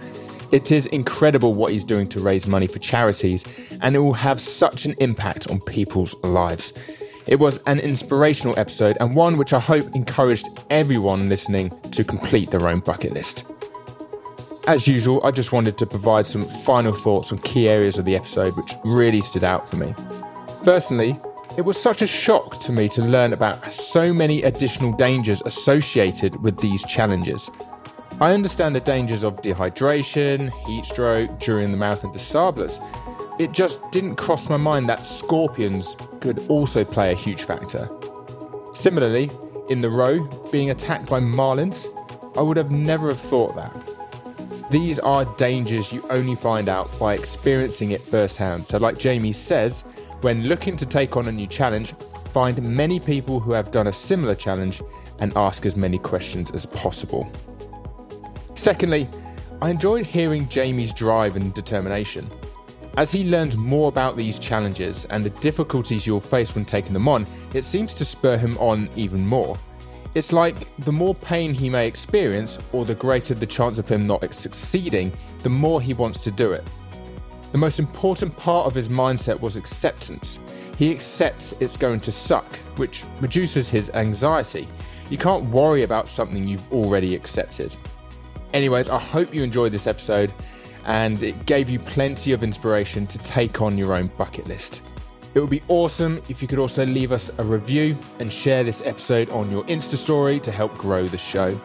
It 0.51 0.73
is 0.73 0.87
incredible 0.87 1.53
what 1.53 1.71
he's 1.71 1.85
doing 1.85 2.05
to 2.09 2.19
raise 2.19 2.45
money 2.45 2.67
for 2.67 2.79
charities, 2.79 3.45
and 3.79 3.95
it 3.95 3.99
will 3.99 4.11
have 4.11 4.41
such 4.41 4.85
an 4.85 4.93
impact 4.99 5.49
on 5.49 5.61
people's 5.61 6.21
lives. 6.21 6.73
It 7.27 7.39
was 7.39 7.59
an 7.59 7.79
inspirational 7.79 8.59
episode 8.59 8.97
and 8.99 9.15
one 9.15 9.37
which 9.37 9.53
I 9.53 9.59
hope 9.59 9.95
encouraged 9.95 10.49
everyone 10.69 11.29
listening 11.29 11.71
to 11.91 12.03
complete 12.03 12.51
their 12.51 12.67
own 12.67 12.81
bucket 12.81 13.13
list. 13.13 13.45
As 14.67 14.85
usual, 14.85 15.25
I 15.25 15.31
just 15.31 15.53
wanted 15.53 15.77
to 15.77 15.85
provide 15.85 16.25
some 16.25 16.43
final 16.43 16.91
thoughts 16.91 17.31
on 17.31 17.37
key 17.39 17.69
areas 17.69 17.97
of 17.97 18.03
the 18.03 18.17
episode 18.17 18.57
which 18.57 18.73
really 18.83 19.21
stood 19.21 19.45
out 19.45 19.69
for 19.69 19.77
me. 19.77 19.95
Personally, 20.65 21.17
it 21.59 21.65
was 21.65 21.75
such 21.75 22.01
a 22.01 22.07
shock 22.07 22.57
to 22.61 22.71
me 22.71 22.87
to 22.87 23.01
learn 23.01 23.33
about 23.33 23.73
so 23.73 24.13
many 24.13 24.43
additional 24.43 24.93
dangers 24.93 25.41
associated 25.45 26.41
with 26.41 26.57
these 26.59 26.85
challenges. 26.85 27.51
I 28.21 28.31
understand 28.31 28.73
the 28.73 28.79
dangers 28.79 29.25
of 29.25 29.41
dehydration, 29.41 30.53
heat 30.65 30.85
stroke 30.85 31.37
during 31.41 31.71
the 31.71 31.77
Marathon 31.77 32.13
des 32.13 32.19
Sables. 32.19 32.79
It 33.39 33.51
just 33.51 33.91
didn't 33.91 34.15
cross 34.15 34.47
my 34.47 34.55
mind 34.55 34.87
that 34.87 35.05
scorpions 35.05 35.97
could 36.21 36.39
also 36.47 36.85
play 36.85 37.11
a 37.11 37.15
huge 37.15 37.43
factor. 37.43 37.89
Similarly, 38.73 39.29
in 39.67 39.81
the 39.81 39.89
row, 39.89 40.23
being 40.53 40.69
attacked 40.69 41.09
by 41.09 41.19
marlins, 41.19 41.85
I 42.37 42.41
would 42.41 42.55
have 42.55 42.71
never 42.71 43.09
have 43.09 43.19
thought 43.19 43.57
that. 43.57 44.71
These 44.71 44.97
are 44.99 45.25
dangers 45.35 45.91
you 45.91 46.07
only 46.09 46.35
find 46.35 46.69
out 46.69 46.97
by 46.97 47.15
experiencing 47.15 47.91
it 47.91 47.99
firsthand. 47.99 48.69
So, 48.69 48.77
like 48.77 48.97
Jamie 48.97 49.33
says, 49.33 49.83
when 50.21 50.47
looking 50.47 50.75
to 50.77 50.85
take 50.85 51.15
on 51.15 51.27
a 51.27 51.31
new 51.31 51.47
challenge, 51.47 51.93
find 52.33 52.61
many 52.61 52.99
people 52.99 53.39
who 53.39 53.51
have 53.53 53.71
done 53.71 53.87
a 53.87 53.93
similar 53.93 54.35
challenge 54.35 54.81
and 55.19 55.35
ask 55.35 55.65
as 55.65 55.75
many 55.75 55.97
questions 55.97 56.51
as 56.51 56.65
possible. 56.65 57.31
Secondly, 58.55 59.07
I 59.61 59.69
enjoyed 59.69 60.05
hearing 60.05 60.47
Jamie's 60.49 60.93
drive 60.93 61.35
and 61.35 61.53
determination. 61.53 62.29
As 62.97 63.11
he 63.11 63.23
learns 63.23 63.55
more 63.55 63.87
about 63.87 64.17
these 64.17 64.39
challenges 64.39 65.05
and 65.05 65.23
the 65.23 65.29
difficulties 65.41 66.05
you'll 66.05 66.19
face 66.19 66.55
when 66.55 66.65
taking 66.65 66.93
them 66.93 67.07
on, 67.07 67.25
it 67.53 67.63
seems 67.63 67.93
to 67.93 68.05
spur 68.05 68.37
him 68.37 68.57
on 68.57 68.89
even 68.95 69.25
more. 69.25 69.57
It's 70.15 70.33
like 70.33 70.55
the 70.79 70.91
more 70.91 71.13
pain 71.13 71.53
he 71.53 71.69
may 71.69 71.87
experience, 71.87 72.57
or 72.73 72.83
the 72.83 72.95
greater 72.95 73.33
the 73.33 73.45
chance 73.45 73.77
of 73.77 73.87
him 73.87 74.07
not 74.07 74.33
succeeding, 74.33 75.13
the 75.43 75.49
more 75.49 75.81
he 75.81 75.93
wants 75.93 76.19
to 76.21 76.31
do 76.31 76.51
it. 76.51 76.63
The 77.51 77.57
most 77.57 77.79
important 77.79 78.35
part 78.37 78.67
of 78.67 78.75
his 78.75 78.89
mindset 78.89 79.39
was 79.39 79.55
acceptance. 79.55 80.37
He 80.77 80.91
accepts 80.91 81.53
it's 81.59 81.77
going 81.77 81.99
to 82.01 82.11
suck, 82.11 82.55
which 82.77 83.03
reduces 83.19 83.67
his 83.67 83.89
anxiety. 83.91 84.67
You 85.09 85.17
can't 85.17 85.45
worry 85.45 85.83
about 85.83 86.07
something 86.07 86.47
you've 86.47 86.71
already 86.71 87.15
accepted. 87.15 87.75
Anyways, 88.53 88.87
I 88.89 88.99
hope 88.99 89.33
you 89.33 89.41
enjoyed 89.43 89.71
this 89.71 89.87
episode 89.87 90.31
and 90.85 91.21
it 91.23 91.45
gave 91.45 91.69
you 91.69 91.79
plenty 91.79 92.31
of 92.33 92.43
inspiration 92.43 93.07
to 93.07 93.17
take 93.19 93.61
on 93.61 93.77
your 93.77 93.93
own 93.93 94.11
bucket 94.17 94.47
list. 94.47 94.81
It 95.33 95.39
would 95.39 95.49
be 95.49 95.61
awesome 95.67 96.21
if 96.29 96.41
you 96.41 96.47
could 96.47 96.59
also 96.59 96.85
leave 96.85 97.11
us 97.11 97.31
a 97.37 97.43
review 97.43 97.97
and 98.19 98.31
share 98.31 98.63
this 98.63 98.81
episode 98.85 99.29
on 99.31 99.51
your 99.51 99.63
Insta 99.65 99.97
story 99.97 100.39
to 100.41 100.51
help 100.51 100.75
grow 100.77 101.07
the 101.07 101.17
show. 101.17 101.59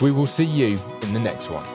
We 0.00 0.12
will 0.12 0.26
see 0.26 0.44
you 0.44 0.78
in 1.02 1.12
the 1.12 1.20
next 1.20 1.48
one. 1.50 1.66